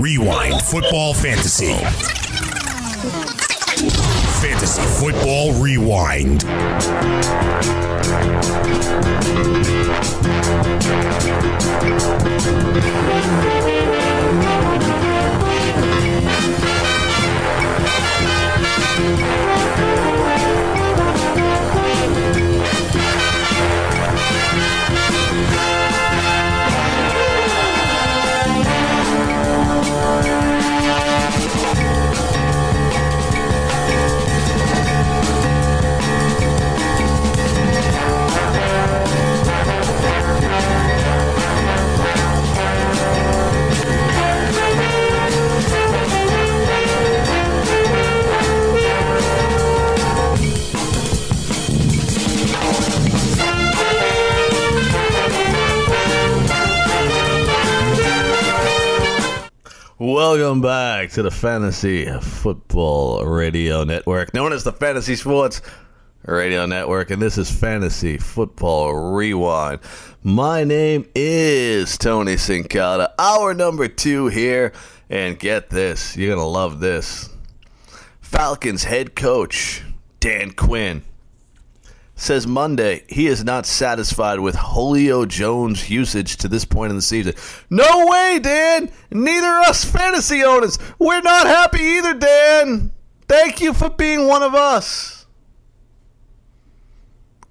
Rewind 0.00 0.60
Football 0.62 1.14
Fantasy. 1.14 1.74
Fantasy 4.40 4.82
Football 5.00 5.52
Rewind. 5.54 6.44
Welcome 60.06 60.60
back 60.60 61.10
to 61.10 61.24
the 61.24 61.32
Fantasy 61.32 62.06
Football 62.20 63.26
Radio 63.26 63.82
Network, 63.82 64.32
known 64.34 64.52
as 64.52 64.62
the 64.62 64.70
Fantasy 64.70 65.16
Sports 65.16 65.60
Radio 66.24 66.64
Network, 66.64 67.10
and 67.10 67.20
this 67.20 67.36
is 67.36 67.50
Fantasy 67.50 68.16
Football 68.16 68.94
Rewind. 68.94 69.80
My 70.22 70.62
name 70.62 71.08
is 71.16 71.98
Tony 71.98 72.36
Sincata, 72.36 73.14
hour 73.18 73.52
number 73.52 73.88
two 73.88 74.28
here, 74.28 74.72
and 75.10 75.36
get 75.40 75.70
this, 75.70 76.16
you're 76.16 76.32
going 76.32 76.38
to 76.38 76.46
love 76.46 76.78
this. 76.78 77.28
Falcons 78.20 78.84
head 78.84 79.16
coach 79.16 79.82
Dan 80.20 80.52
Quinn 80.52 81.02
says 82.16 82.46
Monday 82.46 83.04
he 83.08 83.26
is 83.26 83.44
not 83.44 83.66
satisfied 83.66 84.40
with 84.40 84.56
Julio 84.56 85.26
Jones' 85.26 85.88
usage 85.88 86.38
to 86.38 86.48
this 86.48 86.64
point 86.64 86.90
in 86.90 86.96
the 86.96 87.02
season. 87.02 87.34
No 87.70 88.06
way, 88.06 88.40
Dan! 88.42 88.90
Neither 89.10 89.46
us 89.46 89.84
fantasy 89.84 90.42
owners. 90.42 90.78
We're 90.98 91.20
not 91.20 91.46
happy 91.46 91.80
either, 91.80 92.14
Dan. 92.14 92.92
Thank 93.28 93.60
you 93.60 93.74
for 93.74 93.90
being 93.90 94.26
one 94.26 94.42
of 94.42 94.54
us. 94.54 95.26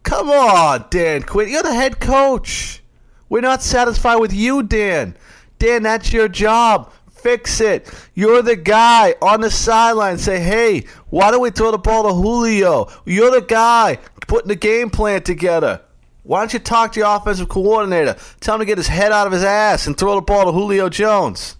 Come 0.04 0.30
on, 0.30 0.86
Dan 0.90 1.24
Quinn. 1.24 1.50
You're 1.50 1.64
the 1.64 1.74
head 1.74 2.00
coach. 2.00 2.82
We're 3.30 3.42
not 3.42 3.64
satisfied 3.64 4.18
with 4.18 4.34
you, 4.34 4.64
Dan. 4.64 5.16
Dan, 5.58 5.84
that's 5.84 6.14
your 6.14 6.28
job. 6.28 6.92
Fix 7.12 7.60
it. 7.60 7.92
You're 8.14 8.44
the 8.44 8.56
guy 8.56 9.16
on 9.20 9.42
the 9.42 9.50
sideline. 9.50 10.20
Say, 10.20 10.40
hey, 10.40 10.86
why 11.10 11.32
don't 11.32 11.42
we 11.42 11.50
throw 11.50 11.72
the 11.72 11.80
ball 11.80 12.04
to 12.04 12.14
Julio? 12.14 12.88
You're 13.06 13.32
the 13.32 13.42
guy 13.42 13.98
putting 14.36 14.50
the 14.50 14.56
game 14.58 14.90
plan 14.90 15.24
together. 15.24 15.80
Why 16.24 16.42
don't 16.42 16.52
you 16.52 16.60
talk 16.60 16.92
to 16.92 17.00
your 17.00 17.16
offensive 17.16 17.48
coordinator? 17.48 18.18
Tell 18.42 18.56
him 18.56 18.60
to 18.60 18.66
get 18.66 18.78
his 18.78 18.90
head 18.90 19.14
out 19.14 19.28
of 19.28 19.32
his 19.32 19.46
ass 19.46 19.88
and 19.88 19.98
throw 19.98 20.16
the 20.16 20.22
ball 20.22 20.44
to 20.44 20.52
Julio 20.52 20.90
Jones. 20.90 21.56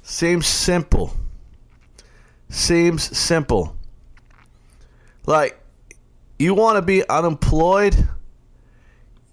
Seems 0.00 0.46
simple. 0.46 1.12
Seems 2.48 3.14
simple. 3.14 3.76
Like, 5.26 5.60
you 6.38 6.54
want 6.54 6.76
to 6.76 6.82
be 6.82 7.06
unemployed? 7.10 8.08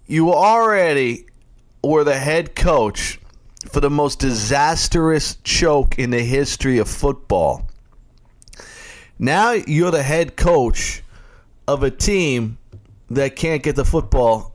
You 0.06 0.34
already 0.34 1.24
were 1.82 2.04
the 2.04 2.18
head 2.18 2.54
coach 2.54 3.18
for 3.70 3.80
the 3.80 3.88
most 3.88 4.18
disastrous 4.18 5.36
choke 5.44 5.98
in 5.98 6.10
the 6.10 6.22
history 6.22 6.76
of 6.76 6.90
football. 6.90 7.70
Now 9.18 9.52
you're 9.52 9.90
the 9.90 10.02
head 10.02 10.36
coach 10.36 11.01
of 11.72 11.82
a 11.82 11.90
team 11.90 12.58
that 13.10 13.36
can't 13.36 13.62
get 13.62 13.76
the 13.76 13.84
football 13.84 14.54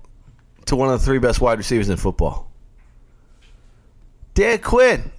to 0.66 0.75
one 0.75 0.89
of 0.89 1.00
the 1.00 1.05
three 1.05 1.19
best 1.19 1.41
wide 1.41 1.57
receivers 1.57 1.89
in 1.89 1.97
football. 1.97 2.51
Dan 4.33 4.59
Quinn, 4.59 5.11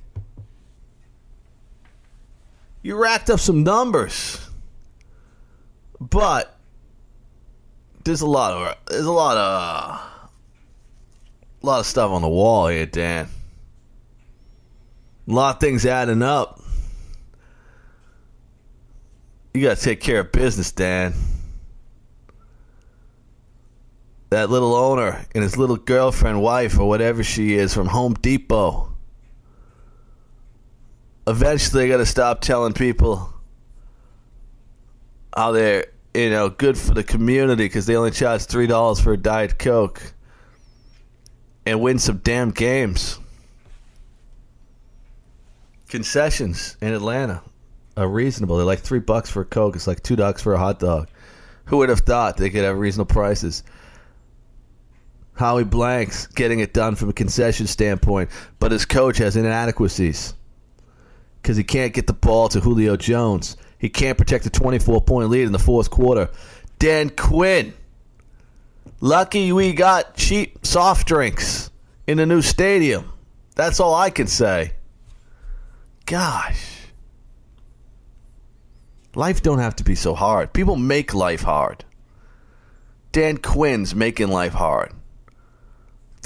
you 2.82 2.96
racked 2.96 3.30
up 3.30 3.40
some 3.40 3.64
numbers, 3.64 4.40
but 6.00 6.56
there's 8.04 8.20
a 8.20 8.26
lot 8.26 8.52
of 8.52 8.76
there's 8.88 9.06
a 9.06 9.12
lot 9.12 9.36
of 9.36 10.30
a 11.62 11.66
lot 11.66 11.80
of 11.80 11.86
stuff 11.86 12.10
on 12.10 12.22
the 12.22 12.28
wall 12.28 12.68
here, 12.68 12.86
Dan. 12.86 13.28
A 15.26 15.32
lot 15.32 15.56
of 15.56 15.60
things 15.60 15.84
adding 15.84 16.22
up. 16.22 16.62
You 19.52 19.62
got 19.62 19.78
to 19.78 19.82
take 19.82 20.00
care 20.00 20.20
of 20.20 20.30
business, 20.30 20.70
Dan 20.70 21.12
that 24.30 24.50
little 24.50 24.74
owner 24.74 25.24
and 25.34 25.42
his 25.42 25.56
little 25.56 25.76
girlfriend, 25.76 26.42
wife, 26.42 26.78
or 26.78 26.88
whatever 26.88 27.22
she 27.22 27.54
is 27.54 27.72
from 27.72 27.86
Home 27.86 28.14
Depot. 28.14 28.92
Eventually, 31.26 31.84
they 31.84 31.88
got 31.88 31.98
to 31.98 32.06
stop 32.06 32.40
telling 32.40 32.72
people 32.72 33.32
how 35.36 35.52
they're, 35.52 35.86
you 36.14 36.30
know, 36.30 36.48
good 36.48 36.76
for 36.76 36.94
the 36.94 37.04
community 37.04 37.64
because 37.64 37.86
they 37.86 37.96
only 37.96 38.10
charge 38.10 38.42
three 38.42 38.66
dollars 38.66 39.00
for 39.00 39.12
a 39.12 39.16
diet 39.16 39.58
coke, 39.58 40.14
and 41.66 41.80
win 41.80 41.98
some 41.98 42.18
damn 42.18 42.50
games. 42.50 43.18
Concessions 45.88 46.76
in 46.80 46.92
Atlanta 46.92 47.42
are 47.96 48.08
reasonable. 48.08 48.56
They're 48.56 48.66
like 48.66 48.80
three 48.80 49.00
bucks 49.00 49.30
for 49.30 49.42
a 49.42 49.44
coke. 49.44 49.76
It's 49.76 49.86
like 49.86 50.02
two 50.02 50.16
bucks 50.16 50.42
for 50.42 50.54
a 50.54 50.58
hot 50.58 50.78
dog. 50.80 51.08
Who 51.66 51.78
would 51.78 51.88
have 51.90 52.00
thought 52.00 52.36
they 52.36 52.48
could 52.50 52.64
have 52.64 52.78
reasonable 52.78 53.12
prices? 53.12 53.62
Howie 55.38 55.62
Blanks 55.62 56.26
getting 56.26 56.58
it 56.58 56.74
done 56.74 56.96
from 56.96 57.10
a 57.10 57.12
concession 57.12 57.68
standpoint, 57.68 58.28
but 58.58 58.72
his 58.72 58.84
coach 58.84 59.18
has 59.18 59.36
inadequacies 59.36 60.34
because 61.40 61.56
he 61.56 61.62
can't 61.62 61.94
get 61.94 62.08
the 62.08 62.12
ball 62.12 62.48
to 62.48 62.58
Julio 62.58 62.96
Jones. 62.96 63.56
He 63.78 63.88
can't 63.88 64.18
protect 64.18 64.46
a 64.46 64.50
24 64.50 65.00
point 65.02 65.30
lead 65.30 65.46
in 65.46 65.52
the 65.52 65.60
fourth 65.60 65.90
quarter. 65.90 66.28
Dan 66.80 67.10
Quinn. 67.10 67.72
Lucky 69.00 69.52
we 69.52 69.72
got 69.74 70.16
cheap 70.16 70.66
soft 70.66 71.06
drinks 71.06 71.70
in 72.08 72.18
the 72.18 72.26
new 72.26 72.42
stadium. 72.42 73.12
That's 73.54 73.78
all 73.78 73.94
I 73.94 74.10
can 74.10 74.26
say. 74.26 74.72
Gosh. 76.04 76.88
Life 79.14 79.40
don't 79.42 79.60
have 79.60 79.76
to 79.76 79.84
be 79.84 79.94
so 79.94 80.16
hard. 80.16 80.52
People 80.52 80.74
make 80.74 81.14
life 81.14 81.42
hard. 81.42 81.84
Dan 83.12 83.38
Quinn's 83.38 83.94
making 83.94 84.28
life 84.28 84.52
hard 84.52 84.92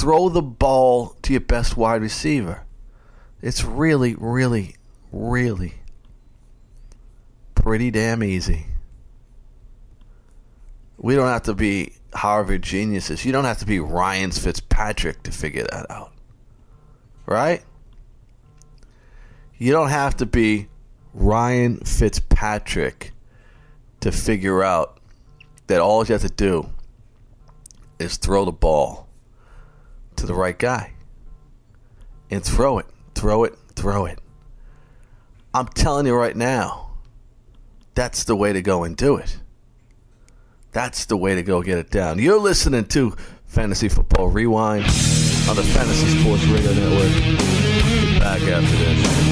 throw 0.02 0.28
the 0.28 0.42
ball 0.42 1.16
to 1.22 1.32
your 1.32 1.40
best 1.40 1.76
wide 1.76 2.02
receiver. 2.02 2.64
It's 3.40 3.62
really, 3.62 4.16
really, 4.16 4.74
really 5.12 5.74
pretty 7.54 7.92
damn 7.92 8.24
easy. 8.24 8.66
We 10.98 11.14
don't 11.14 11.28
have 11.28 11.44
to 11.44 11.54
be 11.54 11.92
Harvard 12.14 12.62
geniuses. 12.62 13.24
You 13.24 13.30
don't 13.30 13.44
have 13.44 13.58
to 13.58 13.64
be 13.64 13.78
Ryan 13.78 14.32
Fitzpatrick 14.32 15.22
to 15.22 15.30
figure 15.30 15.68
that 15.70 15.88
out. 15.88 16.10
Right? 17.24 17.62
You 19.56 19.70
don't 19.70 19.90
have 19.90 20.16
to 20.16 20.26
be 20.26 20.66
Ryan 21.14 21.76
Fitzpatrick 21.76 23.12
to 24.00 24.10
figure 24.10 24.64
out 24.64 24.98
that 25.68 25.80
all 25.80 26.04
you 26.04 26.12
have 26.14 26.22
to 26.22 26.28
do 26.28 26.70
is 28.00 28.16
throw 28.16 28.44
the 28.44 28.50
ball 28.50 29.06
to 30.22 30.26
the 30.26 30.34
right 30.34 30.56
guy 30.56 30.92
and 32.30 32.44
throw 32.44 32.78
it, 32.78 32.86
throw 33.16 33.42
it, 33.42 33.58
throw 33.74 34.06
it. 34.06 34.20
I'm 35.52 35.66
telling 35.66 36.06
you 36.06 36.14
right 36.14 36.36
now, 36.36 36.92
that's 37.96 38.22
the 38.22 38.36
way 38.36 38.52
to 38.52 38.62
go 38.62 38.84
and 38.84 38.96
do 38.96 39.16
it. 39.16 39.40
That's 40.70 41.06
the 41.06 41.16
way 41.16 41.34
to 41.34 41.42
go 41.42 41.60
get 41.60 41.78
it 41.78 41.90
down. 41.90 42.20
You're 42.20 42.38
listening 42.38 42.84
to 42.86 43.16
Fantasy 43.46 43.88
Football 43.88 44.28
Rewind 44.28 44.84
on 44.84 45.56
the 45.56 45.64
Fantasy 45.74 46.20
Sports 46.20 46.44
Radio 46.44 46.72
Network. 46.72 48.20
back 48.20 48.42
after 48.42 48.76
this. 48.76 49.31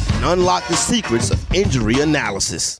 and 0.21 0.39
unlock 0.39 0.67
the 0.67 0.75
secrets 0.75 1.31
of 1.31 1.53
injury 1.53 1.99
analysis. 2.01 2.79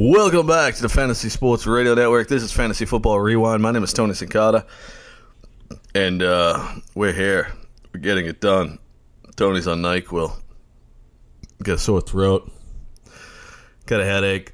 Welcome 0.00 0.46
back 0.46 0.76
to 0.76 0.82
the 0.82 0.88
Fantasy 0.88 1.28
Sports 1.28 1.66
Radio 1.66 1.92
Network. 1.92 2.28
This 2.28 2.44
is 2.44 2.52
Fantasy 2.52 2.84
Football 2.84 3.18
Rewind. 3.18 3.60
My 3.60 3.72
name 3.72 3.82
is 3.82 3.92
Tony 3.92 4.12
Sincata, 4.12 4.64
and 5.92 6.22
uh, 6.22 6.76
we're 6.94 7.12
here. 7.12 7.52
We're 7.92 7.98
getting 7.98 8.26
it 8.26 8.40
done. 8.40 8.78
Tony's 9.34 9.66
on 9.66 9.82
NyQuil. 9.82 10.40
Got 11.64 11.72
a 11.72 11.78
sore 11.78 12.00
throat. 12.00 12.48
Got 13.86 14.00
a 14.00 14.04
headache. 14.04 14.52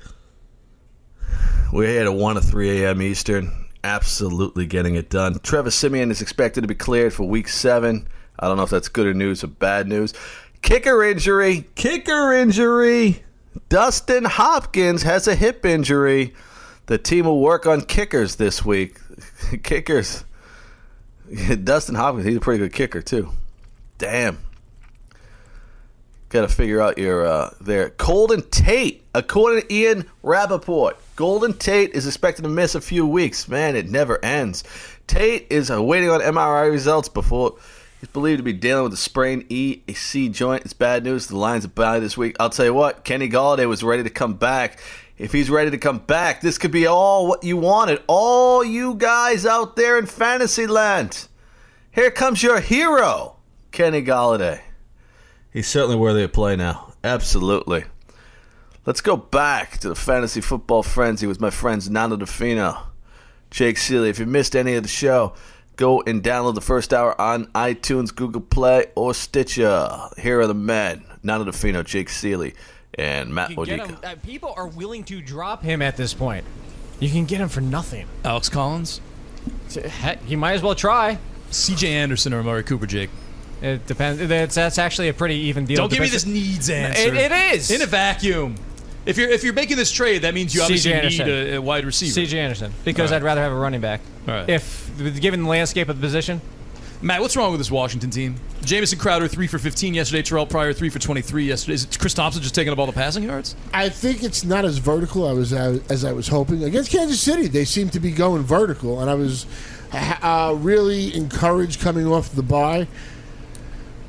We're 1.74 1.88
here 1.88 2.04
at 2.04 2.14
1 2.14 2.36
to 2.36 2.40
3 2.40 2.82
a.m. 2.82 3.02
Eastern. 3.02 3.66
Absolutely 3.84 4.64
getting 4.64 4.94
it 4.94 5.10
done. 5.10 5.38
Trevor 5.40 5.70
Siemian 5.70 6.10
is 6.10 6.22
expected 6.22 6.62
to 6.62 6.68
be 6.68 6.74
cleared 6.74 7.12
for 7.12 7.28
week 7.28 7.48
seven. 7.48 8.08
I 8.38 8.48
don't 8.48 8.56
know 8.56 8.62
if 8.62 8.70
that's 8.70 8.88
good 8.88 9.08
or 9.08 9.12
news 9.12 9.44
or 9.44 9.48
bad 9.48 9.88
news. 9.88 10.14
Kicker 10.62 11.04
injury. 11.04 11.68
Kicker 11.74 12.32
injury. 12.32 13.22
Dustin 13.68 14.24
Hopkins 14.24 15.02
has 15.02 15.28
a 15.28 15.34
hip 15.34 15.64
injury. 15.64 16.34
The 16.86 16.98
team 16.98 17.26
will 17.26 17.40
work 17.40 17.66
on 17.66 17.82
kickers 17.82 18.36
this 18.36 18.64
week. 18.64 18.98
kickers. 19.62 20.24
Dustin 21.64 21.94
Hopkins, 21.94 22.26
he's 22.26 22.36
a 22.36 22.40
pretty 22.40 22.58
good 22.58 22.72
kicker 22.72 23.00
too. 23.00 23.30
Damn. 23.98 24.38
Got 26.28 26.42
to 26.42 26.48
figure 26.48 26.80
out 26.80 26.98
your 26.98 27.24
uh, 27.26 27.50
there. 27.60 27.90
Golden 27.90 28.42
Tate, 28.50 29.04
according 29.14 29.62
to 29.62 29.72
Ian 29.72 30.10
Rapoport, 30.22 30.96
Golden 31.14 31.52
Tate 31.52 31.92
is 31.92 32.08
expected 32.08 32.42
to 32.42 32.48
miss 32.48 32.74
a 32.74 32.80
few 32.80 33.06
weeks. 33.06 33.46
Man, 33.46 33.76
it 33.76 33.88
never 33.88 34.22
ends. 34.24 34.64
Tate 35.06 35.46
is 35.48 35.70
uh, 35.70 35.80
waiting 35.80 36.10
on 36.10 36.20
MRI 36.20 36.70
results 36.70 37.08
before 37.08 37.56
He's 38.04 38.12
believed 38.12 38.36
to 38.36 38.42
be 38.42 38.52
dealing 38.52 38.84
with 38.84 38.92
a 38.92 38.98
sprained 38.98 39.46
AC 39.48 40.28
joint. 40.28 40.66
It's 40.66 40.74
bad 40.74 41.04
news. 41.04 41.26
The 41.26 41.38
Lions 41.38 41.64
are 41.64 41.68
bad 41.68 42.02
this 42.02 42.18
week. 42.18 42.36
I'll 42.38 42.50
tell 42.50 42.66
you 42.66 42.74
what, 42.74 43.02
Kenny 43.02 43.30
Golladay 43.30 43.66
was 43.66 43.82
ready 43.82 44.02
to 44.02 44.10
come 44.10 44.34
back. 44.34 44.78
If 45.16 45.32
he's 45.32 45.48
ready 45.48 45.70
to 45.70 45.78
come 45.78 46.00
back, 46.00 46.42
this 46.42 46.58
could 46.58 46.70
be 46.70 46.86
all 46.86 47.26
what 47.26 47.44
you 47.44 47.56
wanted. 47.56 48.02
All 48.06 48.62
you 48.62 48.94
guys 48.96 49.46
out 49.46 49.76
there 49.76 49.98
in 49.98 50.04
fantasy 50.04 50.66
land. 50.66 51.28
Here 51.92 52.10
comes 52.10 52.42
your 52.42 52.60
hero, 52.60 53.36
Kenny 53.72 54.02
Golladay. 54.02 54.60
He's 55.50 55.66
certainly 55.66 55.96
worthy 55.96 56.24
of 56.24 56.32
play 56.34 56.56
now. 56.56 56.92
Absolutely. 57.02 57.84
Let's 58.84 59.00
go 59.00 59.16
back 59.16 59.78
to 59.78 59.88
the 59.88 59.94
fantasy 59.94 60.42
football 60.42 60.82
frenzy 60.82 61.26
with 61.26 61.40
my 61.40 61.48
friends 61.48 61.88
Nando 61.88 62.16
Di 62.16 62.26
Fino, 62.26 62.82
Jake 63.50 63.76
Ciely. 63.76 64.10
If 64.10 64.18
you 64.18 64.26
missed 64.26 64.54
any 64.54 64.74
of 64.74 64.82
the 64.82 64.90
show, 64.90 65.32
Go 65.76 66.02
and 66.02 66.22
download 66.22 66.54
the 66.54 66.60
first 66.60 66.92
hour 66.94 67.20
on 67.20 67.46
iTunes, 67.46 68.14
Google 68.14 68.40
Play, 68.40 68.86
or 68.94 69.12
Stitcher. 69.12 69.90
Here 70.18 70.40
are 70.40 70.46
the 70.46 70.54
men: 70.54 71.04
Nando 71.22 71.44
Di 71.44 71.56
Fino, 71.56 71.82
Jake 71.82 72.08
Ciely, 72.08 72.54
and 72.94 73.34
Matt 73.34 73.50
Modica. 73.56 73.98
Uh, 74.02 74.14
people 74.22 74.54
are 74.56 74.68
willing 74.68 75.04
to 75.04 75.20
drop 75.20 75.62
him 75.62 75.82
at 75.82 75.96
this 75.96 76.14
point. 76.14 76.44
You 77.00 77.10
can 77.10 77.24
get 77.24 77.40
him 77.40 77.48
for 77.48 77.60
nothing. 77.60 78.06
Alex 78.24 78.48
Collins. 78.48 79.00
Heck, 79.74 80.22
he 80.22 80.36
might 80.36 80.52
as 80.52 80.62
well 80.62 80.74
try. 80.74 81.18
C.J. 81.50 81.92
Anderson 81.92 82.32
or 82.32 82.40
Amari 82.40 82.62
Cooper, 82.62 82.86
Jake. 82.86 83.10
It 83.62 83.86
depends. 83.86 84.26
That's, 84.26 84.54
that's 84.54 84.78
actually 84.78 85.08
a 85.08 85.14
pretty 85.14 85.36
even 85.36 85.64
deal. 85.64 85.76
Don't 85.76 85.90
give 85.90 86.00
me 86.00 86.08
this 86.08 86.26
needs 86.26 86.68
answer. 86.70 87.14
It, 87.14 87.14
it 87.14 87.32
is 87.32 87.70
in 87.70 87.82
a 87.82 87.86
vacuum. 87.86 88.56
If 89.06 89.18
you're 89.18 89.28
if 89.28 89.44
you're 89.44 89.52
making 89.52 89.76
this 89.76 89.90
trade, 89.92 90.22
that 90.22 90.34
means 90.34 90.54
you 90.54 90.62
obviously 90.62 90.92
C.J. 90.92 91.08
need 91.08 91.28
a, 91.28 91.54
a 91.56 91.60
wide 91.60 91.84
receiver. 91.84 92.12
C.J. 92.12 92.38
Anderson, 92.38 92.72
because 92.84 93.12
All 93.12 93.16
I'd 93.16 93.22
rather 93.22 93.42
have 93.42 93.52
a 93.52 93.56
running 93.56 93.80
back. 93.80 94.00
All 94.26 94.34
right. 94.34 94.48
If 94.48 94.90
given 95.20 95.42
the 95.42 95.48
landscape 95.48 95.88
of 95.88 96.00
the 96.00 96.06
position, 96.06 96.40
Matt, 97.02 97.20
what's 97.20 97.36
wrong 97.36 97.50
with 97.50 97.60
this 97.60 97.70
Washington 97.70 98.08
team? 98.08 98.36
Jamison 98.64 98.98
Crowder 98.98 99.28
three 99.28 99.46
for 99.46 99.58
fifteen 99.58 99.92
yesterday. 99.92 100.22
Terrelle 100.22 100.48
Pryor 100.48 100.72
three 100.72 100.88
for 100.88 100.98
twenty 100.98 101.20
three 101.20 101.44
yesterday. 101.44 101.74
Is 101.74 101.84
it 101.84 101.98
Chris 101.98 102.14
Thompson 102.14 102.40
just 102.42 102.54
taking 102.54 102.72
up 102.72 102.78
all 102.78 102.86
the 102.86 102.92
passing 102.92 103.24
yards? 103.24 103.56
I 103.74 103.90
think 103.90 104.22
it's 104.22 104.42
not 104.42 104.64
as 104.64 104.78
vertical 104.78 105.28
I 105.28 105.32
was 105.32 105.52
as 105.52 106.04
I 106.04 106.12
was 106.12 106.28
hoping. 106.28 106.64
Against 106.64 106.90
Kansas 106.90 107.20
City, 107.20 107.46
they 107.46 107.66
seem 107.66 107.90
to 107.90 108.00
be 108.00 108.10
going 108.10 108.42
vertical, 108.42 109.00
and 109.00 109.10
I 109.10 109.14
was 109.14 109.44
uh, 109.92 110.54
really 110.58 111.14
encouraged 111.14 111.80
coming 111.80 112.06
off 112.06 112.34
the 112.34 112.42
bye. 112.42 112.88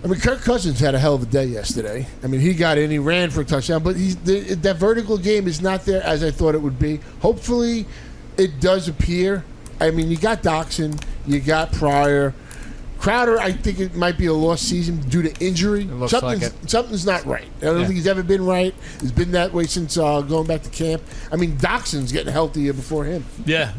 I 0.06 0.08
mean, 0.08 0.20
Kirk 0.20 0.42
Cousins 0.42 0.80
had 0.80 0.94
a 0.94 1.00
hell 1.00 1.16
of 1.16 1.24
a 1.24 1.26
day 1.26 1.46
yesterday. 1.46 2.06
I 2.24 2.28
mean, 2.28 2.40
he 2.40 2.54
got 2.54 2.78
in, 2.78 2.92
he 2.92 3.00
ran 3.00 3.32
for 3.32 3.42
a 3.42 3.46
touchdown, 3.46 3.82
but 3.82 3.96
he's 3.96 4.16
the, 4.18 4.54
that 4.54 4.76
vertical 4.78 5.18
game 5.18 5.48
is 5.48 5.62
not 5.62 5.84
there 5.86 6.04
as 6.04 6.24
I 6.24 6.30
thought 6.30 6.54
it 6.54 6.62
would 6.62 6.78
be. 6.78 7.00
Hopefully, 7.22 7.88
it 8.38 8.60
does 8.60 8.88
appear. 8.88 9.44
I 9.82 9.90
mean, 9.90 10.12
you 10.12 10.18
got 10.18 10.44
Doctson, 10.44 11.02
you 11.26 11.40
got 11.40 11.72
Pryor. 11.72 12.36
Crowder, 13.00 13.40
I 13.40 13.52
think 13.52 13.80
it 13.80 13.96
might 13.96 14.18
be 14.18 14.28
a 14.28 14.34
lost 14.34 14.70
season 14.70 14.98
due 15.10 15.24
to 15.24 15.34
injury. 15.44 15.86
looks 15.86 16.12
something's, 16.12 16.44
like 16.44 16.54
something's 16.70 17.06
not 17.06 17.26
right. 17.26 17.48
I 17.62 17.66
don't 17.66 17.80
Yeah. 17.80 17.86
think 17.86 17.96
he's 17.98 18.08
ever 18.08 18.22
been 18.24 18.46
right. 18.46 18.74
He's 19.02 19.12
been 19.12 19.32
that 19.32 19.54
way 19.54 19.66
since 19.66 19.98
uh, 19.98 20.22
going 20.22 20.46
back 20.46 20.62
to 20.64 20.70
camp. 20.70 21.02
I 21.32 21.36
mean, 21.36 21.58
Doctson's 21.58 22.12
getting 22.12 22.32
healthier 22.32 22.74
before 22.74 23.06
him. 23.06 23.26
Yeah. 23.46 23.74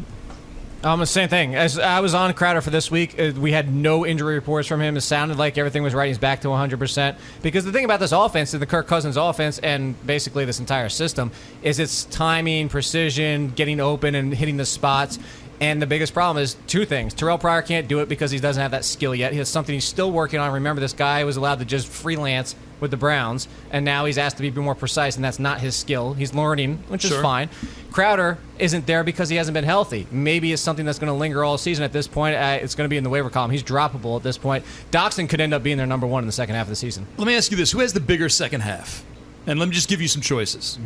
Um, 0.83 0.99
the 0.99 1.07
same 1.07 1.27
thing. 1.27 1.55
As 1.55 1.79
I 1.79 2.01
was 2.01 2.13
on 2.13 2.31
Crowder 2.35 2.61
for 2.61 2.69
this 2.69 2.91
week, 2.91 3.19
uh, 3.19 3.31
we 3.35 3.51
had 3.51 3.73
no 3.73 4.05
injury 4.05 4.35
reports 4.35 4.67
from 4.67 4.79
him. 4.79 4.95
It 4.95 5.01
sounded 5.01 5.37
like 5.37 5.57
everything 5.57 5.81
was 5.81 5.95
right. 5.95 6.07
He's 6.07 6.19
back 6.19 6.41
to 6.41 6.49
100%. 6.49 7.15
Because 7.41 7.65
the 7.65 7.71
thing 7.71 7.83
about 7.83 7.99
this 7.99 8.11
offense, 8.11 8.51
the 8.51 8.65
Kirk 8.65 8.85
Cousins 8.85 9.17
offense, 9.17 9.57
and 9.59 9.95
basically 10.05 10.45
this 10.45 10.59
entire 10.59 10.89
system, 10.89 11.31
is 11.63 11.79
its 11.79 12.05
timing, 12.05 12.69
precision, 12.69 13.49
getting 13.49 13.79
open, 13.79 14.13
and 14.13 14.33
hitting 14.33 14.57
the 14.57 14.65
spots. 14.65 15.17
And 15.59 15.81
the 15.81 15.87
biggest 15.87 16.13
problem 16.13 16.43
is 16.43 16.55
two 16.67 16.85
things. 16.85 17.15
Terrelle 17.15 17.39
Pryor 17.39 17.63
can't 17.63 17.87
do 17.87 17.99
it 18.01 18.07
because 18.07 18.29
he 18.29 18.39
doesn't 18.39 18.61
have 18.61 18.71
that 18.71 18.85
skill 18.85 19.15
yet. 19.15 19.31
He 19.31 19.39
has 19.39 19.49
something 19.49 19.73
he's 19.73 19.85
still 19.85 20.11
working 20.11 20.39
on. 20.39 20.53
Remember, 20.53 20.79
this 20.79 20.93
guy 20.93 21.23
was 21.23 21.37
allowed 21.37 21.57
to 21.57 21.65
just 21.65 21.87
freelance 21.87 22.55
with 22.79 22.91
the 22.91 22.97
Browns, 22.97 23.47
and 23.71 23.83
now 23.83 24.05
he's 24.05 24.17
asked 24.17 24.37
to 24.37 24.43
be 24.43 24.51
more 24.51 24.75
precise, 24.75 25.15
and 25.15 25.25
that's 25.25 25.39
not 25.39 25.59
his 25.59 25.75
skill. 25.75 26.13
He's 26.13 26.33
learning, 26.33 26.77
which 26.87 27.05
is 27.05 27.15
fine. 27.21 27.49
Crowder 27.91 28.37
isn't 28.59 28.85
there 28.85 29.03
because 29.03 29.29
he 29.29 29.35
hasn't 29.35 29.53
been 29.53 29.63
healthy. 29.63 30.07
Maybe 30.11 30.53
it's 30.53 30.61
something 30.61 30.85
that's 30.85 30.99
going 30.99 31.11
to 31.11 31.17
linger 31.17 31.43
all 31.43 31.57
season. 31.57 31.83
At 31.83 31.93
this 31.93 32.07
point, 32.07 32.35
uh, 32.35 32.59
it's 32.61 32.75
going 32.75 32.85
to 32.85 32.89
be 32.89 32.97
in 32.97 33.03
the 33.03 33.09
waiver 33.09 33.29
column. 33.29 33.51
He's 33.51 33.63
droppable 33.63 34.17
at 34.17 34.23
this 34.23 34.37
point. 34.37 34.63
Doctson 34.91 35.27
could 35.27 35.41
end 35.41 35.53
up 35.53 35.63
being 35.63 35.77
their 35.77 35.87
number 35.87 36.05
one 36.05 36.23
in 36.23 36.27
the 36.27 36.33
second 36.33 36.55
half 36.55 36.65
of 36.65 36.69
the 36.69 36.75
season. 36.75 37.07
Let 37.17 37.27
me 37.27 37.35
ask 37.35 37.51
you 37.51 37.57
this: 37.57 37.71
Who 37.71 37.79
has 37.79 37.93
the 37.93 37.99
bigger 37.99 38.29
second 38.29 38.61
half? 38.61 39.03
And 39.45 39.59
let 39.59 39.67
me 39.67 39.73
just 39.73 39.89
give 39.89 40.01
you 40.01 40.07
some 40.07 40.21
choices: 40.21 40.77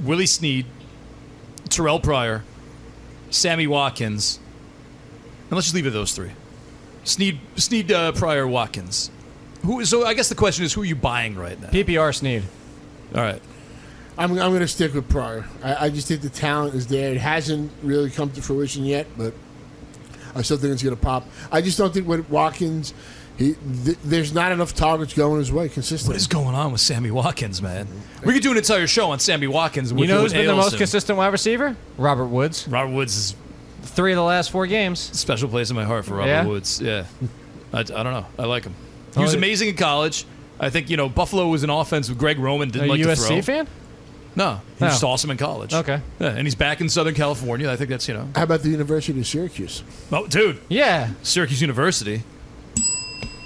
Willie 0.00 0.26
Snead, 0.26 0.66
Terrelle 1.68 2.02
Pryor, 2.02 2.44
Sammy 3.30 3.66
Watkins, 3.66 4.38
and 5.44 5.52
let's 5.52 5.66
just 5.66 5.74
leave 5.74 5.86
it 5.86 5.88
at 5.88 5.94
those 5.94 6.12
three: 6.12 6.32
Snead, 7.04 7.40
Snead, 7.56 7.90
uh, 7.90 8.12
Pryor, 8.12 8.46
Watkins. 8.46 9.10
Who? 9.62 9.84
So 9.84 10.06
I 10.06 10.14
guess 10.14 10.28
the 10.28 10.34
question 10.34 10.64
is, 10.64 10.72
who 10.72 10.82
are 10.82 10.86
you 10.86 10.96
buying 10.96 11.34
right 11.36 11.60
now? 11.60 11.68
PPR 11.68 12.14
Snead. 12.14 12.42
All 13.14 13.20
right. 13.22 13.40
I'm, 14.18 14.30
I'm 14.32 14.50
going 14.50 14.60
to 14.60 14.68
stick 14.68 14.92
with 14.94 15.08
Pryor. 15.08 15.46
I, 15.62 15.86
I 15.86 15.90
just 15.90 16.06
think 16.08 16.20
the 16.20 16.28
talent 16.28 16.74
is 16.74 16.86
there. 16.86 17.12
It 17.12 17.18
hasn't 17.18 17.72
really 17.82 18.10
come 18.10 18.30
to 18.32 18.42
fruition 18.42 18.84
yet, 18.84 19.06
but 19.16 19.32
I 20.34 20.42
still 20.42 20.58
think 20.58 20.72
it's 20.74 20.82
going 20.82 20.94
to 20.96 21.00
pop. 21.00 21.26
I 21.50 21.62
just 21.62 21.78
don't 21.78 21.94
think 21.94 22.06
with 22.06 22.28
Watkins, 22.28 22.92
he 23.38 23.54
th- 23.84 23.96
there's 24.04 24.34
not 24.34 24.52
enough 24.52 24.74
targets 24.74 25.14
going 25.14 25.38
his 25.38 25.50
way 25.50 25.68
consistently. 25.70 26.14
What 26.14 26.20
is 26.20 26.26
going 26.26 26.54
on 26.54 26.72
with 26.72 26.82
Sammy 26.82 27.10
Watkins, 27.10 27.62
man? 27.62 27.86
Mm-hmm. 27.86 28.26
We 28.26 28.34
could 28.34 28.42
do 28.42 28.50
an 28.50 28.58
entire 28.58 28.86
show 28.86 29.10
on 29.12 29.18
Sammy 29.18 29.46
Watkins. 29.46 29.92
You 29.92 30.06
know 30.06 30.20
who's 30.20 30.32
been 30.34 30.46
the 30.46 30.54
most 30.54 30.74
him. 30.74 30.78
consistent 30.78 31.16
wide 31.16 31.28
receiver? 31.32 31.74
Robert 31.96 32.26
Woods. 32.26 32.68
Robert 32.68 32.92
Woods 32.92 33.16
is 33.16 33.34
Three 33.82 34.12
of 34.12 34.16
the 34.16 34.22
last 34.22 34.50
four 34.50 34.66
games. 34.66 35.00
special 35.00 35.48
place 35.48 35.68
in 35.70 35.76
my 35.76 35.84
heart 35.84 36.04
for 36.04 36.14
Robert 36.14 36.28
Yeah? 36.30 36.46
Woods. 36.46 36.80
Yeah, 36.80 37.04
I, 37.72 37.80
I 37.80 37.82
don't 37.82 38.04
know. 38.12 38.26
I 38.38 38.44
like 38.44 38.64
him. 38.64 38.74
He 39.14 39.20
was 39.20 39.34
Oh, 39.34 39.38
amazing 39.38 39.68
in 39.68 39.76
college. 39.76 40.24
I 40.60 40.70
think 40.70 40.88
you 40.90 40.96
know 40.96 41.08
Buffalo 41.08 41.48
was 41.48 41.62
an 41.64 41.70
offense 41.70 42.08
with 42.08 42.18
Greg 42.18 42.38
Roman 42.38 42.70
didn't 42.70 42.88
A 42.88 42.90
like 42.92 43.02
to 43.02 43.04
throw. 43.04 43.14
USC 43.14 43.28
throw. 43.28 43.42
fan? 43.42 43.68
No, 44.34 44.60
he 44.78 44.84
was 44.84 44.92
Oh. 44.92 44.94
just 44.94 45.04
awesome 45.04 45.30
in 45.30 45.36
college. 45.36 45.74
Okay. 45.74 46.00
Yeah, 46.18 46.28
and 46.28 46.46
he's 46.46 46.54
back 46.54 46.80
in 46.80 46.88
Southern 46.88 47.14
California. 47.14 47.70
I 47.70 47.76
think 47.76 47.90
that's 47.90 48.08
you 48.08 48.14
know. 48.14 48.28
How 48.34 48.44
about 48.44 48.62
the 48.62 48.70
University 48.70 49.18
of 49.20 49.26
Syracuse? 49.26 49.82
Oh, 50.10 50.26
dude. 50.26 50.58
Yeah. 50.68 51.10
Syracuse 51.22 51.60
University. 51.60 52.22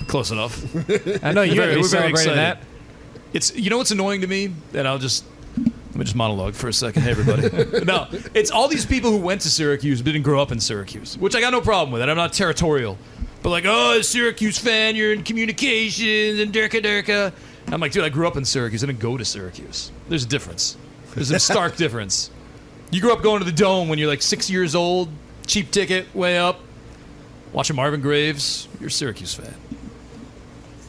Close 0.07 0.31
enough. 0.31 0.63
I 1.25 1.33
know 1.33 1.43
you 1.43 1.57
We're 1.61 1.69
had 1.71 1.75
to 1.79 1.85
celebrating 1.85 2.11
excited. 2.11 2.37
that. 2.39 2.63
It's 3.33 3.55
you 3.57 3.71
know 3.71 3.79
what's 3.79 3.91
annoying 3.91 4.21
to 4.21 4.27
me, 4.29 4.53
and 4.75 4.87
I'll 4.87 4.99
just 4.99 5.25
let 5.57 5.97
me 5.97 6.05
just 6.05 6.15
monologue 6.15 6.55
for 6.55 6.69
a 6.69 6.73
second. 6.73 7.03
Hey 7.03 7.11
everybody. 7.11 7.85
no, 7.85 8.07
it's 8.35 8.53
all 8.53 8.69
these 8.69 8.87
people 8.87 9.11
who 9.11 9.17
went 9.17 9.41
to 9.41 9.51
Syracuse 9.51 10.01
but 10.03 10.13
didn't 10.13 10.23
grow 10.25 10.41
up 10.41 10.53
in 10.53 10.61
Syracuse, 10.61 11.19
which 11.19 11.35
I 11.35 11.41
got 11.41 11.51
no 11.53 11.61
problem 11.61 11.91
with. 11.93 12.03
And 12.03 12.11
I'm 12.11 12.17
not 12.17 12.33
territorial, 12.33 12.97
but 13.47 13.51
like, 13.53 13.65
oh, 13.65 14.03
Syracuse 14.03 14.59
fan, 14.59 14.97
you're 14.97 15.13
in 15.13 15.23
communications 15.23 16.41
and 16.41 16.53
durka 16.53 16.83
durka. 16.83 17.33
I'm 17.69 17.79
like, 17.79 17.93
dude, 17.93 18.03
I 18.03 18.09
grew 18.09 18.27
up 18.27 18.37
in 18.37 18.45
Syracuse. 18.45 18.83
I 18.83 18.89
didn't 18.89 18.99
go 18.99 19.17
to 19.17 19.25
Syracuse. 19.25 19.93
There's 20.09 20.25
a 20.25 20.27
difference. 20.27 20.77
There's 21.15 21.31
a 21.31 21.39
stark 21.39 21.77
difference. 21.85 22.33
You 22.91 23.01
grew 23.01 23.13
up 23.13 23.23
going 23.23 23.39
to 23.39 23.45
the 23.45 23.57
dome 23.57 23.89
when 23.89 24.01
you're 24.01 24.09
like 24.09 24.21
six 24.21 24.51
years 24.51 24.75
old, 24.75 25.11
cheap 25.47 25.71
ticket, 25.71 26.13
way 26.13 26.37
up, 26.37 26.59
watching 27.53 27.77
Marvin 27.77 28.01
Graves. 28.01 28.67
You're 28.81 28.89
a 28.89 28.91
Syracuse 28.91 29.35
fan. 29.35 29.55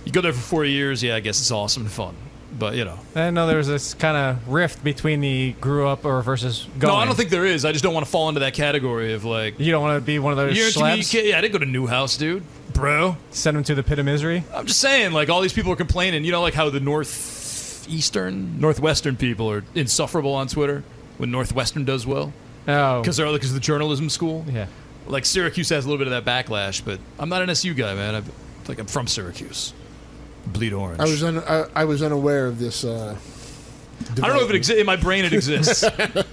You 0.04 0.12
go 0.12 0.22
there 0.22 0.34
for 0.34 0.40
four 0.40 0.66
years, 0.66 1.04
yeah, 1.04 1.14
I 1.14 1.20
guess 1.20 1.40
it's 1.40 1.52
awesome 1.52 1.84
and 1.84 1.92
fun. 1.92 2.16
But 2.58 2.76
you 2.76 2.86
know, 2.86 3.00
I 3.16 3.30
know 3.30 3.46
there 3.46 3.58
was 3.58 3.68
this 3.68 3.94
kind 3.94 4.18
of 4.18 4.48
rift 4.48 4.84
between 4.84 5.22
the 5.22 5.54
grew 5.62 5.88
up 5.88 6.06
or 6.06 6.22
versus 6.22 6.68
going. 6.80 6.94
no, 6.94 7.00
I 7.00 7.06
don't 7.06 7.16
think 7.16 7.30
there 7.30 7.46
is. 7.46 7.66
I 7.66 7.72
just 7.72 7.84
don't 7.84 7.94
want 7.94 8.06
to 8.06 8.12
fall 8.12 8.30
into 8.30 8.40
that 8.40 8.54
category 8.54 9.14
of 9.14 9.26
like 9.26 9.60
you 9.60 9.72
don't 9.72 9.84
want 9.84 10.02
to 10.02 10.06
be 10.06 10.18
one 10.20 10.34
of 10.34 10.38
those 10.38 10.58
you're 10.58 10.70
schlebs. 10.70 11.14
Yeah, 11.14 11.38
I 11.38 11.42
didn't 11.42 11.54
go 11.54 11.60
to 11.60 11.66
Newhouse, 11.66 12.18
dude, 12.18 12.44
bro. 12.74 13.18
Send 13.32 13.58
them 13.58 13.64
to 13.66 13.76
the 13.76 13.84
pit 13.84 14.00
of 14.00 14.06
misery. 14.06 14.44
I'm 14.54 14.66
just 14.66 14.80
saying, 14.80 15.12
like 15.12 15.30
all 15.30 15.42
these 15.42 15.54
people 15.54 15.72
are 15.72 15.78
complaining. 15.78 16.24
You 16.24 16.32
know, 16.32 16.42
like 16.42 16.56
how 16.56 16.70
the 16.70 16.80
northeastern, 16.80 18.60
northwestern 18.60 19.18
people 19.18 19.52
are 19.52 19.64
insufferable 19.76 20.34
on 20.34 20.48
Twitter 20.48 20.84
when 21.18 21.32
Northwestern 21.32 21.86
does 21.86 22.08
well. 22.08 22.34
Oh, 22.68 23.02
because 23.02 23.18
they're 23.18 23.32
because 23.32 23.50
of 23.50 23.56
the 23.56 23.62
journalism 23.62 24.10
school. 24.10 24.46
Yeah, 24.52 24.68
like 25.06 25.26
Syracuse 25.26 25.70
has 25.70 25.86
a 25.86 25.90
little 25.90 26.04
bit 26.04 26.12
of 26.12 26.26
that 26.26 26.46
backlash, 26.46 26.84
but 26.84 27.00
I'm 27.20 27.30
not 27.30 27.42
an 27.42 27.50
SU 27.52 27.74
guy, 27.74 27.94
man. 27.94 28.16
I'm, 28.16 28.26
like 28.68 28.80
I'm 28.80 28.88
from 28.88 29.08
Syracuse, 29.08 29.74
bleed 30.54 30.74
orange. 30.74 31.00
I 31.00 31.04
was 31.06 31.24
un- 31.24 31.44
I, 31.48 31.66
I 31.76 31.86
was 31.86 32.02
unaware 32.02 32.48
of 32.48 32.60
this. 32.60 32.84
Uh, 32.84 33.18
I 34.12 34.28
don't 34.28 34.36
know 34.38 34.44
if 34.44 34.50
it 34.50 34.56
exists. 34.56 34.80
In 34.80 34.86
my 34.86 34.96
brain, 34.96 35.26
it 35.26 35.34
exists. 35.34 35.84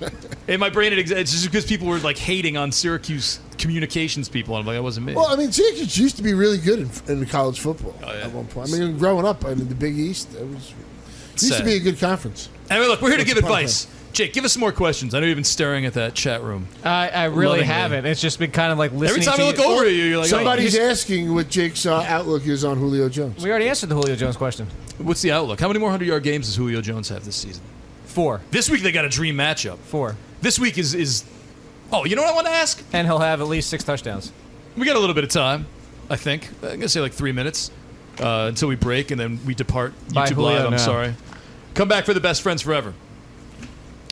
in 0.48 0.60
my 0.60 0.68
brain, 0.70 0.92
it 0.92 0.98
exists. 0.98 1.20
It's 1.22 1.32
just 1.32 1.44
because 1.46 1.64
people 1.64 1.88
were 1.88 1.98
like 1.98 2.18
hating 2.18 2.56
on 2.56 2.70
Syracuse 2.72 3.40
communications 3.58 4.28
people. 4.28 4.54
I'm 4.54 4.66
like, 4.66 4.76
that 4.76 4.82
wasn't 4.82 5.06
me. 5.06 5.14
Well, 5.14 5.26
I 5.28 5.36
mean, 5.36 5.50
Syracuse 5.50 5.96
used 5.96 6.16
to 6.16 6.22
be 6.22 6.34
really 6.34 6.58
good 6.58 6.78
in, 6.80 6.90
in 7.20 7.26
college 7.26 7.60
football 7.60 7.94
Oh, 8.02 8.08
at 8.08 8.30
one 8.32 8.46
point. 8.46 8.68
I 8.68 8.78
mean, 8.78 8.98
growing 8.98 9.24
up, 9.24 9.44
I 9.44 9.54
mean, 9.54 9.68
the 9.68 9.74
Big 9.74 9.98
East, 9.98 10.34
it 10.34 10.46
was 10.46 10.74
it 11.34 11.42
used 11.42 11.54
Sad. 11.54 11.58
to 11.60 11.64
be 11.64 11.74
a 11.74 11.80
good 11.80 11.98
conference. 11.98 12.48
anyway, 12.70 12.86
look, 12.86 13.00
we're 13.00 13.08
here 13.10 13.18
to 13.18 13.24
give 13.24 13.34
part 13.40 13.44
of 13.44 13.50
advice. 13.50 13.86
Jake, 14.14 14.32
give 14.32 14.44
us 14.44 14.52
some 14.52 14.60
more 14.60 14.72
questions. 14.72 15.12
I 15.12 15.18
know 15.18 15.26
you've 15.26 15.36
been 15.36 15.42
staring 15.42 15.86
at 15.86 15.94
that 15.94 16.14
chat 16.14 16.40
room. 16.42 16.68
I, 16.84 17.08
I 17.08 17.24
really 17.24 17.46
Lovingly. 17.46 17.64
haven't. 17.66 18.06
It's 18.06 18.20
just 18.20 18.38
been 18.38 18.52
kind 18.52 18.70
of 18.70 18.78
like 18.78 18.92
listening. 18.92 19.10
Every 19.10 19.24
time 19.24 19.36
to 19.38 19.42
I 19.42 19.46
look 19.46 19.58
over 19.58 19.84
at 19.84 19.90
you, 19.90 20.04
you're 20.04 20.18
like, 20.18 20.28
Somebody's 20.28 20.78
oh. 20.78 20.82
asking 20.88 21.34
what 21.34 21.50
Jake's 21.50 21.84
uh, 21.84 21.96
outlook 22.08 22.46
is 22.46 22.64
on 22.64 22.78
Julio 22.78 23.08
Jones. 23.08 23.42
We 23.42 23.50
already 23.50 23.68
answered 23.68 23.88
the 23.88 23.96
Julio 23.96 24.14
Jones 24.14 24.36
question. 24.36 24.68
What's 24.98 25.20
the 25.20 25.32
outlook? 25.32 25.58
How 25.58 25.66
many 25.66 25.80
more 25.80 25.90
hundred 25.90 26.06
yard 26.06 26.22
games 26.22 26.46
does 26.46 26.54
Julio 26.54 26.80
Jones 26.80 27.08
have 27.08 27.24
this 27.24 27.34
season? 27.34 27.64
Four. 28.06 28.40
This 28.52 28.70
week 28.70 28.82
they 28.82 28.92
got 28.92 29.04
a 29.04 29.08
dream 29.08 29.36
matchup. 29.36 29.78
Four. 29.78 30.16
This 30.40 30.58
week 30.60 30.78
is 30.78 30.94
is. 30.94 31.24
Oh, 31.92 32.04
you 32.04 32.14
know 32.14 32.22
what 32.22 32.30
I 32.30 32.34
want 32.36 32.46
to 32.46 32.52
ask? 32.52 32.82
And 32.92 33.08
he'll 33.08 33.18
have 33.18 33.40
at 33.40 33.48
least 33.48 33.68
six 33.68 33.82
touchdowns. 33.82 34.32
We 34.76 34.86
got 34.86 34.94
a 34.94 35.00
little 35.00 35.14
bit 35.14 35.24
of 35.24 35.30
time, 35.30 35.66
I 36.08 36.14
think. 36.14 36.48
I'm 36.62 36.70
gonna 36.70 36.88
say 36.88 37.00
like 37.00 37.12
three 37.12 37.32
minutes 37.32 37.72
uh, 38.20 38.46
until 38.48 38.68
we 38.68 38.76
break, 38.76 39.10
and 39.10 39.18
then 39.18 39.40
we 39.44 39.56
depart 39.56 39.92
Bye, 40.12 40.28
YouTube 40.28 40.34
Julio, 40.34 40.56
Live. 40.56 40.64
I'm 40.66 40.70
now. 40.72 40.76
sorry. 40.76 41.14
Come 41.74 41.88
back 41.88 42.04
for 42.04 42.14
the 42.14 42.20
best 42.20 42.42
friends 42.42 42.62
forever, 42.62 42.94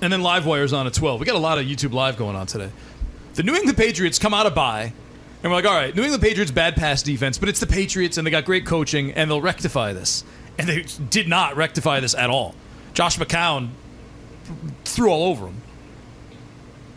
and 0.02 0.12
then 0.12 0.20
Livewire's 0.20 0.72
on 0.74 0.86
at 0.86 0.92
12. 0.92 1.20
We 1.20 1.24
got 1.26 1.36
a 1.36 1.38
lot 1.38 1.56
of 1.58 1.64
YouTube 1.64 1.92
Live 1.94 2.16
going 2.18 2.36
on 2.36 2.46
today. 2.46 2.70
The 3.34 3.42
New 3.42 3.54
England 3.54 3.78
Patriots 3.78 4.18
come 4.18 4.34
out 4.34 4.44
of 4.44 4.54
bye, 4.54 4.92
and 5.42 5.50
we're 5.50 5.56
like, 5.56 5.64
all 5.64 5.72
right, 5.74 5.94
New 5.96 6.02
England 6.02 6.22
Patriots 6.22 6.50
bad 6.50 6.76
pass 6.76 7.02
defense, 7.02 7.38
but 7.38 7.48
it's 7.48 7.60
the 7.60 7.66
Patriots, 7.66 8.18
and 8.18 8.26
they 8.26 8.30
got 8.30 8.44
great 8.44 8.66
coaching, 8.66 9.12
and 9.12 9.30
they'll 9.30 9.40
rectify 9.40 9.94
this. 9.94 10.24
And 10.58 10.68
they 10.68 10.82
did 11.08 11.28
not 11.28 11.56
rectify 11.56 12.00
this 12.00 12.14
at 12.14 12.28
all. 12.28 12.54
Josh 12.92 13.16
McCown 13.16 13.70
threw 14.84 15.08
all 15.10 15.30
over 15.30 15.46
him. 15.46 15.56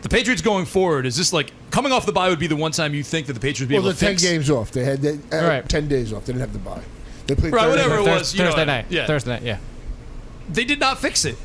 The 0.02 0.08
Patriots 0.10 0.42
going 0.42 0.66
forward 0.66 1.06
is 1.06 1.16
this 1.16 1.32
like 1.32 1.52
coming 1.70 1.90
off 1.90 2.04
the 2.06 2.12
bye 2.12 2.28
would 2.28 2.38
be 2.38 2.46
the 2.46 2.54
one 2.56 2.70
time 2.72 2.92
you 2.94 3.02
think 3.02 3.26
that 3.28 3.32
the 3.32 3.40
Patriots 3.40 3.60
would 3.60 3.68
be 3.70 3.74
Well, 3.76 3.84
able 3.84 3.92
the 3.92 3.98
to 3.98 4.04
ten 4.06 4.16
games 4.16 4.50
off. 4.50 4.70
They 4.72 4.84
had 4.84 5.00
that, 5.02 5.18
uh, 5.32 5.48
Right. 5.48 5.68
ten 5.68 5.88
days 5.88 6.12
off. 6.12 6.26
They 6.26 6.32
didn't 6.34 6.40
have 6.42 6.52
the 6.52 6.58
bye. 6.58 6.82
They 7.26 7.34
played 7.34 7.52
Right, 7.52 7.62
Thursday 7.64 7.82
whatever 7.82 8.02
it 8.02 8.04
night. 8.06 8.18
was. 8.18 8.34
you 8.34 8.40
know, 8.40 8.50
Thursday 8.50 8.64
night. 8.66 8.86
Yeah. 8.90 9.06
Thursday 9.06 9.30
night. 9.30 9.42
Yeah. 9.42 9.58
They 10.50 10.64
did 10.64 10.78
not 10.78 10.98
fix 10.98 11.24
it. 11.24 11.36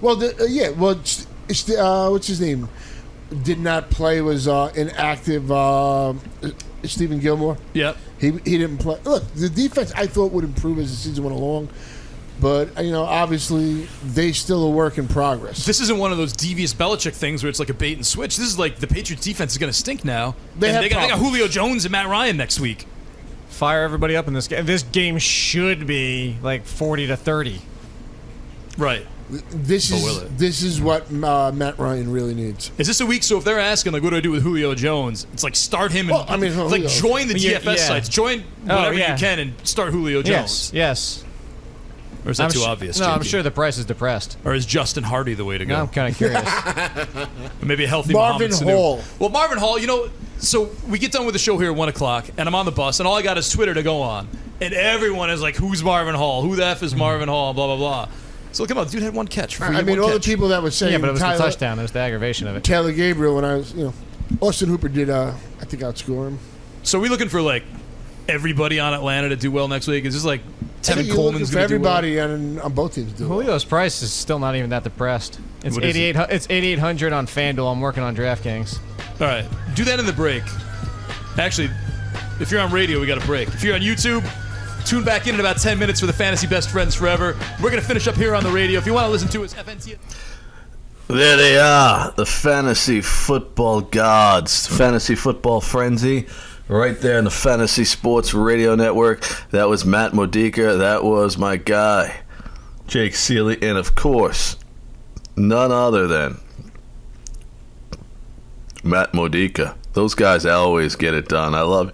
Well, 0.00 0.16
the, 0.16 0.40
uh, 0.40 0.44
yeah. 0.44 0.70
Well, 0.70 0.92
it's, 0.92 1.26
it's 1.48 1.64
the, 1.64 1.82
uh, 1.82 2.10
what's 2.10 2.26
his 2.26 2.40
name? 2.40 2.68
Did 3.42 3.58
not 3.58 3.90
play. 3.90 4.20
Was 4.20 4.48
uh, 4.48 4.72
inactive. 4.74 5.50
Uh, 5.50 6.14
Stephon 6.82 7.20
Gilmore. 7.20 7.56
Yep. 7.74 7.96
He 8.20 8.30
he 8.30 8.58
didn't 8.58 8.78
play. 8.78 8.98
Look, 9.04 9.26
the 9.34 9.48
defense 9.48 9.92
I 9.94 10.06
thought 10.06 10.32
would 10.32 10.44
improve 10.44 10.78
as 10.78 10.90
the 10.90 10.96
season 10.96 11.24
went 11.24 11.36
along. 11.36 11.68
But 12.40 12.78
uh, 12.78 12.82
you 12.82 12.92
know, 12.92 13.02
obviously, 13.02 13.88
they 14.04 14.32
still 14.32 14.64
a 14.64 14.70
work 14.70 14.98
in 14.98 15.08
progress. 15.08 15.66
This 15.66 15.80
isn't 15.80 15.98
one 15.98 16.12
of 16.12 16.18
those 16.18 16.32
devious 16.32 16.72
Belichick 16.72 17.14
things 17.14 17.42
where 17.42 17.50
it's 17.50 17.58
like 17.58 17.68
a 17.68 17.74
bait 17.74 17.94
and 17.94 18.06
switch. 18.06 18.36
This 18.36 18.46
is 18.46 18.58
like 18.58 18.76
the 18.76 18.86
Patriots 18.86 19.24
defense 19.24 19.52
is 19.52 19.58
going 19.58 19.72
to 19.72 19.78
stink 19.78 20.04
now. 20.04 20.36
They 20.56 20.68
and 20.68 20.76
have 20.76 20.84
they, 20.84 20.88
got, 20.88 21.00
they 21.02 21.08
got. 21.08 21.18
Julio 21.18 21.48
Jones 21.48 21.84
and 21.84 21.92
Matt 21.92 22.06
Ryan 22.06 22.36
next 22.36 22.60
week. 22.60 22.86
Fire 23.48 23.82
everybody 23.82 24.14
up 24.14 24.28
in 24.28 24.34
this 24.34 24.46
game. 24.46 24.64
This 24.66 24.84
game 24.84 25.18
should 25.18 25.86
be 25.86 26.36
like 26.42 26.64
40 26.64 27.08
to 27.08 27.16
30. 27.16 27.60
Right. 28.76 29.04
This 29.30 29.90
But 29.90 30.00
will 30.00 30.16
is 30.16 30.22
it? 30.22 30.38
this 30.38 30.62
is 30.62 30.80
what 30.80 31.12
uh, 31.12 31.52
Matt 31.52 31.78
Ryan 31.78 32.10
really 32.10 32.34
needs. 32.34 32.70
Is 32.78 32.86
this 32.86 33.00
a 33.02 33.06
week? 33.06 33.22
So 33.22 33.36
if 33.38 33.44
they're 33.44 33.58
asking 33.58 33.92
like, 33.92 34.02
what 34.02 34.10
do 34.10 34.16
I 34.16 34.20
do 34.20 34.30
with 34.30 34.42
Julio 34.42 34.74
Jones? 34.74 35.26
It's 35.34 35.44
like 35.44 35.54
start 35.54 35.92
him 35.92 36.06
and 36.06 36.10
Well, 36.16 36.26
I 36.28 36.36
mean, 36.38 36.50
it's 36.52 36.56
like 36.58 36.82
Julio- 36.82 36.88
join 36.88 37.28
the 37.28 37.38
Yeah, 37.38 37.58
DFS 37.58 37.64
yeah. 37.76 37.86
sites, 37.86 38.08
join 38.08 38.44
Oh, 38.68 38.76
whatever 38.76 38.94
yeah. 38.96 39.12
you 39.12 39.18
can, 39.18 39.38
and 39.38 39.52
start 39.68 39.92
Julio 39.92 40.22
Jones. 40.22 40.70
yes. 40.74 41.24
Or 42.24 42.30
is 42.32 42.38
that 42.38 42.44
I'm 42.44 42.50
too 42.50 42.58
su- 42.60 42.64
obvious? 42.64 42.98
No, 43.00 43.06
I'm 43.10 43.20
JD? 43.20 43.24
sure 43.26 43.42
the 43.42 43.50
price 43.50 43.78
is 43.78 43.84
depressed. 43.84 44.36
Or 44.44 44.54
is 44.54 44.66
Justin 44.66 45.04
Hardy 45.04 45.34
the 45.34 45.44
way 45.44 45.56
to 45.58 45.64
go? 45.64 45.74
No, 45.76 45.82
I'm 45.82 45.88
kind 45.88 46.10
of 46.10 46.16
curious. 46.16 46.42
Maybe 47.62 47.84
a 47.84 47.88
healthy 47.88 48.12
Marvin 48.14 48.50
Mohamed 48.50 48.68
Sanu. 48.68 48.74
Hall. 48.76 49.00
Well, 49.18 49.28
Marvin 49.30 49.58
Hall, 49.58 49.78
you 49.78 49.86
know, 49.86 50.08
so 50.38 50.70
we 50.88 50.98
get 50.98 51.12
done 51.12 51.26
with 51.26 51.34
the 51.34 51.38
show 51.38 51.58
here 51.58 51.70
at 51.70 51.76
one 51.76 51.88
o'clock, 51.88 52.26
and 52.36 52.48
I'm 52.48 52.54
on 52.54 52.64
the 52.66 52.72
bus, 52.72 52.98
and 53.00 53.06
all 53.06 53.16
I 53.16 53.22
got 53.22 53.38
is 53.38 53.48
Twitter 53.50 53.72
to 53.74 53.82
go 53.82 54.00
on, 54.02 54.26
and 54.60 54.74
everyone 54.74 55.30
is 55.30 55.40
like, 55.42 55.56
"Who's 55.56 55.82
Marvin 55.82 56.14
Hall? 56.14 56.42
Who 56.42 56.56
the 56.56 56.66
f 56.66 56.82
is 56.82 56.94
Marvin 56.94 57.28
Hall?" 57.28 57.54
Blah 57.54 57.66
blah 57.66 57.76
blah. 57.76 58.08
So 58.58 58.66
come 58.66 58.76
on, 58.78 58.86
the 58.86 58.90
dude 58.90 59.02
had 59.04 59.14
one 59.14 59.28
catch. 59.28 59.60
I 59.60 59.82
mean, 59.82 60.00
all 60.00 60.10
the 60.10 60.18
people 60.18 60.48
that 60.48 60.60
were 60.60 60.72
saying 60.72 60.94
yeah, 60.94 60.98
but 60.98 61.10
it 61.10 61.12
was 61.12 61.20
Tyler, 61.20 61.38
the 61.38 61.44
touchdown. 61.44 61.78
It 61.78 61.82
was 61.82 61.92
the 61.92 62.00
aggravation 62.00 62.48
of 62.48 62.56
it. 62.56 62.64
Taylor 62.64 62.90
Gabriel 62.90 63.36
when 63.36 63.44
I 63.44 63.54
was, 63.54 63.72
you 63.72 63.84
know, 63.84 63.94
Austin 64.40 64.68
Hooper 64.68 64.88
did, 64.88 65.08
uh, 65.08 65.32
I 65.60 65.64
think, 65.64 65.84
outscore 65.84 66.26
him. 66.26 66.40
So 66.82 66.98
we 66.98 67.08
looking 67.08 67.28
for 67.28 67.40
like 67.40 67.62
everybody 68.26 68.80
on 68.80 68.94
Atlanta 68.94 69.28
to 69.28 69.36
do 69.36 69.52
well 69.52 69.68
next 69.68 69.86
week? 69.86 70.04
Is 70.04 70.12
this 70.12 70.24
like 70.24 70.40
Tevin 70.82 71.06
you're 71.06 71.14
Coleman's 71.14 71.54
looking 71.54 71.68
for 71.68 71.68
going 71.68 71.68
to 71.68 71.78
do 71.78 71.82
well? 71.82 71.96
everybody 71.98 72.20
on, 72.20 72.58
on 72.58 72.72
both 72.72 72.96
teams. 72.96 73.12
to 73.12 73.18
Do 73.18 73.28
well. 73.28 73.38
Julio's 73.42 73.64
price 73.64 74.02
is 74.02 74.12
still 74.12 74.40
not 74.40 74.56
even 74.56 74.70
that 74.70 74.82
depressed. 74.82 75.38
It's 75.62 75.76
What 75.76 75.84
is 75.84 75.94
it? 75.94 76.16
88. 76.16 76.26
It's 76.30 76.48
8800 76.50 77.12
on 77.12 77.28
FanDuel. 77.28 77.70
I'm 77.70 77.80
working 77.80 78.02
on 78.02 78.16
DraftKings. 78.16 78.80
All 79.20 79.28
right, 79.28 79.46
do 79.76 79.84
that 79.84 80.00
in 80.00 80.06
the 80.06 80.12
break. 80.12 80.42
Actually, 81.38 81.70
if 82.40 82.50
you're 82.50 82.60
on 82.60 82.72
radio, 82.72 82.98
we 82.98 83.06
got 83.06 83.22
a 83.22 83.26
break. 83.26 83.46
If 83.50 83.62
you're 83.62 83.76
on 83.76 83.82
YouTube, 83.82 84.28
tune 84.88 85.04
back 85.04 85.26
in 85.26 85.34
in 85.34 85.40
about 85.40 85.58
10 85.58 85.78
minutes 85.78 86.00
for 86.00 86.06
the 86.06 86.12
Fantasy 86.14 86.46
Best 86.46 86.70
Friends 86.70 86.94
Forever. 86.94 87.36
We're 87.62 87.70
going 87.70 87.82
to 87.82 87.86
finish 87.86 88.08
up 88.08 88.14
here 88.14 88.34
on 88.34 88.42
the 88.42 88.50
radio. 88.50 88.78
If 88.78 88.86
you 88.86 88.94
want 88.94 89.04
to 89.04 89.10
listen 89.10 89.28
to 89.28 89.44
us, 89.44 89.52
FNT. 89.52 89.98
There 91.08 91.36
they 91.36 91.58
are, 91.58 92.12
the 92.12 92.26
fantasy 92.26 93.00
football 93.00 93.80
gods, 93.80 94.66
fantasy 94.66 95.14
football 95.14 95.60
frenzy, 95.60 96.26
right 96.68 97.00
there 97.00 97.18
in 97.18 97.24
the 97.24 97.30
Fantasy 97.30 97.84
Sports 97.84 98.34
Radio 98.34 98.74
Network. 98.74 99.24
That 99.50 99.68
was 99.68 99.86
Matt 99.86 100.12
Modica. 100.12 100.76
That 100.76 101.04
was 101.04 101.38
my 101.38 101.56
guy, 101.56 102.22
Jake 102.86 103.12
Ciely, 103.12 103.62
and 103.62 103.78
of 103.78 103.94
course, 103.94 104.56
none 105.34 105.72
other 105.72 106.06
than 106.06 106.40
Matt 108.82 109.14
Modica. 109.14 109.77
Those 109.94 110.14
guys 110.14 110.46
always 110.46 110.96
get 110.96 111.14
it 111.14 111.28
done. 111.28 111.54
I 111.54 111.62
love. 111.62 111.92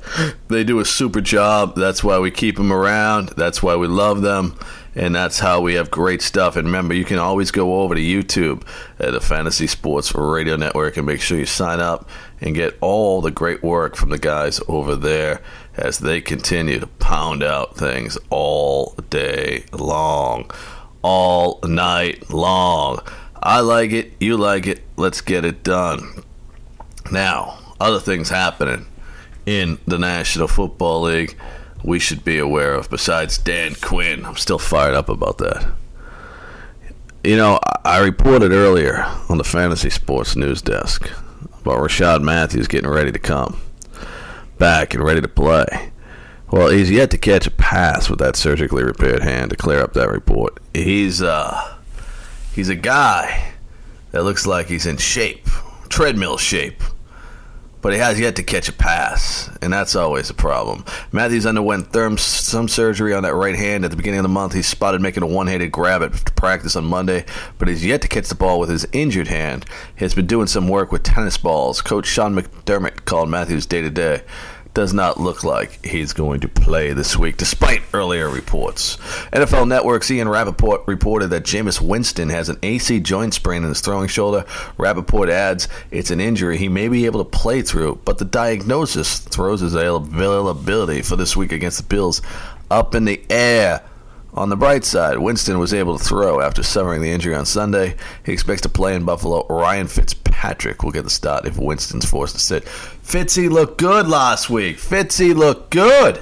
They 0.49 0.65
do 0.65 0.81
a 0.81 0.85
super 0.85 1.21
job. 1.21 1.77
That's 1.77 2.05
why 2.05 2.19
we 2.19 2.31
keep 2.31 2.57
them 2.57 2.73
around. 2.73 3.31
That's 3.31 3.63
why 3.63 3.77
we 3.77 3.87
love 3.87 4.23
them. 4.23 4.59
And 4.97 5.15
that's 5.15 5.41
how 5.41 5.61
we 5.61 5.75
have 5.75 5.91
great 5.91 6.23
stuff. 6.23 6.55
And 6.57 6.67
remember, 6.67 6.95
you 6.95 7.05
can 7.05 7.19
always 7.19 7.51
go 7.51 7.81
over 7.81 7.95
to 7.95 8.01
YouTube 8.01 8.65
at 8.99 9.13
the 9.13 9.21
Fantasy 9.21 9.67
Sports 9.67 10.15
Radio 10.15 10.57
Network 10.57 10.97
and 10.97 11.07
make 11.07 11.21
sure 11.21 11.39
you 11.39 11.47
sign 11.47 11.81
up 11.81 12.09
and 12.41 12.55
get 12.55 12.77
all 12.81 13.21
the 13.21 13.31
great 13.31 13.63
work 13.63 13.97
from 13.97 14.11
the 14.11 14.19
guys 14.19 14.61
over 14.69 14.95
there 14.95 15.41
as 15.77 15.99
they 15.99 16.21
continue 16.21 16.79
to 16.79 16.87
pound 16.87 17.43
out 17.43 17.77
things 17.77 18.17
all 18.31 18.95
day 19.11 19.65
long, 19.73 20.51
all 21.03 21.59
night 21.65 22.31
long. 22.31 23.01
I 23.43 23.61
like 23.61 23.91
it. 23.91 24.13
You 24.21 24.37
like 24.37 24.67
it. 24.67 24.83
Let's 24.97 25.21
get 25.21 25.45
it 25.45 25.65
done. 25.65 26.23
Now, 27.11 27.59
other 27.81 28.01
things 28.01 28.29
happening 28.29 28.87
in 29.47 29.79
the 29.87 29.99
National 29.99 30.49
Football 30.49 31.03
League 31.03 31.37
we 31.85 31.99
should 31.99 32.25
be 32.25 32.39
aware 32.39 32.75
of 32.75 32.89
besides 32.89 33.37
Dan 33.37 33.75
Quinn. 33.81 34.25
I'm 34.25 34.37
still 34.37 34.59
fired 34.59 34.95
up 34.95 35.09
about 35.09 35.39
that. 35.39 35.71
You 37.23 37.37
know, 37.37 37.61
I 37.85 37.99
reported 37.99 38.53
earlier 38.53 39.05
on 39.29 39.39
the 39.39 39.45
Fantasy 39.45 39.91
Sports 39.91 40.35
News 40.35 40.63
Desk 40.63 41.11
about 41.61 41.81
Rashad 41.81 42.23
Matthews 42.23 42.69
getting 42.69 42.91
ready 42.91 43.13
to 43.13 43.19
come 43.19 43.61
back 44.59 44.95
and 44.95 45.05
ready 45.05 45.21
to 45.21 45.29
play. 45.29 45.93
Well, 46.51 46.71
he's 46.71 46.91
yet 46.91 47.11
to 47.11 47.19
catch 47.19 47.47
a 47.47 47.51
pass 47.51 48.09
with 48.09 48.19
that 48.21 48.37
surgically 48.37 48.85
repaired 48.85 49.23
hand 49.23 49.51
to 49.51 49.57
clear 49.57 49.81
up 49.81 49.93
that 49.95 50.11
report. 50.11 50.61
He's 50.73 51.21
uh 51.21 51.77
he's 52.55 52.69
a 52.69 52.75
guy 52.75 53.53
that 54.13 54.25
looks 54.25 54.47
like 54.47 54.69
he's 54.69 54.87
in 54.87 54.97
shape, 54.97 55.47
treadmill 55.89 56.37
shape 56.37 56.83
but 57.85 57.93
he 57.93 57.99
has 57.99 58.19
yet 58.19 58.35
to 58.35 58.43
catch 58.43 58.67
a 58.67 58.73
pass, 58.73 59.55
and 59.61 59.71
that's 59.71 59.95
always 59.95 60.31
a 60.31 60.35
problem. 60.35 60.83
Matthews 61.13 61.45
underwent 61.45 61.93
therm 61.93 62.19
some 62.19 62.67
surgery 62.67 63.13
on 63.13 63.25
that 63.25 63.35
right 63.35 63.57
hand 63.57 63.85
at 63.85 63.91
the 63.91 63.97
beginning 63.99 64.21
of 64.21 64.23
the 64.25 64.31
month. 64.31 64.55
He's 64.55 64.67
spotted 64.67 65.03
making 65.03 65.23
a 65.23 65.27
one-handed 65.27 65.71
grab 65.71 66.03
at 66.03 66.35
practice 66.35 66.77
on 66.77 66.87
Monday, 66.87 67.27
but 67.59 67.69
he's 67.69 67.85
yet 67.85 68.01
to 68.01 68.09
catch 68.09 68.31
the 68.31 68.37
ball 68.37 68.59
with 68.59 68.71
his 68.71 68.87
injured 68.93 69.29
hand. 69.29 69.67
He 69.97 70.03
has 70.03 70.15
been 70.15 70.27
doing 70.27 70.47
some 70.47 70.67
work 70.67 70.93
with 70.93 71.03
tennis 71.03 71.37
balls. 71.37 71.83
Coach 71.83 72.07
Sean 72.07 72.35
McDermott 72.35 73.05
called 73.05 73.29
Matthews 73.29 73.67
day 73.67 73.83
to 73.83 73.91
day. 73.91 74.23
Does 74.75 74.93
not 74.93 75.21
look 75.21 75.45
like 75.45 75.85
he's 75.87 76.13
going 76.13 76.41
to 76.41 76.49
play 76.49 76.93
this 76.93 77.17
week, 77.17 77.37
despite 77.37 77.83
earlier 77.93 78.29
reports. 78.29 78.97
NFL 79.33 79.69
Network's 79.69 80.11
Ian 80.11 80.29
Rapoport 80.29 80.83
reported 80.89 81.29
that 81.29 81.45
Jameis 81.45 81.81
Winston 81.81 82.29
has 82.29 82.49
an 82.49 82.59
AC 82.61 82.99
joint 82.99 83.35
sprain 83.35 83.63
in 83.63 83.69
his 83.69 83.81
throwing 83.81 84.09
shoulder. 84.09 84.45
Rapoport 84.77 85.29
adds 85.29 85.69
it's 85.93 86.11
an 86.11 86.21
injury 86.21 86.59
he 86.59 86.69
may 86.69 86.89
be 86.89 87.07
able 87.07 87.25
to 87.25 87.31
play 87.31 87.63
through, 87.63 88.01
but 88.05 88.19
the 88.19 88.25
diagnosis 88.25 89.21
throws 89.21 89.61
his 89.61 89.75
availability 89.75 91.03
for 91.03 91.15
this 91.15 91.37
week 91.37 91.53
against 91.53 91.79
the 91.79 91.85
Bills 91.85 92.21
up 92.69 92.97
in 92.97 93.05
the 93.05 93.23
air. 93.31 93.81
On 94.35 94.49
the 94.49 94.57
bright 94.57 94.85
side, 94.85 95.19
Winston 95.19 95.61
was 95.61 95.73
able 95.73 95.97
to 95.97 96.05
throw 96.05 96.41
after 96.41 96.65
suffering 96.65 97.01
the 97.01 97.11
injury 97.11 97.37
on 97.37 97.47
Sunday. 97.47 97.95
He 98.27 98.33
expects 98.33 98.63
to 98.63 98.69
play 98.69 98.97
in 98.97 99.05
Buffalo. 99.05 99.47
Ryan 99.49 99.87
Fitzpatrick 99.87 100.83
will 100.83 100.91
get 100.91 101.05
the 101.05 101.11
start 101.11 101.47
if 101.47 101.57
Winston's 101.57 102.05
forced 102.05 102.35
to 102.35 102.41
sit. 102.41 102.65
Fitzy 102.65 103.49
looked 103.49 103.79
good 103.79 104.09
last 104.09 104.51
week. 104.51 104.79
Fitzy 104.79 105.33
looked 105.33 105.71
good. 105.71 106.21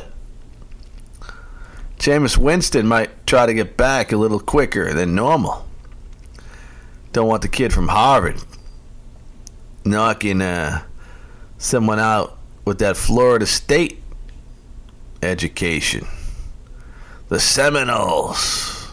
Jameis 1.98 2.36
Winston 2.36 2.86
might 2.86 3.26
try 3.26 3.46
to 3.46 3.54
get 3.54 3.78
back 3.78 4.12
a 4.12 4.16
little 4.18 4.40
quicker 4.40 4.92
than 4.92 5.14
normal. 5.14 5.66
Don't 7.12 7.28
want 7.28 7.40
the 7.40 7.48
kid 7.48 7.72
from 7.72 7.88
Harvard 7.88 8.42
knocking 9.84 10.42
uh, 10.42 10.82
someone 11.58 11.98
out 11.98 12.38
with 12.64 12.78
that 12.80 12.96
Florida 12.96 13.46
State 13.46 14.02
education. 15.22 16.06
The 17.32 17.40
Seminoles. 17.40 18.92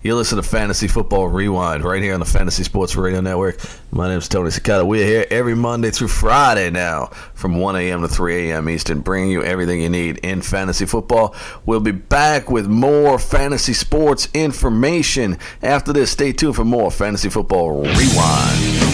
You 0.00 0.14
listen 0.14 0.36
to 0.36 0.42
Fantasy 0.42 0.88
Football 0.88 1.28
Rewind 1.28 1.84
right 1.84 2.02
here 2.02 2.14
on 2.14 2.20
the 2.20 2.24
Fantasy 2.24 2.64
Sports 2.64 2.96
Radio 2.96 3.20
Network. 3.20 3.60
My 3.90 4.08
name 4.08 4.16
is 4.16 4.26
Tony 4.26 4.50
Cicada. 4.50 4.86
We're 4.86 5.04
here 5.04 5.26
every 5.30 5.54
Monday 5.54 5.90
through 5.90 6.08
Friday 6.08 6.70
now 6.70 7.08
from 7.34 7.58
1 7.58 7.76
a.m. 7.76 8.00
to 8.00 8.08
3 8.08 8.48
a.m. 8.48 8.70
Eastern, 8.70 9.00
bringing 9.00 9.30
you 9.30 9.42
everything 9.42 9.82
you 9.82 9.90
need 9.90 10.16
in 10.22 10.40
fantasy 10.40 10.86
football. 10.86 11.36
We'll 11.66 11.80
be 11.80 11.90
back 11.90 12.50
with 12.50 12.68
more 12.68 13.18
fantasy 13.18 13.74
sports 13.74 14.30
information 14.32 15.36
after 15.60 15.92
this. 15.92 16.10
Stay 16.10 16.32
tuned 16.32 16.56
for 16.56 16.64
more 16.64 16.90
Fantasy 16.90 17.28
Football 17.28 17.82
Rewind. 17.82 18.93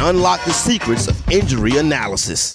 unlock 0.00 0.44
the 0.44 0.52
secrets 0.52 1.08
of 1.08 1.30
injury 1.30 1.78
analysis. 1.78 2.54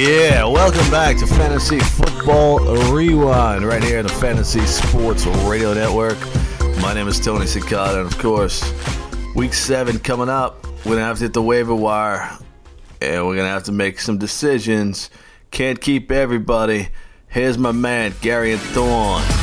Yeah. 0.00 0.46
Welcome 0.46 0.90
back 0.90 1.18
to 1.18 1.26
Fantasy 1.26 1.78
Football 1.78 2.60
Rewind 2.90 3.66
right 3.66 3.84
here 3.84 3.98
on 3.98 4.06
the 4.06 4.12
Fantasy 4.14 4.60
Sports 4.60 5.26
Radio 5.26 5.74
Network. 5.74 6.16
My 6.80 6.94
name 6.94 7.06
is 7.06 7.20
Tony 7.20 7.44
Cicada, 7.44 8.00
and 8.00 8.10
of 8.10 8.18
course, 8.18 8.64
week 9.36 9.52
seven 9.52 9.98
coming 9.98 10.30
up. 10.30 10.64
We're 10.64 10.92
going 10.92 10.98
to 11.00 11.04
have 11.04 11.18
to 11.18 11.24
hit 11.24 11.34
the 11.34 11.42
waiver 11.42 11.74
wire, 11.74 12.30
and 13.02 13.26
we're 13.26 13.34
going 13.34 13.46
to 13.46 13.52
have 13.52 13.64
to 13.64 13.72
make 13.72 14.00
some 14.00 14.16
decisions. 14.16 15.10
Can't 15.50 15.78
keep 15.78 16.10
everybody. 16.10 16.88
Here's 17.26 17.58
my 17.58 17.72
man, 17.72 18.12
Garion 18.12 18.56
Thorne. 18.56 19.39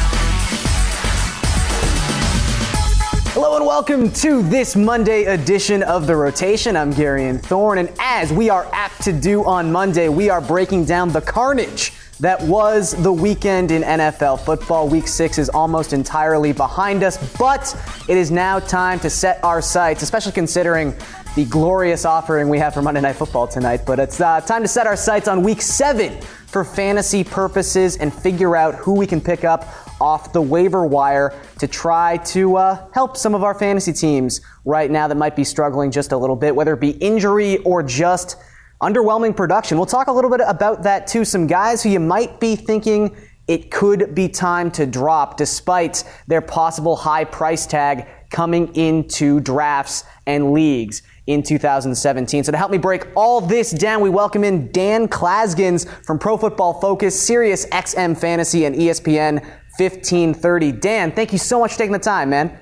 Hello 3.40 3.56
and 3.56 3.68
welcome 3.68 4.12
to 4.14 4.42
this 4.42 4.76
Monday 4.76 5.26
edition 5.26 5.84
of 5.84 6.08
The 6.08 6.16
Rotation. 6.16 6.76
I'm 6.76 6.92
Garion 6.92 7.40
Thorne, 7.40 7.78
and 7.78 7.94
as 8.00 8.34
we 8.34 8.50
are 8.50 8.68
apt 8.74 9.00
to 9.04 9.14
do 9.14 9.46
on 9.46 9.72
Monday, 9.72 10.10
we 10.10 10.32
are 10.32 10.42
breaking 10.42 10.86
down 10.86 11.12
the 11.12 11.22
carnage 11.22 11.94
that 12.20 12.42
was 12.42 12.94
the 13.04 13.14
weekend 13.14 13.70
in 13.70 13.84
NFL 13.84 14.40
football. 14.44 14.90
Week 14.90 15.08
six 15.08 15.38
is 15.38 15.50
almost 15.50 15.94
entirely 15.94 16.52
behind 16.52 17.04
us, 17.04 17.18
but 17.38 17.80
it 18.10 18.18
is 18.18 18.32
now 18.32 18.58
time 18.58 19.00
to 19.02 19.10
set 19.12 19.44
our 19.44 19.62
sights, 19.62 20.02
especially 20.02 20.32
considering 20.32 20.96
the 21.36 21.46
glorious 21.46 22.06
offering 22.06 22.50
we 22.50 22.58
have 22.58 22.74
for 22.74 22.82
Monday 22.82 23.02
Night 23.02 23.18
Football 23.18 23.48
tonight. 23.48 23.82
But 23.86 24.00
it's 24.00 24.20
uh, 24.20 24.42
time 24.42 24.64
to 24.64 24.68
set 24.68 24.88
our 24.88 24.98
sights 24.98 25.28
on 25.28 25.44
week 25.44 25.62
seven 25.62 26.20
for 26.22 26.64
fantasy 26.64 27.24
purposes 27.24 27.98
and 27.98 28.12
figure 28.12 28.56
out 28.56 28.74
who 28.74 28.96
we 28.96 29.06
can 29.06 29.22
pick 29.22 29.44
up 29.44 29.87
off 30.00 30.34
the 30.34 30.42
waiver 30.42 30.86
wire 30.86 31.34
to 31.60 31.68
try 31.68 32.18
to 32.18 32.58
uh, 32.58 32.88
help 32.94 33.18
some 33.18 33.34
of 33.34 33.44
our 33.44 33.54
fantasy 33.54 33.94
teams 33.94 34.42
right 34.66 34.92
now 34.92 35.08
that 35.08 35.16
might 35.16 35.36
be 35.36 35.44
struggling 35.44 35.92
just 35.92 36.12
a 36.12 36.18
little 36.18 36.36
bit, 36.36 36.56
whether 36.56 36.74
it 36.74 36.80
be 36.80 36.92
injury 36.92 37.58
or 37.60 37.82
just 37.82 38.38
underwhelming 38.82 39.36
production. 39.36 39.78
We'll 39.78 39.86
talk 39.88 40.08
a 40.08 40.12
little 40.12 40.30
bit 40.30 40.42
about 40.46 40.84
that 40.84 41.08
too. 41.08 41.26
Some 41.26 41.48
guys 41.48 41.82
who 41.82 41.90
you 41.90 42.00
might 42.00 42.40
be 42.40 42.56
thinking 42.56 43.16
it 43.48 43.72
could 43.72 44.14
be 44.14 44.28
time 44.28 44.70
to 44.72 44.86
drop 44.86 45.38
despite 45.38 46.04
their 46.28 46.42
possible 46.42 46.96
high 46.96 47.24
price 47.24 47.66
tag 47.66 48.08
coming 48.30 48.76
into 48.76 49.40
drafts 49.40 50.04
and 50.26 50.52
leagues 50.52 51.02
in 51.28 51.44
2017. 51.44 52.44
So 52.44 52.52
to 52.52 52.58
help 52.58 52.72
me 52.72 52.78
break 52.78 53.08
all 53.16 53.42
this 53.42 53.72
down, 53.72 54.02
we 54.02 54.10
welcome 54.10 54.44
in 54.44 54.72
Dan 54.72 55.08
Clasgens 55.08 55.88
from 56.06 56.20
Pro 56.20 56.38
Football 56.38 56.80
Focus, 56.80 57.20
Sirius 57.20 57.66
XM 57.68 58.18
Fantasy, 58.18 58.66
and 58.66 58.76
ESPN 58.76 59.46
1530. 59.78 60.72
Dan, 60.74 61.12
thank 61.12 61.32
you 61.32 61.38
so 61.38 61.60
much 61.60 61.74
for 61.74 61.78
taking 61.78 61.94
the 61.94 62.00
time, 62.00 62.30
man. 62.30 62.60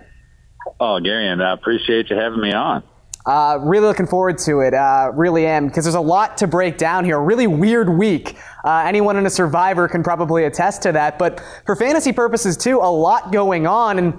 Oh, 0.79 0.99
Gary, 0.99 1.27
and 1.27 1.41
I 1.41 1.53
appreciate 1.53 2.09
you 2.09 2.15
having 2.15 2.41
me 2.41 2.51
on. 2.51 2.83
Uh, 3.25 3.57
really 3.61 3.87
looking 3.87 4.05
forward 4.05 4.37
to 4.37 4.59
it. 4.59 4.73
Uh, 4.73 5.11
really 5.15 5.47
am, 5.47 5.67
because 5.67 5.83
there's 5.85 5.95
a 5.95 5.99
lot 5.99 6.37
to 6.37 6.47
break 6.47 6.77
down 6.77 7.03
here. 7.03 7.17
A 7.17 7.21
really 7.21 7.47
weird 7.47 7.89
week. 7.89 8.37
Uh, 8.63 8.83
anyone 8.85 9.17
in 9.17 9.25
a 9.25 9.29
survivor 9.29 9.87
can 9.87 10.03
probably 10.03 10.43
attest 10.43 10.83
to 10.83 10.91
that. 10.91 11.17
But 11.17 11.41
for 11.65 11.75
fantasy 11.75 12.13
purposes, 12.13 12.55
too, 12.55 12.77
a 12.77 12.91
lot 12.91 13.31
going 13.31 13.65
on. 13.65 13.97
And 13.97 14.13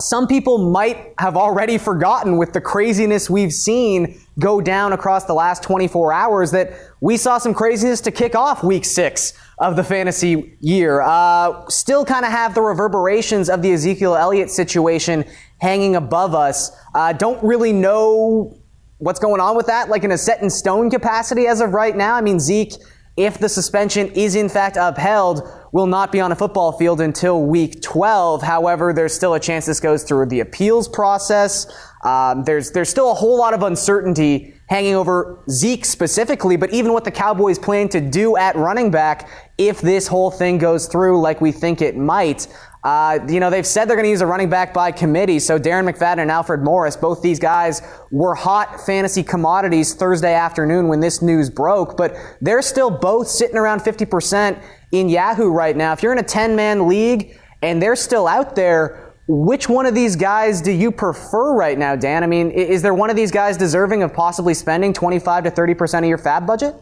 some 0.00 0.26
people 0.26 0.70
might 0.70 1.14
have 1.18 1.36
already 1.36 1.78
forgotten 1.78 2.36
with 2.36 2.52
the 2.52 2.60
craziness 2.60 3.30
we've 3.30 3.52
seen 3.52 4.18
go 4.38 4.60
down 4.60 4.92
across 4.92 5.24
the 5.24 5.34
last 5.34 5.62
24 5.62 6.12
hours 6.12 6.50
that 6.50 6.72
we 7.00 7.16
saw 7.16 7.38
some 7.38 7.54
craziness 7.54 8.00
to 8.00 8.10
kick 8.10 8.34
off 8.34 8.64
week 8.64 8.84
six 8.84 9.32
of 9.58 9.76
the 9.76 9.84
fantasy 9.84 10.56
year. 10.60 11.00
Uh, 11.00 11.66
still 11.68 12.04
kind 12.04 12.24
of 12.24 12.32
have 12.32 12.54
the 12.54 12.60
reverberations 12.60 13.48
of 13.48 13.62
the 13.62 13.72
Ezekiel 13.72 14.16
Elliott 14.16 14.50
situation 14.50 15.24
hanging 15.58 15.94
above 15.94 16.34
us. 16.34 16.72
Uh, 16.94 17.12
don't 17.12 17.42
really 17.44 17.72
know 17.72 18.58
what's 18.98 19.20
going 19.20 19.40
on 19.40 19.56
with 19.56 19.66
that, 19.66 19.88
like 19.88 20.02
in 20.02 20.10
a 20.10 20.18
set 20.18 20.42
in 20.42 20.50
stone 20.50 20.90
capacity 20.90 21.46
as 21.46 21.60
of 21.60 21.72
right 21.72 21.96
now. 21.96 22.14
I 22.14 22.20
mean, 22.20 22.40
Zeke, 22.40 22.74
if 23.16 23.38
the 23.38 23.48
suspension 23.48 24.08
is 24.08 24.34
in 24.34 24.48
fact 24.48 24.76
upheld, 24.76 25.48
will 25.72 25.86
not 25.86 26.12
be 26.12 26.20
on 26.20 26.32
a 26.32 26.36
football 26.36 26.72
field 26.72 27.00
until 27.00 27.42
week 27.42 27.80
12. 27.82 28.42
However, 28.42 28.92
there's 28.92 29.14
still 29.14 29.34
a 29.34 29.40
chance 29.40 29.66
this 29.66 29.80
goes 29.80 30.04
through 30.04 30.26
the 30.26 30.40
appeals 30.40 30.88
process. 30.88 31.66
Um, 32.04 32.44
there's 32.44 32.72
there's 32.72 32.88
still 32.88 33.10
a 33.10 33.14
whole 33.14 33.38
lot 33.38 33.54
of 33.54 33.62
uncertainty 33.62 34.54
hanging 34.68 34.94
over 34.94 35.42
Zeke 35.50 35.84
specifically, 35.84 36.56
but 36.56 36.72
even 36.72 36.92
what 36.92 37.04
the 37.04 37.10
Cowboys 37.10 37.58
plan 37.58 37.88
to 37.90 38.00
do 38.00 38.36
at 38.36 38.56
running 38.56 38.90
back 38.90 39.28
if 39.58 39.80
this 39.80 40.06
whole 40.06 40.30
thing 40.30 40.58
goes 40.58 40.86
through 40.86 41.20
like 41.20 41.40
we 41.40 41.52
think 41.52 41.82
it 41.82 41.96
might. 41.96 42.48
Uh, 42.84 43.18
you 43.28 43.40
know, 43.40 43.48
they've 43.48 43.66
said 43.66 43.86
they're 43.86 43.96
going 43.96 44.04
to 44.04 44.10
use 44.10 44.20
a 44.20 44.26
running 44.26 44.50
back 44.50 44.74
by 44.74 44.92
committee. 44.92 45.38
So 45.38 45.58
Darren 45.58 45.90
McFadden 45.90 46.18
and 46.18 46.30
Alfred 46.30 46.62
Morris, 46.62 46.96
both 46.96 47.22
these 47.22 47.38
guys 47.38 47.80
were 48.10 48.34
hot 48.34 48.78
fantasy 48.84 49.22
commodities 49.22 49.94
Thursday 49.94 50.34
afternoon 50.34 50.88
when 50.88 51.00
this 51.00 51.22
news 51.22 51.48
broke, 51.48 51.96
but 51.96 52.14
they're 52.42 52.60
still 52.60 52.90
both 52.90 53.26
sitting 53.26 53.56
around 53.56 53.80
50% 53.80 54.62
in 54.92 55.08
Yahoo 55.08 55.50
right 55.50 55.74
now. 55.74 55.94
If 55.94 56.02
you're 56.02 56.12
in 56.12 56.18
a 56.18 56.22
10 56.22 56.54
man 56.54 56.86
league 56.86 57.40
and 57.62 57.80
they're 57.80 57.96
still 57.96 58.26
out 58.26 58.54
there, 58.54 59.14
which 59.26 59.66
one 59.66 59.86
of 59.86 59.94
these 59.94 60.14
guys 60.14 60.60
do 60.60 60.70
you 60.70 60.92
prefer 60.92 61.54
right 61.54 61.78
now, 61.78 61.96
Dan? 61.96 62.22
I 62.22 62.26
mean, 62.26 62.50
is 62.50 62.82
there 62.82 62.92
one 62.92 63.08
of 63.08 63.16
these 63.16 63.30
guys 63.30 63.56
deserving 63.56 64.02
of 64.02 64.12
possibly 64.12 64.52
spending 64.52 64.92
25 64.92 65.44
to 65.44 65.50
30% 65.50 65.98
of 66.00 66.04
your 66.04 66.18
FAAB 66.18 66.46
budget? 66.46 66.74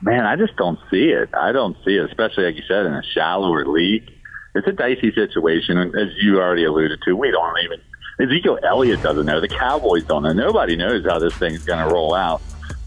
Man, 0.00 0.26
I 0.26 0.34
just 0.34 0.56
don't 0.56 0.80
see 0.90 1.10
it. 1.10 1.28
I 1.32 1.52
don't 1.52 1.76
see 1.84 1.92
it, 1.92 2.04
especially 2.06 2.46
like 2.46 2.56
you 2.56 2.64
said, 2.66 2.86
in 2.86 2.92
a 2.92 3.02
shallower 3.14 3.64
league. 3.64 4.10
It's 4.54 4.66
a 4.66 4.72
dicey 4.72 5.12
situation, 5.12 5.78
and 5.78 5.94
as 5.96 6.08
you 6.18 6.40
already 6.40 6.64
alluded 6.64 7.00
to, 7.06 7.16
we 7.16 7.30
don't 7.30 7.58
even. 7.64 7.80
Ezekiel 8.20 8.58
Elliott 8.62 9.02
doesn't 9.02 9.24
know. 9.24 9.40
The 9.40 9.48
Cowboys 9.48 10.04
don't 10.04 10.22
know. 10.22 10.32
Nobody 10.32 10.76
knows 10.76 11.04
how 11.04 11.18
this 11.18 11.34
thing's 11.34 11.64
going 11.64 11.86
to 11.86 11.92
roll 11.92 12.14
out. 12.14 12.42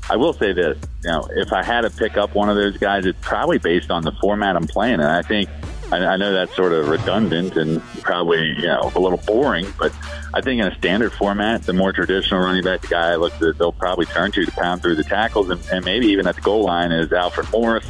I 0.08 0.16
will 0.18 0.34
say 0.34 0.54
this, 0.54 0.78
you 1.04 1.10
know, 1.10 1.28
if 1.32 1.52
I 1.52 1.64
had 1.64 1.82
to 1.82 1.90
pick 1.90 2.16
up 2.16 2.36
one 2.36 2.48
of 2.50 2.56
those 2.56 2.78
guys, 2.78 3.08
it's 3.08 3.18
probably 3.22 3.58
based 3.58 3.90
on 3.90 4.04
the 4.04 4.12
format 4.22 4.56
I'm 4.56 4.68
playing. 4.68 4.96
And 4.96 5.10
I 5.10 5.24
think, 5.24 5.50
I, 5.92 6.16
know 6.16 6.32
that's 6.32 6.56
sort 6.56 6.74
of 6.74 6.88
redundant 6.88 7.58
and 7.58 7.82
probably, 8.04 8.50
you 8.50 8.68
know, 8.68 8.92
a 8.94 9.00
little 9.00 9.18
boring, 9.18 9.66
but 9.80 9.92
I 10.36 10.42
think 10.42 10.62
in 10.62 10.68
a 10.68 10.76
standard 10.76 11.12
format, 11.14 11.64
the 11.64 11.74
more 11.74 11.92
traditional 11.92 12.42
running 12.42 12.64
back, 12.64 12.88
guy 12.88 13.14
I 13.14 13.16
look 13.16 13.36
that 13.40 13.58
they'll 13.58 13.72
probably 13.72 14.06
turn 14.06 14.32
to 14.34 14.46
to 14.46 14.52
pound 14.52 14.84
through 14.84 14.96
the 14.96 15.04
tackles 15.04 15.50
and, 15.50 15.60
and 15.72 15.84
maybe 15.84 16.08
even 16.08 16.28
at 16.28 16.36
the 16.36 16.42
goal 16.42 16.66
line 16.66 16.92
is 16.92 17.12
Alfred 17.12 17.50
Morris. 17.52 17.86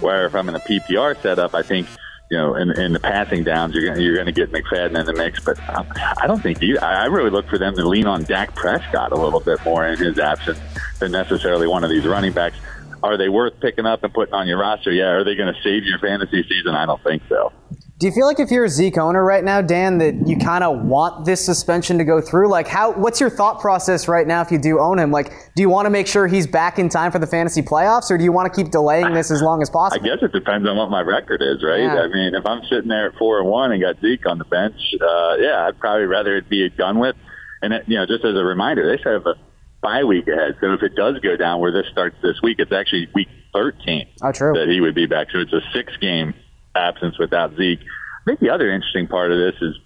Where 0.00 0.26
if 0.26 0.34
I'm 0.36 0.48
in 0.48 0.54
a 0.54 0.60
PPR 0.60 1.20
setup, 1.20 1.54
I 1.56 1.62
think 1.62 1.88
you 2.30 2.36
know, 2.36 2.54
in, 2.54 2.70
in 2.78 2.92
the 2.92 3.00
passing 3.00 3.42
downs, 3.44 3.74
you're 3.74 3.86
gonna, 3.86 4.00
you're 4.00 4.14
going 4.14 4.26
to 4.26 4.32
get 4.32 4.52
McFadden 4.52 4.98
in 4.98 5.06
the 5.06 5.14
mix. 5.14 5.40
But 5.40 5.58
um, 5.70 5.86
I 6.20 6.26
don't 6.26 6.42
think 6.42 6.60
you. 6.60 6.78
I 6.78 7.06
really 7.06 7.30
look 7.30 7.48
for 7.48 7.58
them 7.58 7.74
to 7.76 7.88
lean 7.88 8.06
on 8.06 8.24
Dak 8.24 8.54
Prescott 8.54 9.12
a 9.12 9.16
little 9.16 9.40
bit 9.40 9.64
more 9.64 9.86
in 9.86 9.98
his 9.98 10.18
absence 10.18 10.58
than 10.98 11.12
necessarily 11.12 11.66
one 11.66 11.84
of 11.84 11.90
these 11.90 12.06
running 12.06 12.32
backs. 12.32 12.56
Are 13.02 13.16
they 13.16 13.28
worth 13.28 13.58
picking 13.60 13.86
up 13.86 14.04
and 14.04 14.12
putting 14.12 14.34
on 14.34 14.46
your 14.46 14.58
roster? 14.58 14.92
Yeah. 14.92 15.10
Are 15.10 15.24
they 15.24 15.36
going 15.36 15.52
to 15.52 15.62
save 15.62 15.84
your 15.84 15.98
fantasy 16.00 16.42
season? 16.42 16.74
I 16.74 16.84
don't 16.84 17.02
think 17.02 17.22
so. 17.28 17.52
Do 17.98 18.06
you 18.06 18.12
feel 18.12 18.26
like 18.26 18.38
if 18.38 18.52
you're 18.52 18.64
a 18.64 18.68
Zeke 18.68 18.96
owner 18.96 19.24
right 19.24 19.42
now, 19.42 19.60
Dan, 19.60 19.98
that 19.98 20.28
you 20.28 20.36
kind 20.36 20.62
of 20.62 20.84
want 20.84 21.24
this 21.24 21.44
suspension 21.44 21.98
to 21.98 22.04
go 22.04 22.20
through? 22.20 22.48
Like, 22.48 22.68
how? 22.68 22.92
What's 22.92 23.18
your 23.18 23.28
thought 23.28 23.60
process 23.60 24.06
right 24.06 24.24
now 24.24 24.40
if 24.40 24.52
you 24.52 24.58
do 24.58 24.78
own 24.78 25.00
him? 25.00 25.10
Like, 25.10 25.32
do 25.56 25.62
you 25.62 25.68
want 25.68 25.86
to 25.86 25.90
make 25.90 26.06
sure 26.06 26.28
he's 26.28 26.46
back 26.46 26.78
in 26.78 26.88
time 26.88 27.10
for 27.10 27.18
the 27.18 27.26
fantasy 27.26 27.60
playoffs, 27.60 28.08
or 28.08 28.16
do 28.16 28.22
you 28.22 28.30
want 28.30 28.52
to 28.52 28.56
keep 28.56 28.70
delaying 28.70 29.14
this 29.14 29.32
as 29.32 29.42
long 29.42 29.62
as 29.62 29.68
possible? 29.68 30.00
I 30.06 30.14
guess 30.14 30.22
it 30.22 30.30
depends 30.30 30.68
on 30.68 30.76
what 30.76 30.90
my 30.90 31.00
record 31.00 31.42
is, 31.42 31.60
right? 31.64 31.80
Yeah. 31.80 32.02
I 32.02 32.06
mean, 32.06 32.36
if 32.36 32.46
I'm 32.46 32.62
sitting 32.70 32.86
there 32.86 33.08
at 33.08 33.16
four 33.18 33.40
and 33.40 33.48
one 33.48 33.72
and 33.72 33.82
got 33.82 34.00
Zeke 34.00 34.26
on 34.26 34.38
the 34.38 34.44
bench, 34.44 34.78
uh, 35.00 35.34
yeah, 35.40 35.66
I'd 35.66 35.80
probably 35.80 36.06
rather 36.06 36.36
it 36.36 36.48
be 36.48 36.68
done 36.70 37.00
with. 37.00 37.16
And 37.62 37.72
it, 37.72 37.82
you 37.88 37.96
know, 37.96 38.06
just 38.06 38.24
as 38.24 38.36
a 38.36 38.44
reminder, 38.44 38.86
they 38.86 39.02
have 39.10 39.26
a 39.26 39.34
bye 39.80 40.04
week 40.04 40.28
ahead. 40.28 40.54
So 40.60 40.72
if 40.72 40.84
it 40.84 40.94
does 40.94 41.18
go 41.18 41.36
down 41.36 41.60
where 41.60 41.72
this 41.72 41.90
starts 41.90 42.14
this 42.22 42.40
week, 42.44 42.60
it's 42.60 42.70
actually 42.70 43.08
week 43.12 43.28
13 43.52 44.06
oh, 44.22 44.30
true. 44.30 44.52
that 44.52 44.68
he 44.68 44.80
would 44.80 44.94
be 44.94 45.06
back. 45.06 45.32
So 45.32 45.40
it's 45.40 45.52
a 45.52 45.62
six 45.72 45.96
game 45.96 46.34
absence 46.78 47.18
without 47.18 47.56
Zeke. 47.56 47.80
I 47.80 48.24
think 48.26 48.40
the 48.40 48.50
other 48.50 48.70
interesting 48.70 49.06
part 49.06 49.32
of 49.32 49.38
this 49.38 49.60
is 49.60 49.76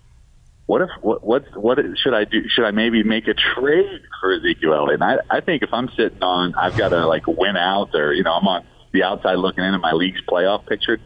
what 0.66 0.83
if 0.83 0.90
what 1.00 1.24
what 1.24 1.44
what 1.57 1.78
should 2.02 2.14
I 2.14 2.24
do? 2.24 2.48
Should 2.48 2.64
I 2.64 2.70
maybe 2.70 3.02
make 3.02 3.28
a 3.28 3.35
trade 3.35 4.02
for 4.20 4.33
Ezekiel 4.33 4.74
Elliott? 4.74 5.00
And 5.00 5.05
I 5.05 5.37
I 5.37 5.40
think 5.40 5.62
if 5.62 5.70
I'm 5.72 5.88
sitting 5.96 6.22
on, 6.22 6.55
I've 6.55 6.76
got 6.76 6.90
to 6.90 7.07
like 7.07 7.26
win 7.26 7.57
out, 7.57 7.94
or 7.94 8.12
you 8.12 8.22
know, 8.22 8.33
I'm 8.33 8.46
on 8.46 8.64
the 8.92 9.02
outside 9.02 9.35
looking 9.35 9.64
into 9.64 9.78
my 9.78 9.92
league's 9.92 10.20
playoff 10.22 10.66
picture. 10.66 10.98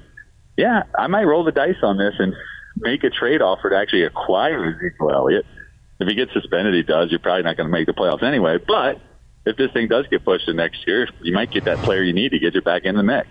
Yeah, 0.57 0.85
I 0.99 1.07
might 1.07 1.25
roll 1.25 1.45
the 1.45 1.53
dice 1.53 1.83
on 1.83 1.99
this 1.99 2.15
and 2.19 2.35
make 2.79 3.05
a 3.05 3.11
trade 3.11 3.43
offer 3.43 3.71
to 3.71 3.77
actually 3.77 4.05
acquire 4.05 4.65
Ezekiel 4.75 5.11
Elliott. 5.11 5.47
If 5.99 6.09
he 6.09 6.15
gets 6.15 6.33
suspended, 6.33 6.75
he 6.75 6.83
does. 6.83 7.11
You're 7.11 7.21
probably 7.21 7.43
not 7.43 7.57
going 7.57 7.69
to 7.69 7.73
make 7.73 7.87
the 7.87 7.95
playoffs 7.95 8.23
anyway. 8.23 8.59
But 8.59 9.01
if 9.47 9.57
this 9.57 9.73
thing 9.73 9.89
does 9.89 10.07
get 10.09 10.25
pushed 10.25 10.47
to 10.47 10.53
next 10.53 10.87
year, 10.87 11.09
you 11.23 11.33
might 11.33 11.51
get 11.51 11.65
that 11.65 11.79
player 11.79 12.03
you 12.03 12.13
need 12.13 12.33
to 12.33 12.39
get 12.39 12.55
you 12.55 12.63
back 12.63 12.85
in 12.85 12.97
the 12.97 13.03
mix. 13.03 13.29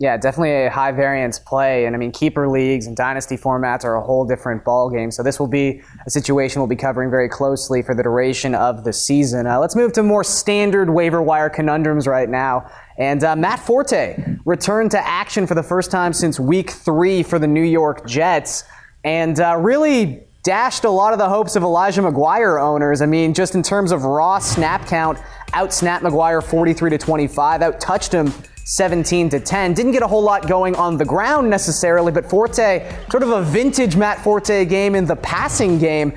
Yeah, 0.00 0.16
definitely 0.16 0.64
a 0.64 0.70
high 0.70 0.92
variance 0.92 1.38
play. 1.38 1.84
And 1.84 1.94
I 1.94 1.98
mean, 1.98 2.10
keeper 2.10 2.48
leagues 2.48 2.86
and 2.86 2.96
dynasty 2.96 3.36
formats 3.36 3.84
are 3.84 3.96
a 3.96 4.02
whole 4.02 4.24
different 4.24 4.64
ballgame. 4.64 5.12
So 5.12 5.22
this 5.22 5.38
will 5.38 5.46
be 5.46 5.82
a 6.06 6.10
situation 6.10 6.58
we'll 6.58 6.68
be 6.68 6.74
covering 6.74 7.10
very 7.10 7.28
closely 7.28 7.82
for 7.82 7.94
the 7.94 8.02
duration 8.02 8.54
of 8.54 8.84
the 8.84 8.94
season. 8.94 9.46
Uh, 9.46 9.60
let's 9.60 9.76
move 9.76 9.92
to 9.92 10.02
more 10.02 10.24
standard 10.24 10.88
waiver 10.88 11.20
wire 11.20 11.50
conundrums 11.50 12.06
right 12.06 12.30
now. 12.30 12.66
And 12.96 13.22
uh, 13.22 13.36
Matt 13.36 13.58
Forte 13.60 14.38
returned 14.46 14.90
to 14.92 15.06
action 15.06 15.46
for 15.46 15.54
the 15.54 15.62
first 15.62 15.90
time 15.90 16.14
since 16.14 16.40
week 16.40 16.70
three 16.70 17.22
for 17.22 17.38
the 17.38 17.46
New 17.46 17.62
York 17.62 18.06
Jets. 18.06 18.64
And 19.04 19.38
uh, 19.38 19.58
really 19.58 20.22
dashed 20.42 20.84
a 20.84 20.90
lot 20.90 21.12
of 21.12 21.18
the 21.18 21.28
hopes 21.28 21.56
of 21.56 21.62
Elijah 21.62 22.00
McGuire 22.00 22.58
owners. 22.58 23.02
I 23.02 23.06
mean, 23.06 23.34
just 23.34 23.54
in 23.54 23.62
terms 23.62 23.92
of 23.92 24.04
raw 24.04 24.38
snap 24.38 24.86
count, 24.86 25.18
out 25.52 25.74
snapped 25.74 26.02
McGuire 26.02 26.42
43 26.42 26.88
to 26.88 26.96
25, 26.96 27.60
out 27.60 27.80
touched 27.82 28.12
him 28.12 28.32
17 28.64 29.30
to 29.30 29.40
10. 29.40 29.74
Didn't 29.74 29.92
get 29.92 30.02
a 30.02 30.06
whole 30.06 30.22
lot 30.22 30.46
going 30.48 30.76
on 30.76 30.96
the 30.96 31.04
ground 31.04 31.50
necessarily, 31.50 32.12
but 32.12 32.28
Forte, 32.28 32.88
sort 33.10 33.22
of 33.22 33.30
a 33.30 33.42
vintage 33.42 33.96
Matt 33.96 34.22
Forte 34.22 34.64
game 34.64 34.94
in 34.94 35.04
the 35.04 35.16
passing 35.16 35.78
game. 35.78 36.12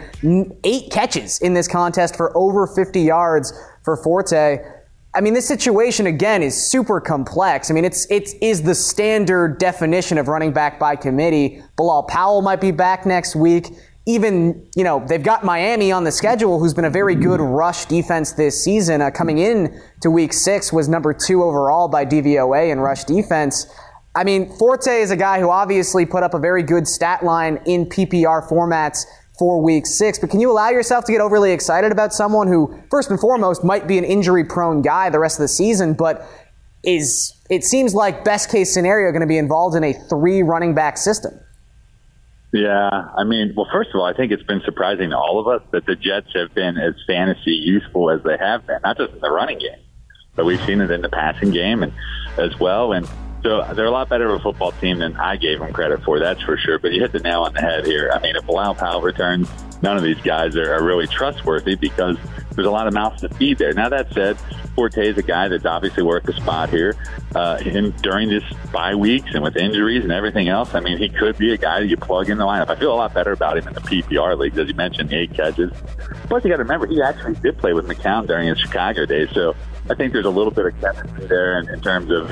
Eight 0.63 0.91
catches 0.91 1.39
in 1.41 1.53
this 1.53 1.67
contest 1.67 2.15
for 2.15 2.35
over 2.37 2.67
50 2.67 3.01
yards 3.01 3.53
for 3.83 3.97
Forte. 3.97 4.59
I 5.15 5.21
mean, 5.21 5.33
this 5.33 5.47
situation 5.47 6.07
again 6.07 6.41
is 6.41 6.69
super 6.71 6.99
complex. 6.99 7.69
I 7.69 7.75
mean, 7.75 7.85
it's 7.85 8.07
it 8.09 8.29
is 8.41 8.63
the 8.63 8.73
standard 8.73 9.59
definition 9.59 10.17
of 10.17 10.27
running 10.27 10.51
back 10.51 10.79
by 10.79 10.95
committee. 10.95 11.61
Bilal 11.75 12.03
Powell 12.03 12.41
might 12.41 12.59
be 12.59 12.71
back 12.71 13.05
next 13.05 13.35
week 13.35 13.67
even, 14.05 14.69
you 14.75 14.83
know, 14.83 15.03
they've 15.07 15.23
got 15.23 15.45
Miami 15.45 15.91
on 15.91 16.03
the 16.03 16.11
schedule, 16.11 16.59
who's 16.59 16.73
been 16.73 16.85
a 16.85 16.89
very 16.89 17.15
good 17.15 17.39
rush 17.39 17.85
defense 17.85 18.33
this 18.33 18.61
season. 18.61 19.01
Uh, 19.01 19.09
coming 19.11 19.37
in 19.37 19.81
to 20.01 20.11
week 20.11 20.33
six 20.33 20.73
was 20.73 20.89
number 20.89 21.13
two 21.13 21.41
overall 21.41 21.87
by 21.87 22.05
DVOA 22.05 22.69
in 22.69 22.79
rush 22.79 23.05
defense. 23.05 23.65
I 24.15 24.25
mean, 24.25 24.51
Forte 24.57 25.01
is 25.01 25.09
a 25.09 25.15
guy 25.15 25.39
who 25.39 25.49
obviously 25.49 26.05
put 26.05 26.21
up 26.21 26.33
a 26.33 26.39
very 26.39 26.63
good 26.63 26.87
stat 26.87 27.23
line 27.23 27.61
in 27.65 27.85
PPR 27.85 28.47
formats 28.47 29.05
for 29.39 29.63
week 29.63 29.87
six, 29.87 30.19
but 30.19 30.29
can 30.29 30.39
you 30.39 30.51
allow 30.51 30.69
yourself 30.69 31.05
to 31.05 31.11
get 31.11 31.21
overly 31.21 31.51
excited 31.51 31.91
about 31.91 32.13
someone 32.13 32.47
who, 32.47 32.77
first 32.91 33.09
and 33.09 33.19
foremost, 33.19 33.63
might 33.63 33.87
be 33.87 33.97
an 33.97 34.03
injury 34.03 34.43
prone 34.43 34.81
guy 34.81 35.09
the 35.09 35.17
rest 35.17 35.39
of 35.39 35.41
the 35.41 35.47
season, 35.47 35.93
but 35.93 36.27
is, 36.83 37.33
it 37.49 37.63
seems 37.63 37.95
like 37.95 38.23
best 38.23 38.51
case 38.51 38.71
scenario, 38.71 39.11
going 39.11 39.21
to 39.21 39.27
be 39.27 39.37
involved 39.37 39.75
in 39.75 39.83
a 39.83 39.93
three 39.93 40.43
running 40.43 40.75
back 40.75 40.97
system? 40.97 41.33
Yeah, 42.53 42.87
I 43.17 43.23
mean, 43.23 43.53
well, 43.57 43.67
first 43.71 43.89
of 43.95 43.99
all, 43.99 44.05
I 44.05 44.13
think 44.13 44.31
it's 44.31 44.43
been 44.43 44.61
surprising 44.63 45.09
to 45.09 45.17
all 45.17 45.39
of 45.39 45.47
us 45.47 45.67
that 45.71 45.87
the 45.87 45.95
Jets 45.95 46.27
have 46.35 46.53
been 46.53 46.77
as 46.77 46.93
fantasy 47.07 47.51
useful 47.51 48.11
as 48.11 48.21
they 48.23 48.37
have 48.37 48.67
been, 48.67 48.77
not 48.83 48.95
just 48.95 49.11
in 49.11 49.19
the 49.21 49.31
running 49.31 49.57
game, 49.57 49.79
but 50.35 50.45
we've 50.45 50.63
seen 50.63 50.79
it 50.79 50.91
in 50.91 51.01
the 51.01 51.09
passing 51.09 51.49
game 51.49 51.81
and 51.81 51.91
as 52.37 52.59
well. 52.59 52.93
And 52.93 53.09
so 53.43 53.73
they're 53.73 53.85
a 53.85 53.91
lot 53.91 54.09
better 54.09 54.29
of 54.29 54.39
a 54.39 54.43
football 54.43 54.71
team 54.73 54.99
than 54.99 55.15
I 55.17 55.35
gave 55.35 55.59
them 55.59 55.73
credit 55.73 56.03
for, 56.03 56.19
that's 56.19 56.41
for 56.41 56.57
sure. 56.57 56.79
But 56.79 56.93
you 56.93 57.01
hit 57.01 57.11
the 57.11 57.19
nail 57.19 57.43
on 57.43 57.53
the 57.53 57.61
head 57.61 57.85
here. 57.85 58.09
I 58.13 58.19
mean, 58.19 58.35
if 58.35 58.45
Bilal 58.45 58.75
Powell 58.75 59.01
returns, 59.01 59.49
none 59.81 59.97
of 59.97 60.03
these 60.03 60.21
guys 60.21 60.55
are, 60.55 60.73
are 60.73 60.83
really 60.83 61.07
trustworthy 61.07 61.75
because 61.75 62.17
there's 62.55 62.67
a 62.67 62.71
lot 62.71 62.87
of 62.87 62.93
mouths 62.93 63.21
to 63.21 63.29
feed 63.29 63.57
there. 63.57 63.73
Now 63.73 63.89
that 63.89 64.13
said, 64.13 64.37
Forte 64.75 65.07
is 65.07 65.17
a 65.17 65.23
guy 65.23 65.49
that's 65.49 65.65
obviously 65.65 66.03
worked 66.03 66.29
a 66.29 66.33
spot 66.33 66.69
here. 66.69 66.95
Uh, 67.35 67.59
and 67.65 67.95
during 68.01 68.29
this 68.29 68.43
bye 68.71 68.95
weeks 68.95 69.33
and 69.33 69.43
with 69.43 69.55
injuries 69.55 70.03
and 70.03 70.11
everything 70.11 70.47
else, 70.47 70.73
I 70.73 70.79
mean, 70.79 70.97
he 70.97 71.09
could 71.09 71.37
be 71.37 71.51
a 71.53 71.57
guy 71.57 71.81
that 71.81 71.87
you 71.87 71.97
plug 71.97 72.29
in 72.29 72.37
the 72.37 72.45
lineup. 72.45 72.69
I 72.69 72.75
feel 72.75 72.93
a 72.93 72.95
lot 72.95 73.13
better 73.13 73.33
about 73.33 73.57
him 73.57 73.67
in 73.67 73.73
the 73.73 73.81
PPR 73.81 74.37
leagues, 74.37 74.57
as 74.57 74.67
you 74.67 74.73
mentioned, 74.73 75.11
eight 75.11 75.33
catches. 75.33 75.71
Plus, 76.27 76.43
you 76.43 76.49
got 76.49 76.57
to 76.57 76.63
remember 76.63 76.87
he 76.87 77.01
actually 77.01 77.35
did 77.35 77.57
play 77.57 77.73
with 77.73 77.87
McCown 77.87 78.25
during 78.25 78.47
his 78.47 78.59
Chicago 78.59 79.05
days, 79.05 79.29
so 79.33 79.55
I 79.89 79.95
think 79.95 80.13
there's 80.13 80.25
a 80.25 80.29
little 80.29 80.51
bit 80.51 80.65
of 80.65 80.79
chemistry 80.79 81.27
there 81.27 81.59
in, 81.59 81.69
in 81.69 81.81
terms 81.81 82.09
of 82.09 82.29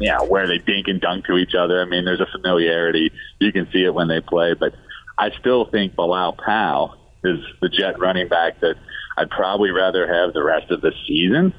yeah, 0.00 0.20
where 0.22 0.46
they 0.46 0.58
dink 0.58 0.88
and 0.88 1.00
dunk 1.00 1.26
to 1.26 1.36
each 1.36 1.54
other. 1.54 1.80
I 1.80 1.84
mean, 1.84 2.04
there's 2.04 2.20
a 2.20 2.26
familiarity. 2.26 3.10
You 3.38 3.52
can 3.52 3.68
see 3.72 3.84
it 3.84 3.94
when 3.94 4.08
they 4.08 4.20
play, 4.20 4.54
but 4.54 4.74
I 5.18 5.30
still 5.40 5.66
think 5.66 5.94
Bilal 5.94 6.36
Powell 6.44 6.96
is 7.22 7.38
the 7.60 7.68
Jet 7.68 7.98
running 7.98 8.28
back 8.28 8.60
that 8.60 8.76
I'd 9.16 9.30
probably 9.30 9.70
rather 9.70 10.06
have 10.06 10.34
the 10.34 10.42
rest 10.42 10.70
of 10.70 10.80
the 10.80 10.92
season. 11.06 11.54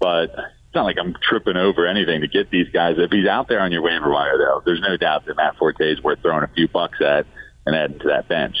But 0.00 0.30
it's 0.30 0.74
not 0.74 0.84
like 0.84 0.96
I'm 0.98 1.14
tripping 1.22 1.56
over 1.56 1.86
anything 1.86 2.20
to 2.22 2.28
get 2.28 2.50
these 2.50 2.68
guys. 2.70 2.96
If 2.98 3.10
he's 3.10 3.28
out 3.28 3.48
there 3.48 3.60
on 3.60 3.72
your 3.72 3.82
waiver 3.82 4.10
wire, 4.10 4.36
though, 4.38 4.62
there's 4.64 4.80
no 4.80 4.96
doubt 4.96 5.24
that 5.26 5.36
Matt 5.36 5.56
Forte 5.56 5.80
is 5.80 6.02
worth 6.02 6.20
throwing 6.20 6.42
a 6.44 6.48
few 6.48 6.68
bucks 6.68 7.00
at 7.00 7.26
and 7.66 7.76
adding 7.76 7.98
to 8.00 8.08
that 8.08 8.28
bench. 8.28 8.56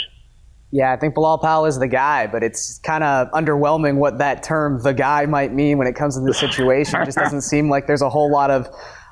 Yeah, 0.70 0.92
I 0.92 0.96
think 0.96 1.14
Bilal 1.14 1.38
Powell 1.38 1.66
is 1.66 1.78
the 1.78 1.86
guy, 1.86 2.26
but 2.26 2.42
it's 2.42 2.80
kind 2.80 3.04
of 3.04 3.30
underwhelming 3.30 3.96
what 3.98 4.18
that 4.18 4.42
term 4.42 4.82
"the 4.82 4.92
guy" 4.92 5.24
might 5.26 5.52
mean 5.52 5.78
when 5.78 5.86
it 5.86 5.94
comes 5.94 6.16
to 6.16 6.24
this 6.24 6.38
situation. 6.38 7.00
It 7.00 7.04
just 7.04 7.18
doesn't 7.18 7.42
seem 7.52 7.70
like 7.70 7.86
there's 7.86 8.02
a 8.02 8.10
whole 8.10 8.30
lot 8.30 8.50
of 8.50 8.66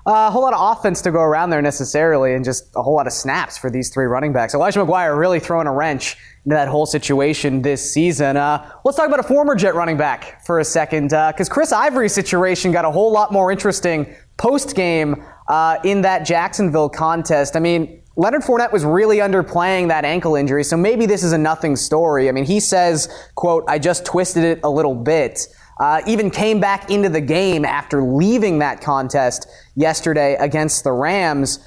a 0.05 0.31
whole 0.31 0.43
lot 0.43 0.53
of 0.53 0.77
offense 0.79 1.01
to 1.03 1.11
go 1.11 1.21
around 1.21 1.51
there 1.51 1.63
necessarily, 1.63 2.35
and 2.35 2.45
just 2.45 2.71
a 2.75 2.83
whole 2.83 2.95
lot 2.95 3.07
of 3.07 3.13
snaps 3.13 3.57
for 3.57 3.71
these 3.71 3.89
three 3.91 4.07
running 4.07 4.33
backs. 4.33 4.55
Elijah 4.55 4.81
McGuire 4.81 5.17
really 5.17 5.39
throwing 5.39 5.67
a 5.67 5.73
wrench 5.73 6.17
into 6.45 6.57
that 6.57 6.69
whole 6.69 6.87
situation 6.87 7.63
this 7.63 7.93
season. 7.93 8.37
Uh, 8.37 8.69
let's 8.85 8.97
talk 8.97 9.07
about 9.07 9.21
a 9.21 9.23
former 9.23 9.55
Jet 9.55 9.75
running 9.75 9.97
back 9.97 10.45
for 10.45 10.59
a 10.59 10.65
second, 10.65 11.11
because 11.11 11.49
uh, 11.49 11.53
Chris 11.53 11.73
Ivory's 11.73 12.13
situation 12.13 12.73
got 12.73 12.85
a 12.85 12.91
whole 12.91 13.13
lot 13.13 13.33
more 13.33 13.53
interesting 13.53 14.13
post 14.39 14.75
game 14.75 15.23
uh, 15.49 15.79
in 15.85 16.03
that 16.03 16.27
Jacksonville 16.27 16.89
contest. 16.89 17.55
I 17.55 17.61
mean, 17.61 18.03
Leonard 18.17 18.43
Fournette 18.43 18.73
was 18.73 18.85
really 18.85 19.19
underplaying 19.19 19.89
that 19.89 20.05
ankle 20.05 20.35
injury, 20.35 20.65
so 20.65 20.77
maybe 20.77 21.07
this 21.07 21.23
is 21.23 21.33
a 21.33 21.39
nothing 21.39 21.77
story. 21.77 22.29
I 22.29 22.33
mean, 22.33 22.45
he 22.45 22.59
says, 22.59 23.09
quote, 23.37 23.65
I 23.69 23.79
just 23.79 24.05
twisted 24.05 24.43
it 24.45 24.61
a 24.65 24.69
little 24.69 24.95
bit. 24.95 25.47
Uh, 25.83 26.01
even 26.07 26.31
came 26.31 26.61
back 26.61 26.93
into 26.93 27.09
the 27.09 27.21
game 27.21 27.65
after 27.65 28.05
leaving 28.05 28.61
that 28.61 28.81
contest 28.81 29.49
yesterday 29.75 30.37
against 30.37 30.85
the 30.85 30.93
Rams. 30.93 31.59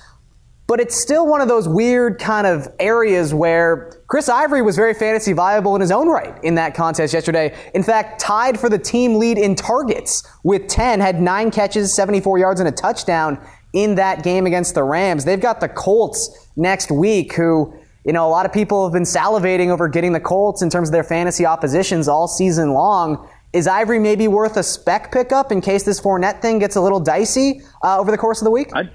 But 0.67 0.79
it's 0.79 0.95
still 0.95 1.27
one 1.27 1.41
of 1.41 1.49
those 1.49 1.67
weird 1.67 2.17
kind 2.17 2.47
of 2.47 2.65
areas 2.79 3.33
where 3.33 3.91
Chris 4.07 4.29
Ivory 4.29 4.61
was 4.61 4.77
very 4.77 4.93
fantasy 4.93 5.33
viable 5.33 5.75
in 5.75 5.81
his 5.81 5.91
own 5.91 6.07
right 6.07 6.41
in 6.45 6.55
that 6.55 6.75
contest 6.75 7.13
yesterday. 7.13 7.53
In 7.73 7.83
fact, 7.83 8.21
tied 8.21 8.57
for 8.57 8.69
the 8.69 8.79
team 8.79 9.15
lead 9.15 9.37
in 9.37 9.53
targets 9.53 10.23
with 10.45 10.69
10, 10.69 11.01
had 11.01 11.21
nine 11.21 11.51
catches, 11.51 11.93
74 11.93 12.37
yards, 12.37 12.61
and 12.61 12.69
a 12.69 12.71
touchdown 12.71 13.37
in 13.73 13.95
that 13.95 14.23
game 14.23 14.45
against 14.45 14.75
the 14.75 14.83
Rams. 14.83 15.25
They've 15.25 15.41
got 15.41 15.59
the 15.59 15.67
Colts 15.67 16.47
next 16.55 16.89
week, 16.89 17.33
who, 17.33 17.77
you 18.05 18.13
know, 18.13 18.25
a 18.25 18.31
lot 18.31 18.45
of 18.45 18.53
people 18.53 18.85
have 18.85 18.93
been 18.93 19.03
salivating 19.03 19.71
over 19.71 19.89
getting 19.89 20.13
the 20.13 20.21
Colts 20.21 20.61
in 20.61 20.69
terms 20.69 20.87
of 20.87 20.93
their 20.93 21.03
fantasy 21.03 21.45
oppositions 21.45 22.07
all 22.07 22.29
season 22.29 22.71
long. 22.71 23.27
Is 23.55 23.67
Ivory 23.67 23.99
maybe 23.99 24.27
worth 24.27 24.57
a 24.57 24.63
spec 24.63 25.13
pickup 25.13 25.49
in 25.49 25.61
case 25.61 25.83
this 25.83 26.01
Fournette 26.01 26.41
thing 26.41 26.59
gets 26.59 26.75
a 26.75 26.81
little 26.81 26.99
dicey 26.99 27.61
uh, 27.81 27.97
over 27.97 28.11
the 28.11 28.17
course 28.17 28.41
of 28.41 28.43
the 28.43 28.51
week? 28.51 28.67
I, 28.75 28.89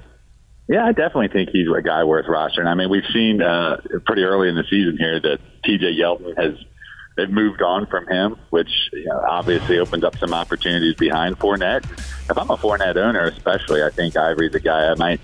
yeah, 0.68 0.84
I 0.84 0.92
definitely 0.92 1.28
think 1.28 1.48
he's 1.48 1.66
a 1.74 1.80
guy 1.80 2.04
worth 2.04 2.26
rostering. 2.26 2.66
I 2.66 2.74
mean, 2.74 2.90
we've 2.90 3.06
seen 3.10 3.40
uh, 3.40 3.80
pretty 4.04 4.22
early 4.22 4.50
in 4.50 4.56
the 4.56 4.64
season 4.64 4.98
here 4.98 5.18
that 5.18 5.38
T.J. 5.64 5.94
Yeldon 5.98 6.36
has 6.36 6.62
they've 7.16 7.30
moved 7.30 7.62
on 7.62 7.86
from 7.86 8.06
him, 8.06 8.36
which 8.50 8.68
you 8.92 9.06
know, 9.06 9.24
obviously 9.26 9.78
opens 9.78 10.04
up 10.04 10.18
some 10.18 10.34
opportunities 10.34 10.94
behind 10.94 11.38
Fournette. 11.38 11.90
If 12.28 12.36
I'm 12.36 12.50
a 12.50 12.58
Fournette 12.58 12.98
owner, 12.98 13.24
especially, 13.28 13.82
I 13.82 13.88
think 13.88 14.14
Ivory's 14.14 14.54
a 14.54 14.60
guy 14.60 14.90
I 14.90 14.94
might, 14.96 15.20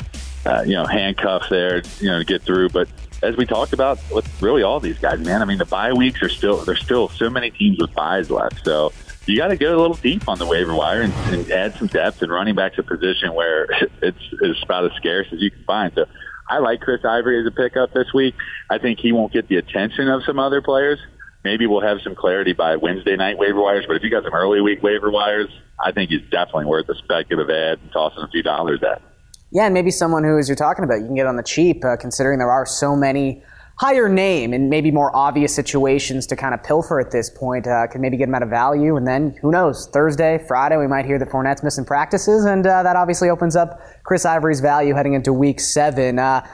uh, 0.46 0.62
you 0.62 0.76
know, 0.76 0.86
handcuff 0.86 1.50
there, 1.50 1.82
you 2.00 2.08
know, 2.08 2.20
to 2.20 2.24
get 2.24 2.40
through. 2.40 2.70
But 2.70 2.88
as 3.22 3.36
we 3.36 3.44
talked 3.44 3.74
about 3.74 3.98
with 4.10 4.26
really 4.40 4.62
all 4.62 4.80
these 4.80 4.98
guys, 4.98 5.20
man, 5.20 5.42
I 5.42 5.44
mean, 5.44 5.58
the 5.58 5.66
bye 5.66 5.92
weeks 5.92 6.22
are 6.22 6.30
still 6.30 6.64
there's 6.64 6.80
still 6.80 7.10
so 7.10 7.28
many 7.28 7.50
teams 7.50 7.76
with 7.78 7.92
buys 7.92 8.30
left, 8.30 8.64
so. 8.64 8.94
You 9.26 9.36
got 9.36 9.48
to 9.48 9.56
go 9.56 9.76
a 9.76 9.80
little 9.80 9.96
deep 9.96 10.28
on 10.28 10.38
the 10.38 10.46
waiver 10.46 10.74
wire 10.74 11.02
and, 11.02 11.12
and 11.34 11.50
add 11.50 11.74
some 11.76 11.88
depth 11.88 12.22
and 12.22 12.30
running 12.30 12.54
back's 12.54 12.78
a 12.78 12.82
position 12.82 13.34
where 13.34 13.64
it's, 14.02 14.18
it's 14.40 14.62
about 14.62 14.84
as 14.84 14.92
scarce 14.96 15.26
as 15.32 15.40
you 15.40 15.50
can 15.50 15.64
find. 15.64 15.92
So 15.94 16.06
I 16.48 16.58
like 16.58 16.80
Chris 16.80 17.04
Ivory 17.04 17.40
as 17.40 17.46
a 17.46 17.50
pickup 17.50 17.92
this 17.92 18.12
week. 18.14 18.34
I 18.70 18.78
think 18.78 19.00
he 19.00 19.12
won't 19.12 19.32
get 19.32 19.48
the 19.48 19.56
attention 19.56 20.08
of 20.08 20.22
some 20.24 20.38
other 20.38 20.62
players, 20.62 21.00
maybe 21.46 21.64
we'll 21.64 21.80
have 21.80 21.98
some 22.02 22.16
clarity 22.16 22.52
by 22.52 22.74
Wednesday 22.74 23.14
night 23.14 23.38
waiver 23.38 23.62
wires. 23.62 23.84
But 23.86 23.96
if 23.96 24.02
you 24.02 24.10
got 24.10 24.24
some 24.24 24.34
early 24.34 24.60
week 24.60 24.82
waiver 24.82 25.12
wires, 25.12 25.48
I 25.78 25.92
think 25.92 26.10
he's 26.10 26.28
definitely 26.28 26.64
worth 26.64 26.88
a 26.88 26.96
speculative 26.96 27.48
ad 27.48 27.78
and 27.80 27.92
tossing 27.92 28.24
a 28.24 28.28
few 28.28 28.42
dollars 28.42 28.82
at. 28.82 29.00
Yeah, 29.52 29.66
and 29.66 29.72
maybe 29.72 29.92
someone 29.92 30.24
who, 30.24 30.38
as 30.38 30.48
you're 30.48 30.56
talking 30.56 30.84
about, 30.84 30.96
you 30.96 31.06
can 31.06 31.14
get 31.14 31.28
on 31.28 31.36
the 31.36 31.44
cheap, 31.44 31.84
uh, 31.84 31.96
considering 31.96 32.40
there 32.40 32.50
are 32.50 32.66
so 32.66 32.96
many 32.96 33.44
higher 33.78 34.08
name 34.08 34.54
and 34.54 34.70
maybe 34.70 34.90
more 34.90 35.14
obvious 35.14 35.54
situations 35.54 36.26
to 36.26 36.36
kind 36.36 36.54
of 36.54 36.62
pilfer 36.62 36.98
at 36.98 37.10
this 37.10 37.28
point. 37.28 37.66
Uh, 37.66 37.86
can 37.86 38.00
maybe 38.00 38.16
get 38.16 38.28
him 38.28 38.34
out 38.34 38.42
of 38.42 38.48
value, 38.48 38.96
and 38.96 39.06
then 39.06 39.36
who 39.42 39.50
knows? 39.50 39.88
Thursday, 39.92 40.42
Friday, 40.48 40.76
we 40.78 40.86
might 40.86 41.04
hear 41.04 41.18
that 41.18 41.28
Fournette's 41.28 41.62
missing 41.62 41.84
practices, 41.84 42.44
and 42.44 42.66
uh, 42.66 42.82
that 42.82 42.96
obviously 42.96 43.28
opens 43.28 43.54
up 43.54 43.80
Chris 44.04 44.24
Ivory's 44.24 44.60
value 44.60 44.94
heading 44.94 45.14
into 45.14 45.32
Week 45.32 45.60
Seven. 45.60 46.18
Uh, 46.18 46.46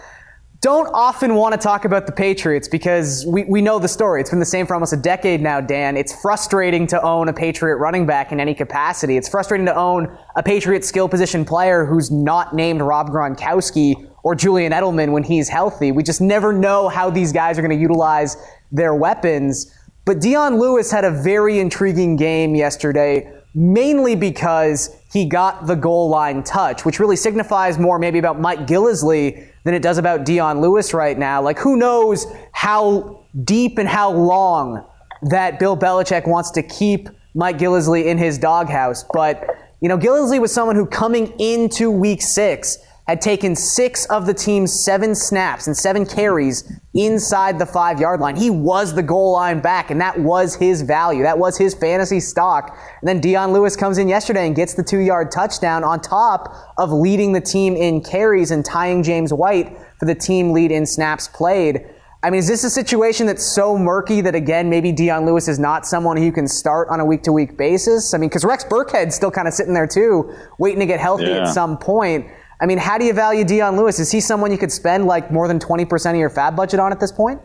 don't 0.61 0.89
often 0.95 1.35
want 1.35 1.53
to 1.53 1.59
talk 1.59 1.85
about 1.85 2.07
the 2.07 2.13
Patriots 2.13 2.69
because 2.69 3.27
we, 3.27 3.43
we 3.45 3.61
know 3.61 3.81
the 3.81 3.89
story. 3.89 4.21
It's 4.21 4.31
been 4.31 4.39
the 4.39 4.45
same 4.45 4.65
for 4.65 4.75
almost 4.75 4.93
a 4.93 4.97
decade 4.97 5.41
now, 5.41 5.61
Dan. 5.61 5.97
It's 5.97 6.21
frustrating 6.23 6.87
to 6.87 7.03
own 7.03 7.29
a 7.29 7.33
Patriot 7.33 7.79
running 7.79 8.07
back 8.07 8.31
in 8.31 8.39
any 8.39 8.55
capacity. 8.55 9.17
It's 9.17 9.29
frustrating 9.29 9.67
to 9.67 9.75
own 9.75 10.17
a 10.37 10.43
Patriot 10.43 10.85
skill 10.85 11.09
position 11.09 11.45
player 11.45 11.85
who's 11.85 12.13
not 12.13 12.55
named 12.55 12.81
Rob 12.81 13.09
Gronkowski 13.09 14.09
or 14.23 14.35
Julian 14.35 14.73
Edelman 14.73 15.13
when 15.13 15.23
he's 15.23 15.49
healthy. 15.49 15.93
We 15.93 16.03
just 16.03 16.21
never 16.21 16.53
know 16.53 16.89
how 16.89 17.11
these 17.11 17.33
guys 17.33 17.59
are 17.59 17.63
going 17.63 17.77
to 17.77 17.81
utilize 17.81 18.37
their 18.71 18.95
weapons. 18.95 19.75
But 20.05 20.21
Dion 20.21 20.59
Lewis 20.59 20.91
had 20.91 21.05
a 21.05 21.11
very 21.11 21.59
intriguing 21.59 22.17
game 22.17 22.55
yesterday, 22.55 23.33
mainly 23.55 24.17
because 24.17 24.97
he 25.13 25.27
got 25.27 25.67
the 25.67 25.77
goal 25.77 26.09
line 26.09 26.43
touch, 26.43 26.85
which 26.85 26.99
really 26.99 27.17
signifies 27.17 27.79
more 27.79 27.99
maybe 27.99 28.19
about 28.19 28.41
Mike 28.41 28.61
Gillislee 28.61 29.47
than 29.65 29.75
it 29.75 29.83
does 29.83 29.99
about 29.99 30.25
Dion 30.25 30.61
Lewis 30.61 30.95
right 30.95 31.19
now. 31.19 31.43
Like, 31.43 31.59
who 31.59 31.77
knows 31.77 32.27
how 32.53 33.25
deep 33.45 33.79
and 33.79 33.89
how 33.89 34.11
long 34.11 34.85
that 35.23 35.59
Bill 35.59 35.77
Belichick 35.77 36.27
wants 36.27 36.51
to 36.53 36.63
keep 36.63 37.09
Mike 37.35 37.59
Gillislee 37.59 38.07
in 38.07 38.19
his 38.19 38.39
doghouse. 38.39 39.05
But, 39.13 39.45
you 39.81 39.89
know, 39.89 39.99
Gillislee 39.99 40.41
was 40.41 40.53
someone 40.53 40.77
who 40.77 40.87
coming 40.87 41.33
into 41.39 41.91
week 41.91 42.23
six 42.23 42.79
had 43.09 43.21
taken 43.21 43.57
six 43.57 44.07
of 44.07 44.27
the 44.27 44.35
team's 44.35 44.85
seven 44.85 45.15
snaps 45.15 45.67
and 45.67 45.77
seven 45.77 46.07
carries 46.07 46.71
inside 46.95 47.59
the 47.59 47.67
five 47.67 47.99
yard 47.99 48.21
line. 48.21 48.37
He 48.37 48.49
was 48.49 48.95
the 48.95 49.03
goal 49.03 49.33
line 49.33 49.61
back, 49.61 49.91
and 49.91 50.01
that 50.01 50.19
was 50.21 50.55
his 50.55 50.83
value. 50.83 51.23
That 51.23 51.39
was 51.39 51.59
his 51.59 51.75
fantasy 51.75 52.21
stock. 52.21 52.77
And 53.01 53.09
then 53.09 53.21
Dion 53.21 53.53
Lewis 53.53 53.75
comes 53.75 53.99
in 53.99 54.09
yesterday 54.09 54.47
and 54.47 54.55
gets 54.55 54.75
the 54.75 54.85
two 54.85 55.01
yard 55.01 55.33
touchdown 55.33 55.83
on 55.83 56.01
top 56.01 56.55
of 56.79 56.93
leading 56.93 57.33
the 57.33 57.41
team 57.41 57.75
in 57.75 58.03
carries 58.03 58.51
and 58.51 58.65
tying 58.65 59.03
James 59.03 59.33
White 59.33 59.77
for 59.99 60.07
the 60.07 60.15
team 60.15 60.53
lead 60.53 60.71
in 60.71 60.87
snaps 60.87 61.27
played. 61.29 61.85
I 62.25 62.31
mean, 62.31 62.39
is 62.39 62.47
this 62.47 62.63
a 62.63 62.71
situation 62.71 63.27
that's 63.27 63.45
so 63.45 63.77
murky 63.77 64.21
that 64.21 64.37
again, 64.37 64.71
maybe 64.71 64.93
Dion 64.93 65.27
Lewis 65.27 65.49
is 65.49 65.59
not 65.59 65.87
someone 65.87 66.17
who 66.17 66.25
you 66.25 66.31
can 66.31 66.47
start 66.47 66.87
on 66.89 67.01
a 67.01 67.05
week 67.05 67.25
to 67.25 67.33
week 67.33 67.57
basis? 67.57 68.15
I 68.15 68.19
mean, 68.19 68.29
because 68.29 68.45
Rex 68.45 68.65
Burkhead's 68.65 69.17
still 69.17 69.33
kind 69.33 69.49
of 69.49 69.55
sitting 69.55 69.75
there 69.75 69.89
too, 69.89 70.33
waiting 70.59 70.79
to 70.79 70.87
get 70.87 71.01
healthy 71.01 71.25
yeah. 71.25 71.43
at 71.43 71.49
some 71.49 71.77
point. 71.77 72.27
I 72.63 72.67
mean, 72.67 72.79
how 72.79 72.97
do 72.97 73.05
you 73.05 73.13
value 73.13 73.45
Dion 73.45 73.77
Lewis? 73.77 73.99
Is 73.99 74.13
he 74.13 74.21
someone 74.21 74.53
you 74.53 74.59
could 74.59 74.71
spend 74.71 75.07
like 75.07 75.33
more 75.33 75.49
than 75.49 75.59
20% 75.59 76.11
of 76.11 76.17
your 76.17 76.31
FAAB 76.31 76.55
budget 76.55 76.79
on 76.79 76.93
at 76.93 77.01
this 77.01 77.11
point? 77.11 77.43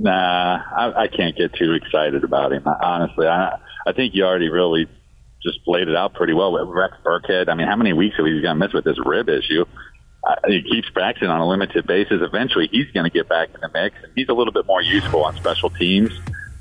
Nah, 0.00 0.60
I, 0.76 1.04
I 1.04 1.06
can't 1.06 1.36
get 1.36 1.54
too 1.54 1.72
excited 1.72 2.24
about 2.24 2.52
him. 2.52 2.66
Honestly, 2.66 3.28
I, 3.28 3.58
I 3.86 3.92
think 3.92 4.14
you 4.14 4.24
already 4.24 4.50
really 4.50 4.88
just 5.40 5.60
laid 5.68 5.86
it 5.86 5.94
out 5.94 6.14
pretty 6.14 6.32
well 6.32 6.52
with 6.52 6.66
Rex 6.66 6.94
Burkhead. 7.04 7.48
I 7.48 7.54
mean, 7.54 7.68
how 7.68 7.76
many 7.76 7.92
weeks 7.92 8.18
are 8.18 8.26
he 8.26 8.42
going 8.42 8.58
to 8.58 8.66
miss 8.66 8.72
with 8.72 8.84
this 8.84 8.98
rib 9.06 9.28
issue? 9.28 9.64
Uh, 10.26 10.34
he 10.48 10.62
keeps 10.62 10.90
practicing 10.90 11.28
on 11.28 11.40
a 11.40 11.46
limited 11.46 11.86
basis. 11.86 12.20
Eventually, 12.20 12.68
he's 12.72 12.90
going 12.90 13.04
to 13.04 13.10
get 13.10 13.28
back 13.28 13.50
in 13.54 13.60
the 13.60 13.70
mix. 13.72 13.94
He's 14.16 14.28
a 14.28 14.34
little 14.34 14.52
bit 14.52 14.66
more 14.66 14.82
useful 14.82 15.24
on 15.24 15.36
special 15.36 15.70
teams 15.70 16.10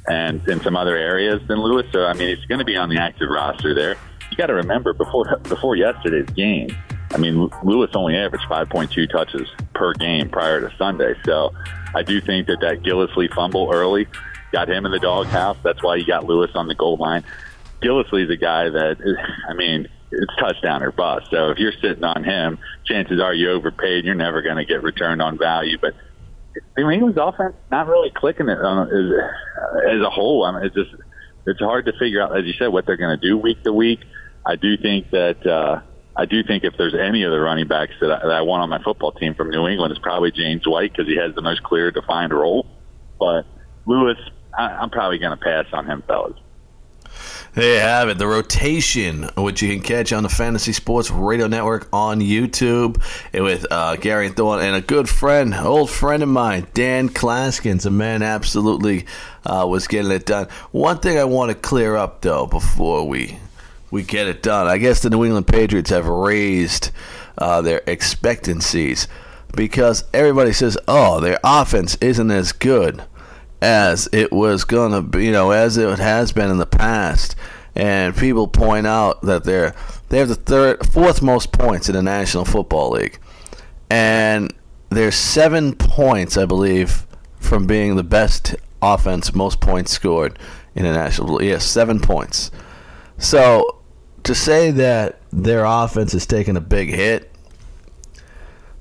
and 0.08 0.48
in 0.48 0.62
some 0.62 0.76
other 0.76 0.96
areas 0.96 1.42
than 1.48 1.60
Lewis. 1.60 1.88
So, 1.92 2.06
I 2.06 2.14
mean, 2.14 2.36
he's 2.36 2.46
going 2.46 2.60
to 2.60 2.66
be 2.66 2.76
on 2.78 2.90
the 2.90 3.00
active 3.00 3.30
roster 3.32 3.74
there. 3.74 3.96
You 4.30 4.38
got 4.38 4.48
to 4.48 4.54
remember 4.54 4.94
before 4.94 5.40
before 5.44 5.76
yesterday's 5.76 6.30
game, 6.36 6.70
I 7.16 7.18
mean, 7.18 7.50
Lewis 7.64 7.92
only 7.96 8.18
averaged 8.18 8.44
5.2 8.50 9.10
touches 9.10 9.48
per 9.74 9.94
game 9.94 10.28
prior 10.28 10.60
to 10.60 10.76
Sunday. 10.76 11.16
So 11.24 11.54
I 11.96 12.04
do 12.04 12.20
think 12.20 12.48
that 12.48 12.60
that 12.60 12.84
Gillislee 12.84 13.34
fumble 13.34 13.72
early 13.74 14.06
got 14.52 14.70
him 14.70 14.86
in 14.86 14.92
the 14.92 15.00
doghouse. 15.00 15.56
That's 15.64 15.82
why 15.82 15.96
you 15.96 16.06
got 16.06 16.26
Lewis 16.26 16.52
on 16.56 16.68
the 16.68 16.76
goal 16.76 16.98
line. 16.98 17.24
Gillislee's 17.82 18.30
a 18.30 18.36
guy 18.36 18.68
that, 18.68 18.98
I 19.48 19.54
mean, 19.54 19.88
it's 20.12 20.36
touchdown 20.38 20.84
or 20.84 20.92
bust. 20.92 21.28
So 21.32 21.52
if 21.52 21.58
you're 21.58 21.72
sitting 21.82 22.04
on 22.04 22.26
him, 22.26 22.60
chances 22.86 23.22
are 23.22 23.34
you 23.34 23.52
overpaid. 23.52 24.04
You're 24.04 24.16
never 24.16 24.42
going 24.42 24.58
to 24.58 24.66
get 24.66 24.84
returned 24.84 25.22
on 25.22 25.38
value. 25.38 25.78
But 25.80 25.94
New 26.78 26.90
England's 26.90 27.18
offense 27.18 27.56
not 27.72 27.88
really 27.88 28.10
clicking 28.10 28.50
it 28.50 28.60
uh, 28.60 28.84
as, 28.84 29.96
as 29.96 30.02
a 30.02 30.10
whole. 30.10 30.44
I 30.44 30.52
mean, 30.52 30.66
it's 30.66 30.76
just 30.76 30.92
it's 31.48 31.60
hard 31.62 31.86
to 31.86 31.94
figure 31.98 32.22
out, 32.22 32.38
as 32.38 32.44
you 32.44 32.54
said, 32.60 32.68
what 32.68 32.86
they're 32.86 32.98
going 32.98 33.18
to 33.18 33.26
do 33.26 33.38
week 33.38 33.64
to 33.64 33.72
week. 33.72 34.02
I 34.46 34.58
do 34.58 34.76
think 34.78 35.12
that 35.12 35.46
uh, 35.48 35.82
I 36.18 36.26
do 36.26 36.44
think 36.44 36.64
if 36.64 36.78
there's 36.78 36.96
any 36.96 37.24
of 37.24 37.32
the 37.32 37.40
running 37.40 37.68
backs 37.68 37.94
that 38.00 38.12
I, 38.12 38.20
that 38.20 38.32
I 38.32 38.42
want 38.42 38.64
on 38.64 38.70
my 38.70 38.82
football 38.82 39.12
team 39.12 39.36
from 39.36 39.50
New 39.50 39.68
England, 39.68 39.92
it's 39.92 40.02
probably 40.02 40.32
James 40.32 40.66
White 40.66 40.92
because 40.92 41.08
he 41.08 41.18
has 41.18 41.36
the 41.36 41.42
most 41.42 41.62
clear 41.64 41.92
defined 41.92 42.34
role. 42.34 42.66
But 43.20 43.46
Lewis, 43.86 44.18
I, 44.58 44.68
I'm 44.68 44.90
probably 44.90 45.18
going 45.18 45.38
to 45.38 45.44
pass 45.44 45.66
on 45.74 45.86
him, 45.86 46.04
fellas. 46.08 46.40
There 47.54 47.76
you 47.76 47.80
have 47.80 48.10
it, 48.10 48.18
the 48.18 48.28
rotation, 48.28 49.30
which 49.38 49.62
you 49.62 49.74
can 49.74 49.82
catch 49.82 50.12
on 50.12 50.24
the 50.24 50.30
Fantasy 50.30 50.74
Sports 50.74 51.10
Radio 51.10 51.48
Network 51.48 51.88
on 51.94 52.20
YouTube, 52.20 53.02
with 53.34 53.66
uh, 53.72 53.96
Garion 53.96 54.36
Thorne 54.36 54.62
and 54.62 54.76
a 54.76 54.82
good 54.82 55.08
friend, 55.08 55.54
old 55.56 55.90
friend 55.90 56.22
of 56.22 56.28
mine, 56.28 56.68
Dan 56.74 57.08
Clasgens. 57.08 57.86
A 57.86 57.90
man 57.92 58.24
absolutely 58.24 59.06
uh, 59.46 59.66
was 59.70 59.88
getting 59.88 60.12
it 60.12 60.26
done. 60.26 60.50
One 60.72 61.00
thing 61.00 61.18
I 61.18 61.24
want 61.24 61.50
to 61.50 61.56
clear 61.56 61.96
up 61.96 62.22
though 62.22 62.46
before 62.46 63.08
we 63.08 63.40
we 63.96 64.04
get 64.04 64.28
it 64.28 64.44
done, 64.44 64.68
I 64.68 64.78
guess 64.78 65.02
the 65.02 65.10
New 65.10 65.24
England 65.24 65.48
Patriots 65.48 65.90
have 65.90 66.06
raised 66.06 66.92
uh, 67.38 67.62
their 67.62 67.82
expectancies 67.88 69.08
because 69.56 70.04
everybody 70.14 70.54
says, 70.54 70.78
"Oh, 70.88 71.20
their 71.20 71.40
offense 71.44 71.96
isn't 72.02 72.32
as 72.32 72.52
good." 72.52 73.04
as 73.62 74.08
it 74.12 74.32
was 74.32 74.64
gonna 74.64 75.02
be, 75.02 75.26
you 75.26 75.32
know, 75.32 75.50
as 75.50 75.78
it 75.78 75.98
has 75.98 76.32
been 76.32 76.52
in 76.52 76.58
the 76.58 76.66
past. 76.66 77.36
And 77.76 78.16
people 78.16 78.48
point 78.48 78.86
out 78.86 79.22
that 79.24 79.44
they're 79.44 79.74
they 80.10 80.20
have 80.20 80.30
the 80.30 80.36
third, 80.36 80.86
fourth 80.86 81.22
most 81.22 81.52
points 81.52 81.90
in 81.90 81.96
the 81.96 82.04
National 82.04 82.46
Football 82.46 82.92
League, 82.92 83.18
and 83.90 84.54
they're 84.90 85.12
seven 85.12 85.74
points, 85.74 86.38
I 86.38 86.46
believe, 86.46 87.08
from 87.40 87.66
being 87.66 87.96
the 87.96 88.04
best 88.04 88.56
offense, 88.82 89.34
most 89.34 89.60
points 89.62 89.92
scored 89.92 90.38
in 90.76 90.84
the 90.84 90.94
National. 90.94 91.42
Yes, 91.42 91.52
yeah, 91.52 91.58
seven 91.58 92.00
points. 92.00 92.52
So 93.18 93.75
to 94.26 94.36
say 94.36 94.72
that 94.72 95.20
their 95.32 95.66
offense 95.66 96.14
is 96.14 96.26
taking 96.26 96.58
a 96.58 96.62
big 96.62 96.90
hit 96.90 97.32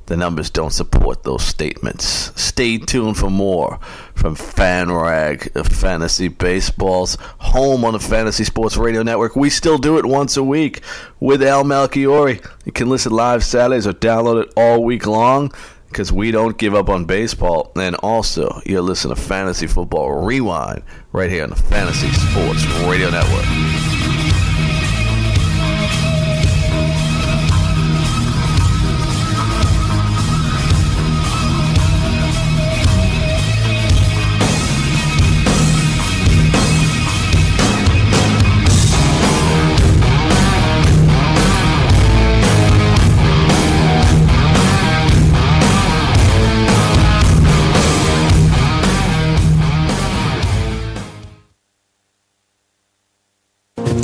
the 0.06 0.16
numbers 0.16 0.50
don't 0.50 0.72
support 0.72 1.22
those 1.22 1.42
statements. 1.42 2.30
Stay 2.40 2.76
tuned 2.78 3.16
for 3.16 3.30
more 3.30 3.78
from 4.14 4.36
FanRag 4.36 5.56
of 5.56 5.66
Fantasy 5.66 6.28
Baseball's 6.28 7.16
home 7.38 7.84
on 7.84 7.94
the 7.94 8.00
Fantasy 8.00 8.44
Sports 8.44 8.76
Radio 8.76 9.02
Network. 9.02 9.34
We 9.34 9.48
still 9.48 9.78
do 9.78 9.96
it 9.96 10.04
once 10.04 10.36
a 10.36 10.44
week 10.44 10.82
with 11.20 11.42
Al 11.42 11.64
Melchiori. 11.64 12.44
You 12.66 12.72
can 12.72 12.90
listen 12.90 13.12
live 13.12 13.44
Saturdays 13.44 13.86
or 13.86 13.94
download 13.94 14.42
it 14.42 14.52
all 14.56 14.84
week 14.84 15.06
long 15.06 15.52
because 15.88 16.12
we 16.12 16.30
don't 16.30 16.58
give 16.58 16.74
up 16.74 16.90
on 16.90 17.06
baseball. 17.06 17.72
And 17.74 17.96
also, 17.96 18.60
you're 18.66 18.82
listening 18.82 19.16
to 19.16 19.22
Fantasy 19.22 19.66
Football 19.66 20.22
Rewind 20.22 20.82
right 21.12 21.30
here 21.30 21.44
on 21.44 21.50
the 21.50 21.56
Fantasy 21.56 22.08
Sports 22.12 22.66
Radio 22.86 23.08
Network. 23.08 23.73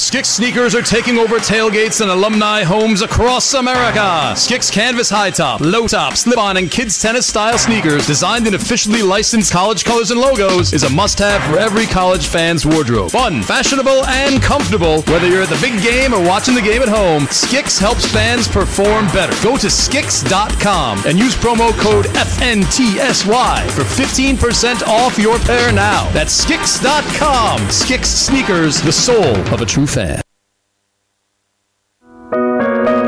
Skicks 0.00 0.30
sneakers 0.30 0.74
are 0.74 0.80
taking 0.80 1.18
over 1.18 1.36
tailgates 1.36 2.00
and 2.00 2.10
alumni 2.10 2.62
homes 2.62 3.02
across 3.02 3.52
America. 3.52 4.32
Skicks 4.34 4.70
canvas 4.70 5.10
high 5.10 5.30
top, 5.30 5.60
low 5.60 5.86
top, 5.86 6.16
slip 6.16 6.38
on, 6.38 6.56
and 6.56 6.70
kids 6.70 7.00
tennis 7.00 7.26
style 7.26 7.58
sneakers 7.58 8.06
designed 8.06 8.46
in 8.46 8.54
officially 8.54 9.02
licensed 9.02 9.52
college 9.52 9.84
colors 9.84 10.10
and 10.10 10.18
logos 10.18 10.72
is 10.72 10.84
a 10.84 10.90
must 10.90 11.18
have 11.18 11.42
for 11.42 11.58
every 11.58 11.84
college 11.84 12.28
fan's 12.28 12.64
wardrobe. 12.64 13.10
Fun, 13.10 13.42
fashionable, 13.42 14.06
and 14.06 14.42
comfortable. 14.42 15.02
Whether 15.02 15.28
you're 15.28 15.42
at 15.42 15.50
the 15.50 15.58
big 15.60 15.82
game 15.82 16.14
or 16.14 16.26
watching 16.26 16.54
the 16.54 16.62
game 16.62 16.80
at 16.80 16.88
home, 16.88 17.26
Skicks 17.26 17.78
helps 17.78 18.06
fans 18.06 18.48
perform 18.48 19.04
better. 19.08 19.34
Go 19.44 19.58
to 19.58 19.68
Skicks.com 19.68 21.02
and 21.06 21.18
use 21.18 21.34
promo 21.36 21.78
code 21.78 22.06
FNTSY 22.16 23.70
for 23.70 23.82
15% 23.82 24.82
off 24.88 25.18
your 25.18 25.38
pair 25.40 25.70
now. 25.72 26.10
That's 26.12 26.32
Skicks.com. 26.32 27.68
Skicks 27.70 28.08
sneakers, 28.08 28.80
the 28.80 28.92
soul 28.92 29.36
of 29.52 29.60
a 29.60 29.66
true 29.66 29.86
fan. 29.90 30.22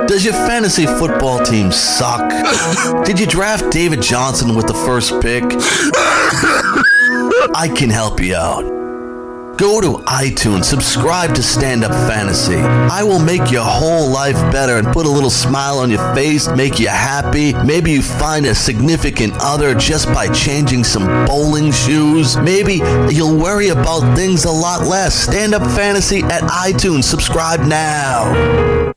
Does 0.06 0.24
your 0.24 0.34
fantasy 0.34 0.84
football 0.86 1.42
team 1.44 1.70
suck? 1.72 2.28
Did 3.04 3.18
you 3.18 3.26
draft 3.26 3.70
David 3.70 4.02
Johnson 4.02 4.54
with 4.54 4.66
the 4.66 4.74
first 4.74 5.12
pick? 5.22 5.44
I 7.54 7.72
can 7.74 7.88
help 7.88 8.20
you 8.20 8.34
out. 8.34 8.81
Go 9.56 9.80
to 9.80 10.02
iTunes, 10.06 10.64
subscribe 10.64 11.34
to 11.34 11.42
Stand 11.42 11.84
Up 11.84 11.92
Fantasy. 12.08 12.56
I 12.56 13.02
will 13.02 13.18
make 13.18 13.50
your 13.50 13.64
whole 13.64 14.08
life 14.08 14.34
better 14.50 14.78
and 14.78 14.86
put 14.88 15.06
a 15.06 15.10
little 15.10 15.30
smile 15.30 15.78
on 15.78 15.90
your 15.90 16.14
face, 16.14 16.48
make 16.48 16.78
you 16.80 16.88
happy. 16.88 17.52
Maybe 17.64 17.92
you 17.92 18.02
find 18.02 18.46
a 18.46 18.54
significant 18.54 19.34
other 19.36 19.74
just 19.74 20.06
by 20.06 20.28
changing 20.32 20.84
some 20.84 21.26
bowling 21.26 21.70
shoes. 21.70 22.36
Maybe 22.38 22.80
you'll 23.10 23.36
worry 23.36 23.68
about 23.68 24.16
things 24.16 24.44
a 24.46 24.50
lot 24.50 24.86
less. 24.86 25.14
Stand 25.14 25.54
Up 25.54 25.62
Fantasy 25.76 26.22
at 26.22 26.42
iTunes. 26.42 27.04
Subscribe 27.04 27.60
now. 27.60 28.92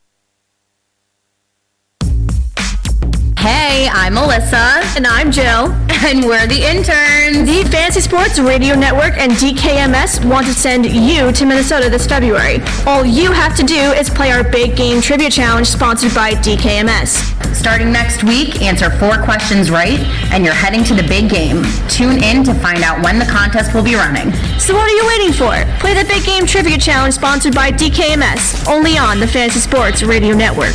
I'm 3.88 4.14
Melissa. 4.14 4.80
And 4.96 5.06
I'm 5.06 5.30
Jill. 5.30 5.74
And 6.04 6.24
we're 6.24 6.46
the 6.46 6.62
interns. 6.62 7.48
The 7.48 7.66
Fancy 7.70 8.02
Sports 8.02 8.38
Radio 8.38 8.74
Network 8.74 9.16
and 9.16 9.32
DKMS 9.32 10.22
want 10.28 10.46
to 10.46 10.52
send 10.52 10.84
you 10.84 11.32
to 11.32 11.46
Minnesota 11.46 11.88
this 11.88 12.06
February. 12.06 12.60
All 12.86 13.04
you 13.04 13.32
have 13.32 13.56
to 13.56 13.62
do 13.62 13.74
is 13.74 14.10
play 14.10 14.30
our 14.30 14.44
Big 14.44 14.76
Game 14.76 15.00
Trivia 15.00 15.30
Challenge 15.30 15.66
sponsored 15.66 16.14
by 16.14 16.32
DKMS. 16.32 17.56
Starting 17.56 17.90
next 17.92 18.22
week, 18.24 18.60
answer 18.60 18.90
four 18.90 19.16
questions 19.22 19.70
right, 19.70 19.98
and 20.32 20.44
you're 20.44 20.54
heading 20.54 20.84
to 20.84 20.94
the 20.94 21.02
big 21.08 21.30
game. 21.30 21.64
Tune 21.88 22.22
in 22.22 22.44
to 22.44 22.52
find 22.52 22.82
out 22.82 23.02
when 23.02 23.18
the 23.18 23.24
contest 23.24 23.74
will 23.74 23.82
be 23.82 23.94
running. 23.94 24.30
So 24.60 24.74
what 24.74 24.90
are 24.90 24.94
you 24.94 25.06
waiting 25.06 25.32
for? 25.32 25.56
Play 25.80 25.94
the 25.94 26.06
Big 26.06 26.24
Game 26.24 26.44
Trivia 26.46 26.76
Challenge 26.76 27.14
sponsored 27.14 27.54
by 27.54 27.72
DKMS, 27.72 28.68
only 28.68 28.98
on 28.98 29.18
the 29.18 29.26
Fantasy 29.26 29.60
Sports 29.60 30.02
Radio 30.02 30.36
Network. 30.36 30.74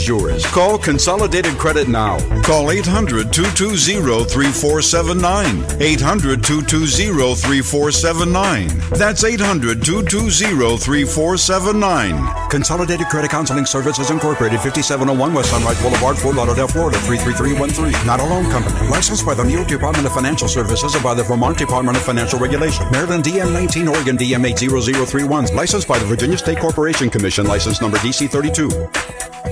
yours. 0.00 0.44
Call 0.46 0.78
Consolidated 0.78 1.56
Credit 1.58 1.88
now. 1.88 2.18
Call 2.42 2.70
800 2.70 3.32
220 3.32 4.24
3479. 4.24 5.80
800 5.80 6.42
220 6.42 7.34
3479. 7.34 8.68
That's 8.90 9.24
800 9.24 9.84
220 9.84 10.76
3479. 10.78 12.50
Consolidated 12.50 13.06
Credit 13.08 13.30
Counseling 13.30 13.66
Services 13.66 14.10
Incorporated, 14.10 14.60
5701 14.60 15.34
West 15.34 15.50
Sunrise 15.50 15.80
Boulevard, 15.80 16.16
Fort 16.18 16.36
Lauderdale, 16.36 16.68
Florida, 16.68 16.98
33313. 16.98 18.06
Not 18.06 18.20
a 18.20 18.24
loan 18.24 18.50
company. 18.50 18.88
Licensed 18.88 19.24
by 19.24 19.34
the 19.34 19.44
New 19.44 19.54
York 19.54 19.68
Department 19.68 20.06
of 20.06 20.12
Financial 20.12 20.48
Services 20.48 20.94
and 20.94 21.04
by 21.04 21.14
the 21.14 21.22
Vermont 21.22 21.58
Department 21.58 21.96
of 21.96 22.02
Financial 22.02 22.38
Regulation. 22.38 22.86
Maryland 22.90 23.24
DM 23.24 23.52
19, 23.52 23.88
Oregon 23.88 24.16
DM 24.16 24.44
80031. 24.46 25.54
Licensed 25.54 25.88
by 25.88 25.98
the 25.98 26.06
Virginia 26.06 26.38
State 26.38 26.58
Corporation 26.58 27.10
Commission. 27.10 27.46
License 27.46 27.80
number 27.80 27.98
DC 27.98 28.28
32. 28.30 29.51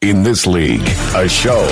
In 0.00 0.22
this 0.22 0.46
league, 0.46 0.86
a 1.16 1.28
show 1.28 1.66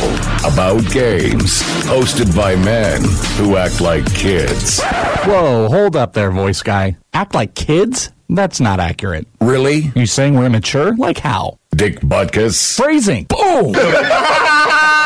about 0.45 0.81
games, 0.91 1.63
hosted 1.87 2.35
by 2.35 2.57
men 2.57 3.01
who 3.37 3.57
act 3.57 3.81
like 3.81 4.05
kids. 4.15 4.83
Whoa, 4.83 5.69
hold 5.69 5.95
up 5.95 6.13
there, 6.13 6.33
voice 6.33 6.61
guy. 6.61 6.97
Act 7.15 7.35
like 7.35 7.55
kids? 7.55 8.11
That's 8.29 8.59
not 8.59 8.81
accurate. 8.81 9.29
Really? 9.41 9.93
You 9.95 10.07
saying 10.07 10.35
we're 10.35 10.47
immature? 10.47 10.97
Like 10.97 11.19
how? 11.19 11.59
Dick 11.71 12.01
Butkus. 12.01 12.77
Phrasing. 12.77 13.27
Boom! 13.29 13.77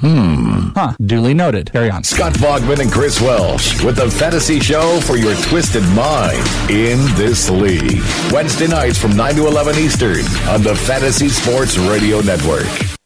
hmm 0.00 0.68
Huh, 0.74 0.94
duly 1.04 1.34
noted. 1.34 1.72
Carry 1.72 1.90
on. 1.90 2.04
Scott 2.04 2.34
Bogman 2.34 2.80
and 2.80 2.92
Chris 2.92 3.20
Welsh 3.20 3.82
with 3.82 3.96
the 3.96 4.10
fantasy 4.10 4.60
show 4.60 5.00
for 5.00 5.16
your 5.16 5.34
twisted 5.36 5.82
mind 5.94 6.38
in 6.70 6.98
this 7.16 7.50
league. 7.50 8.00
Wednesday 8.32 8.66
nights 8.68 8.98
from 8.98 9.16
9 9.16 9.34
to 9.36 9.46
11 9.46 9.76
Eastern 9.76 10.24
on 10.48 10.62
the 10.62 10.74
Fantasy 10.74 11.28
Sports 11.28 11.78
Radio 11.78 12.20
Network. 12.20 12.97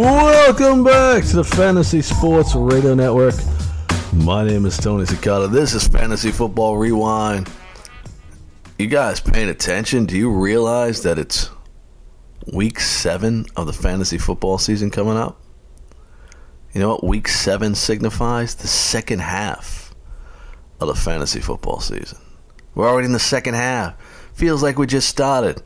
Welcome 0.00 0.82
back 0.82 1.24
to 1.24 1.36
the 1.36 1.44
Fantasy 1.44 2.00
Sports 2.00 2.54
Radio 2.54 2.94
Network. 2.94 3.34
My 4.14 4.42
name 4.46 4.64
is 4.64 4.78
Tony 4.78 5.04
Cicada. 5.04 5.46
This 5.46 5.74
is 5.74 5.86
Fantasy 5.86 6.32
Football 6.32 6.78
Rewind. 6.78 7.50
You 8.78 8.86
guys 8.86 9.20
paying 9.20 9.50
attention? 9.50 10.06
Do 10.06 10.16
you 10.16 10.30
realize 10.30 11.02
that 11.02 11.18
it's 11.18 11.50
week 12.50 12.80
seven 12.80 13.44
of 13.56 13.66
the 13.66 13.74
fantasy 13.74 14.16
football 14.16 14.56
season 14.56 14.90
coming 14.90 15.18
up? 15.18 15.38
You 16.72 16.80
know 16.80 16.88
what 16.88 17.04
week 17.04 17.28
seven 17.28 17.74
signifies? 17.74 18.54
The 18.54 18.68
second 18.68 19.18
half 19.18 19.94
of 20.80 20.88
the 20.88 20.94
fantasy 20.94 21.40
football 21.40 21.80
season. 21.80 22.16
We're 22.74 22.88
already 22.88 23.04
in 23.04 23.12
the 23.12 23.18
second 23.18 23.52
half. 23.52 24.00
Feels 24.32 24.62
like 24.62 24.78
we 24.78 24.86
just 24.86 25.10
started. 25.10 25.60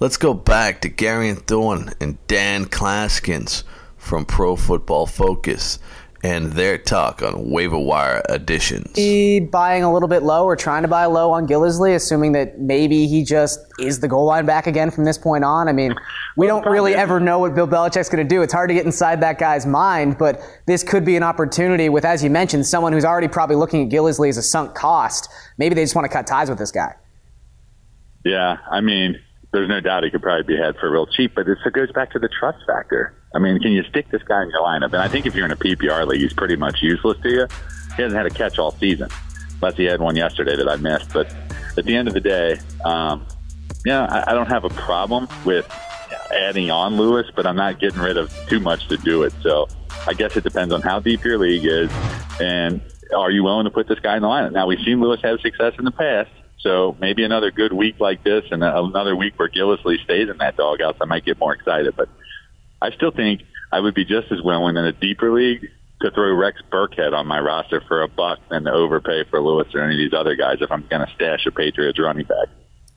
Let's 0.00 0.16
go 0.16 0.32
back 0.32 0.80
to 0.80 0.88
Garion 0.88 1.46
Thorne 1.46 1.92
and 2.00 2.16
Dan 2.26 2.64
Clasgens 2.64 3.64
from 3.98 4.24
Pro 4.24 4.56
Football 4.56 5.04
Focus 5.04 5.78
and 6.24 6.52
their 6.52 6.78
talk 6.78 7.22
on 7.22 7.50
waiver 7.50 7.78
wire 7.78 8.22
additions. 8.30 8.94
Be 8.94 9.40
buying 9.40 9.82
a 9.82 9.92
little 9.92 10.08
bit 10.08 10.22
low 10.22 10.46
or 10.46 10.56
trying 10.56 10.82
to 10.84 10.88
buy 10.88 11.04
low 11.04 11.32
on 11.32 11.46
Gillislee, 11.46 11.94
assuming 11.94 12.32
that 12.32 12.58
maybe 12.58 13.08
he 13.08 13.22
just 13.22 13.60
is 13.78 14.00
the 14.00 14.08
goal 14.08 14.24
line 14.24 14.46
back 14.46 14.66
again 14.66 14.90
from 14.90 15.04
this 15.04 15.18
point 15.18 15.44
on. 15.44 15.68
I 15.68 15.72
mean, 15.72 15.94
we 16.34 16.46
don't 16.46 16.64
really 16.64 16.94
ever 16.94 17.20
know 17.20 17.38
what 17.38 17.54
Bill 17.54 17.68
Belichick's 17.68 18.08
going 18.08 18.26
to 18.26 18.34
do. 18.34 18.40
It's 18.40 18.54
hard 18.54 18.70
to 18.70 18.74
get 18.74 18.86
inside 18.86 19.20
that 19.20 19.38
guy's 19.38 19.66
mind, 19.66 20.16
but 20.16 20.40
this 20.64 20.82
could 20.82 21.04
be 21.04 21.16
an 21.16 21.22
opportunity 21.22 21.90
with, 21.90 22.06
as 22.06 22.24
you 22.24 22.30
mentioned, 22.30 22.66
someone 22.66 22.94
who's 22.94 23.04
already 23.04 23.28
probably 23.28 23.56
looking 23.56 23.84
at 23.84 23.92
Gillislee 23.92 24.30
as 24.30 24.38
a 24.38 24.42
sunk 24.42 24.74
cost. 24.74 25.28
Maybe 25.58 25.74
they 25.74 25.84
just 25.84 25.94
want 25.94 26.06
to 26.06 26.10
cut 26.10 26.26
ties 26.26 26.48
with 26.48 26.58
this 26.58 26.72
guy. 26.72 26.94
Yeah, 28.24 28.56
I 28.70 28.80
mean, 28.80 29.20
there's 29.52 29.68
no 29.68 29.80
doubt 29.80 30.04
he 30.04 30.10
could 30.10 30.22
probably 30.22 30.54
be 30.54 30.60
had 30.60 30.76
for 30.76 30.90
real 30.90 31.06
cheap, 31.06 31.34
but 31.34 31.46
it 31.48 31.58
goes 31.72 31.90
back 31.92 32.12
to 32.12 32.18
the 32.18 32.28
trust 32.28 32.58
factor. 32.66 33.14
I 33.34 33.38
mean, 33.38 33.60
can 33.60 33.72
you 33.72 33.82
stick 33.84 34.10
this 34.10 34.22
guy 34.22 34.42
in 34.42 34.50
your 34.50 34.62
lineup? 34.62 34.86
And 34.86 34.96
I 34.96 35.08
think 35.08 35.26
if 35.26 35.34
you're 35.34 35.44
in 35.44 35.52
a 35.52 35.56
PPR 35.56 36.06
league, 36.06 36.20
he's 36.20 36.32
pretty 36.32 36.56
much 36.56 36.82
useless 36.82 37.18
to 37.22 37.28
you. 37.28 37.46
He 37.96 38.02
hasn't 38.02 38.16
had 38.16 38.26
a 38.26 38.30
catch 38.30 38.58
all 38.58 38.72
season, 38.72 39.08
unless 39.54 39.76
he 39.76 39.84
had 39.84 40.00
one 40.00 40.16
yesterday 40.16 40.56
that 40.56 40.68
I 40.68 40.76
missed. 40.76 41.12
But 41.12 41.34
at 41.76 41.84
the 41.84 41.96
end 41.96 42.08
of 42.08 42.14
the 42.14 42.20
day, 42.20 42.58
um, 42.84 43.26
yeah, 43.84 44.04
I, 44.04 44.30
I 44.30 44.34
don't 44.34 44.48
have 44.48 44.64
a 44.64 44.70
problem 44.70 45.26
with 45.44 45.68
adding 46.32 46.70
on 46.70 46.96
Lewis, 46.96 47.26
but 47.34 47.46
I'm 47.46 47.56
not 47.56 47.80
getting 47.80 48.00
rid 48.00 48.16
of 48.16 48.32
too 48.48 48.60
much 48.60 48.88
to 48.88 48.96
do 48.98 49.24
it. 49.24 49.32
So 49.42 49.68
I 50.06 50.14
guess 50.14 50.36
it 50.36 50.44
depends 50.44 50.72
on 50.72 50.80
how 50.82 51.00
deep 51.00 51.24
your 51.24 51.38
league 51.38 51.64
is, 51.64 51.90
and 52.40 52.80
are 53.16 53.30
you 53.30 53.42
willing 53.42 53.64
to 53.64 53.70
put 53.70 53.88
this 53.88 53.98
guy 53.98 54.16
in 54.16 54.22
the 54.22 54.28
lineup? 54.28 54.52
Now 54.52 54.66
we've 54.66 54.80
seen 54.84 55.00
Lewis 55.00 55.20
have 55.22 55.40
success 55.40 55.74
in 55.78 55.84
the 55.84 55.90
past. 55.90 56.30
So 56.62 56.96
maybe 57.00 57.24
another 57.24 57.50
good 57.50 57.72
week 57.72 57.96
like 58.00 58.22
this 58.22 58.44
and 58.50 58.62
another 58.62 59.16
week 59.16 59.34
where 59.38 59.48
Gillislee 59.48 60.02
stays 60.04 60.28
in 60.28 60.38
that 60.38 60.56
doghouse, 60.56 60.96
I 61.00 61.06
might 61.06 61.24
get 61.24 61.38
more 61.38 61.54
excited. 61.54 61.94
But 61.96 62.08
I 62.82 62.90
still 62.90 63.10
think 63.10 63.42
I 63.72 63.80
would 63.80 63.94
be 63.94 64.04
just 64.04 64.30
as 64.30 64.42
willing 64.42 64.76
in 64.76 64.84
a 64.84 64.92
deeper 64.92 65.32
league 65.32 65.66
to 66.02 66.10
throw 66.10 66.34
Rex 66.34 66.60
Burkhead 66.72 67.12
on 67.12 67.26
my 67.26 67.40
roster 67.40 67.82
for 67.86 68.02
a 68.02 68.08
buck 68.08 68.38
than 68.50 68.64
to 68.64 68.72
overpay 68.72 69.24
for 69.30 69.40
Lewis 69.40 69.68
or 69.74 69.82
any 69.82 69.94
of 69.94 69.98
these 69.98 70.18
other 70.18 70.34
guys 70.34 70.58
if 70.60 70.70
I'm 70.70 70.86
going 70.90 71.06
to 71.06 71.12
stash 71.14 71.46
a 71.46 71.50
Patriots 71.50 71.98
running 71.98 72.24
back. 72.24 72.48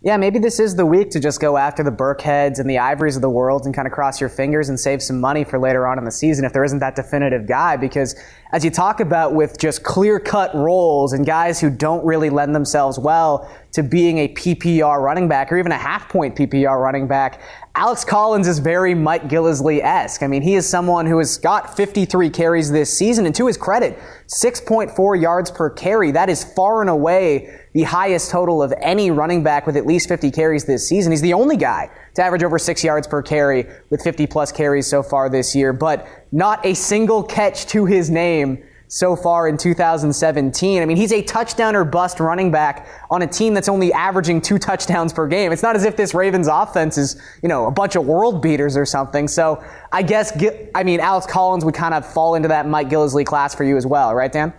Yeah, 0.06 0.18
maybe 0.18 0.38
this 0.38 0.60
is 0.60 0.76
the 0.76 0.86
week 0.86 1.12
to 1.12 1.20
just 1.22 1.40
go 1.40 1.56
after 1.56 1.82
the 1.82 1.90
Burkheads 1.90 2.60
and 2.60 2.70
the 2.70 2.78
Ivories 2.78 3.16
of 3.16 3.22
the 3.22 3.30
world 3.30 3.66
and 3.66 3.74
kind 3.74 3.88
of 3.88 3.94
cross 3.94 4.20
your 4.20 4.30
fingers 4.30 4.68
and 4.68 4.78
save 4.78 5.02
some 5.02 5.22
money 5.22 5.46
for 5.46 5.58
later 5.58 5.88
on 5.88 5.98
in 5.98 6.04
the 6.04 6.12
season 6.12 6.44
if 6.44 6.52
there 6.52 6.66
isn't 6.66 6.80
that 6.80 6.98
definitive 6.98 7.48
guy. 7.48 7.78
Because 7.78 8.14
as 8.52 8.66
you 8.66 8.70
talk 8.70 9.00
about 9.00 9.34
with 9.34 9.58
just 9.58 9.84
clear 9.84 10.20
cut 10.20 10.54
roles 10.54 11.14
and 11.14 11.26
guys 11.26 11.62
who 11.62 11.70
don't 11.70 12.04
really 12.04 12.30
lend 12.30 12.54
themselves 12.54 13.00
well 13.00 13.50
to 13.74 13.82
being 13.82 14.20
a 14.20 14.28
PPR 14.30 15.02
running 15.02 15.28
back 15.28 15.52
or 15.52 15.58
even 15.58 15.72
a 15.72 15.78
half 15.78 16.08
point 16.08 16.36
PPR 16.36 16.82
running 16.82 17.08
back, 17.08 17.42
Alex 17.76 18.06
Collins 18.06 18.48
is 18.48 18.60
very 18.60 18.94
Mike 18.94 19.24
Gillislee 19.24 19.82
esque. 19.84 20.22
I 20.22 20.28
mean, 20.28 20.44
he 20.44 20.54
is 20.54 20.70
someone 20.70 21.08
who 21.08 21.18
has 21.18 21.40
got 21.40 21.76
53 21.76 22.30
carries 22.30 22.72
this 22.72 22.96
season, 22.96 23.26
and 23.26 23.34
to 23.34 23.48
his 23.48 23.58
credit, 23.58 23.98
6.4 24.28 25.20
yards 25.20 25.50
per 25.50 25.72
carry. 25.72 26.12
That 26.12 26.30
is 26.30 26.44
far 26.44 26.82
and 26.82 26.90
away 26.90 27.62
the 27.74 27.82
highest 27.82 28.30
total 28.30 28.62
of 28.62 28.72
any 28.80 29.10
running 29.10 29.42
back 29.42 29.66
with 29.66 29.76
at 29.76 29.88
least 29.88 30.08
50 30.08 30.30
carries 30.30 30.66
this 30.66 30.88
season. 30.88 31.12
He's 31.12 31.22
the 31.22 31.34
only 31.34 31.58
guy 31.58 31.90
to 32.14 32.22
average 32.22 32.44
over 32.44 32.60
six 32.60 32.84
yards 32.84 33.08
per 33.08 33.24
carry 33.24 33.66
with 33.90 34.04
50 34.04 34.28
plus 34.28 34.52
carries 34.52 34.86
so 34.86 35.02
far 35.02 35.30
this 35.30 35.56
year, 35.56 35.74
but 35.74 36.08
not 36.32 36.64
a 36.64 36.76
single 36.76 37.24
catch 37.24 37.66
to 37.68 37.86
his 37.86 38.12
name 38.12 38.64
so 38.94 39.16
far 39.16 39.48
in 39.48 39.58
2017. 39.58 40.80
I 40.80 40.86
mean, 40.86 40.98
he's 40.98 41.12
a 41.12 41.24
touchdown 41.24 41.76
or 41.76 41.84
bust 41.84 42.20
running 42.20 42.52
back 42.52 42.88
on 43.10 43.24
a 43.24 43.28
team 43.28 43.56
that's 43.56 43.68
only 43.68 43.92
averaging 43.92 44.40
two 44.40 44.60
touchdowns 44.60 45.12
per 45.12 45.26
game. 45.26 45.52
It's 45.52 45.64
not 45.64 45.76
as 45.76 45.84
if 45.84 45.98
this 45.98 46.14
Ravens 46.14 46.48
offense 46.48 46.96
is, 47.00 47.20
you 47.42 47.50
know, 47.50 47.66
a 47.66 47.72
bunch 47.72 47.96
of 47.96 48.06
world 48.06 48.44
beaters 48.44 48.78
or 48.78 48.86
something. 48.86 49.28
So 49.28 49.64
I 49.92 50.04
guess, 50.04 50.32
I 50.76 50.84
mean, 50.84 51.00
Alex 51.00 51.26
Collins 51.26 51.66
would 51.66 51.74
kind 51.74 51.96
of 51.96 52.06
fall 52.06 52.36
into 52.36 52.50
that 52.50 52.68
Mike 52.68 52.88
Gillislee 52.88 53.26
class 53.26 53.56
for 53.56 53.64
you 53.64 53.78
as 53.78 53.88
well, 53.88 54.14
right, 54.14 54.32
Dan? 54.32 54.54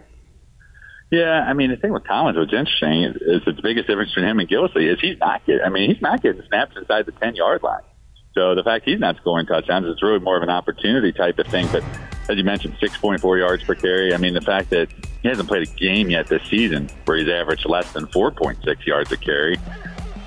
Yeah, 1.12 1.44
I 1.48 1.52
mean, 1.52 1.70
the 1.70 1.76
thing 1.76 1.92
with 1.92 2.04
Collins, 2.04 2.36
what's 2.36 2.52
interesting 2.52 3.04
is, 3.04 3.16
is 3.20 3.44
the 3.44 3.62
biggest 3.62 3.86
difference 3.86 4.10
between 4.10 4.28
him 4.28 4.40
and 4.40 4.48
Gillislee 4.48 4.92
is 4.92 4.98
he's 5.00 5.18
not 5.18 5.46
getting, 5.46 5.62
I 5.64 5.68
mean, 5.68 5.92
he's 5.92 6.02
not 6.02 6.24
getting 6.24 6.42
snaps 6.48 6.76
inside 6.76 7.06
the 7.06 7.12
10 7.12 7.36
yard 7.36 7.62
line. 7.62 7.82
So 8.34 8.56
the 8.56 8.64
fact 8.64 8.84
he's 8.84 8.98
not 8.98 9.16
scoring 9.18 9.46
touchdowns 9.46 9.86
is 9.86 10.02
really 10.02 10.18
more 10.18 10.36
of 10.36 10.42
an 10.42 10.50
opportunity 10.50 11.12
type 11.12 11.38
of 11.38 11.46
thing. 11.46 11.68
But 11.70 11.84
as 12.28 12.36
you 12.36 12.44
mentioned, 12.44 12.74
6.4 12.80 13.38
yards 13.38 13.62
per 13.64 13.74
carry. 13.74 14.14
I 14.14 14.16
mean, 14.16 14.34
the 14.34 14.40
fact 14.40 14.70
that 14.70 14.88
he 15.22 15.28
hasn't 15.28 15.48
played 15.48 15.68
a 15.68 15.70
game 15.72 16.10
yet 16.10 16.26
this 16.26 16.42
season 16.48 16.88
where 17.04 17.16
he's 17.16 17.28
averaged 17.28 17.66
less 17.66 17.92
than 17.92 18.06
4.6 18.06 18.86
yards 18.86 19.12
a 19.12 19.16
carry. 19.16 19.56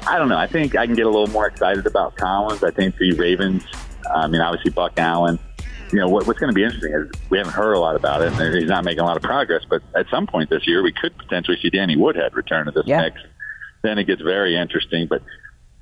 I 0.08 0.18
don't 0.18 0.30
know. 0.30 0.38
I 0.38 0.48
think 0.48 0.76
I 0.76 0.86
can 0.86 0.96
get 0.96 1.06
a 1.06 1.10
little 1.10 1.28
more 1.28 1.48
excited 1.48 1.86
about 1.86 2.16
Collins. 2.16 2.64
I 2.64 2.72
think 2.72 2.98
the 2.98 3.14
Ravens, 3.14 3.64
I 4.16 4.28
mean, 4.28 4.42
obviously 4.42 4.72
Buck 4.72 4.94
Allen. 4.98 5.38
You 5.92 6.00
know, 6.00 6.10
what, 6.10 6.28
what's 6.28 6.40
going 6.40 6.52
to 6.52 6.56
be 6.56 6.64
interesting 6.64 6.94
is 6.94 7.10
we 7.30 7.38
haven't 7.38 7.54
heard 7.54 7.74
a 7.74 7.80
lot 7.80 7.96
about 7.96 8.22
it, 8.22 8.34
and 8.34 8.56
he's 8.56 8.70
not 8.70 8.84
making 8.84 9.00
a 9.00 9.06
lot 9.06 9.16
of 9.16 9.24
progress. 9.24 9.64
But 9.70 9.82
at 9.96 10.08
some 10.10 10.28
point 10.28 10.50
this 10.50 10.68
year, 10.68 10.84
we 10.84 10.92
could 10.92 11.18
potentially 11.18 11.58
see 11.62 11.70
Danny 11.70 11.96
Woodhead 11.96 12.34
return 12.36 12.66
to 12.66 12.72
this 12.72 12.84
yeah. 12.86 13.02
mix. 13.02 13.22
Then 13.84 13.98
it 13.98 14.06
gets 14.06 14.22
very 14.22 14.58
interesting. 14.58 15.08
But 15.08 15.22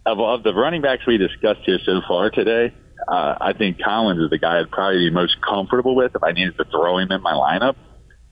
of, 0.06 0.20
of 0.20 0.44
the 0.44 0.54
running 0.54 0.82
backs 0.82 1.06
we 1.08 1.18
discussed 1.18 1.62
here 1.66 1.80
so 1.84 2.02
far 2.08 2.30
today, 2.30 2.74
uh, 3.08 3.38
I 3.40 3.54
think 3.54 3.80
Collins 3.82 4.22
is 4.22 4.30
the 4.30 4.38
guy 4.38 4.60
I'd 4.60 4.72
probably 4.72 5.10
be 5.10 5.12
most 5.12 5.38
comfortable 5.42 5.96
with 5.96 6.16
if 6.16 6.24
I 6.24 6.32
needed 6.32 6.58
to 6.58 6.66
throw 6.66 6.98
him 6.98 7.12
in 7.12 7.22
my 7.22 7.34
lineup, 7.34 7.76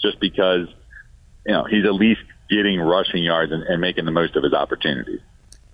just 0.02 0.20
because 0.20 0.68
you 1.46 1.54
know 1.54 1.66
he's 1.66 1.86
at 1.86 1.94
least 1.94 2.22
getting 2.50 2.80
rushing 2.80 3.24
yards 3.24 3.52
and, 3.52 3.64
and 3.64 3.82
making 3.82 4.06
the 4.06 4.12
most 4.12 4.36
of 4.36 4.44
his 4.44 4.54
opportunities. 4.54 5.20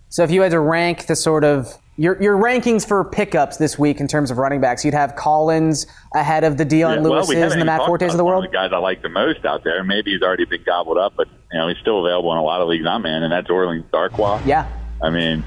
So 0.09 0.23
if 0.23 0.31
you 0.31 0.41
had 0.41 0.51
to 0.51 0.59
rank 0.59 1.05
the 1.05 1.15
sort 1.15 1.43
of 1.43 1.71
your, 1.95 2.19
your 2.21 2.35
rankings 2.35 2.87
for 2.87 3.03
pickups 3.03 3.57
this 3.57 3.77
week 3.77 3.99
in 3.99 4.07
terms 4.07 4.31
of 4.31 4.37
running 4.37 4.59
backs, 4.59 4.83
you'd 4.83 4.93
have 4.93 5.15
Collins 5.15 5.85
ahead 6.15 6.43
of 6.43 6.57
the 6.57 6.65
Dion 6.65 6.95
yeah, 6.95 7.01
Lewis's 7.01 7.29
well, 7.29 7.45
we 7.45 7.51
and 7.51 7.61
the 7.61 7.65
Matt 7.65 7.85
Fortes 7.85 8.11
of 8.11 8.17
the 8.17 8.25
world. 8.25 8.45
Of 8.45 8.51
the 8.51 8.57
guys 8.57 8.71
I 8.73 8.77
like 8.77 9.01
the 9.03 9.09
most 9.09 9.45
out 9.45 9.63
there. 9.63 9.83
Maybe 9.83 10.13
he's 10.13 10.21
already 10.21 10.45
been 10.45 10.63
gobbled 10.63 10.97
up, 10.97 11.13
but 11.15 11.27
You 11.51 11.59
know, 11.59 11.67
he's 11.67 11.77
still 11.77 12.05
available 12.05 12.31
in 12.31 12.37
a 12.37 12.43
lot 12.43 12.61
of 12.61 12.67
leagues 12.69 12.85
I'm 12.87 13.05
in, 13.05 13.23
and 13.23 13.31
that's 13.31 13.49
Orleans 13.49 13.85
Darkwa. 13.91 14.43
Yeah. 14.45 14.67
I 15.03 15.09
mean, 15.09 15.43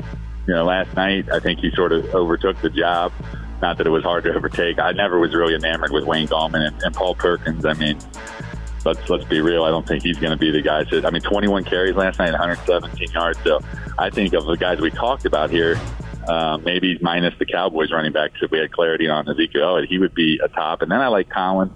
you 0.46 0.54
know, 0.54 0.64
last 0.64 0.94
night 0.94 1.28
I 1.30 1.40
think 1.40 1.60
he 1.60 1.70
sort 1.74 1.92
of 1.92 2.04
overtook 2.14 2.60
the 2.60 2.70
job. 2.70 3.12
Not 3.62 3.78
that 3.78 3.86
it 3.86 3.90
was 3.90 4.02
hard 4.02 4.24
to 4.24 4.34
overtake. 4.34 4.78
I 4.78 4.92
never 4.92 5.18
was 5.20 5.34
really 5.34 5.54
enamored 5.54 5.92
with 5.92 6.04
Wayne 6.04 6.26
Gallman 6.26 6.66
and, 6.66 6.82
and 6.82 6.94
Paul 6.94 7.14
Perkins. 7.14 7.64
I 7.64 7.74
mean, 7.74 7.96
let's 8.84 9.08
let's 9.08 9.24
be 9.24 9.40
real. 9.40 9.64
I 9.64 9.70
don't 9.70 9.86
think 9.86 10.02
he's 10.02 10.18
going 10.18 10.32
to 10.32 10.36
be 10.36 10.50
the 10.50 10.60
guy. 10.60 10.84
To, 10.84 11.06
I 11.06 11.10
mean, 11.10 11.22
21 11.22 11.64
carries 11.64 11.94
last 11.94 12.18
night, 12.18 12.32
117 12.32 13.12
yards. 13.12 13.38
So 13.44 13.60
I 13.98 14.10
think 14.10 14.34
of 14.34 14.46
the 14.46 14.56
guys 14.56 14.80
we 14.80 14.90
talked 14.90 15.24
about 15.24 15.50
here, 15.50 15.80
uh, 16.26 16.58
maybe 16.58 16.98
minus 17.00 17.34
the 17.38 17.46
Cowboys 17.46 17.92
running 17.92 18.12
backs, 18.12 18.34
if 18.42 18.50
we 18.50 18.58
had 18.58 18.72
clarity 18.72 19.08
on 19.08 19.28
Ezekiel 19.28 19.62
Elliott, 19.62 19.88
he 19.88 19.98
would 19.98 20.14
be 20.14 20.40
a 20.42 20.48
top. 20.48 20.82
And 20.82 20.90
then 20.90 21.00
I 21.00 21.06
like 21.06 21.30
Collins 21.30 21.72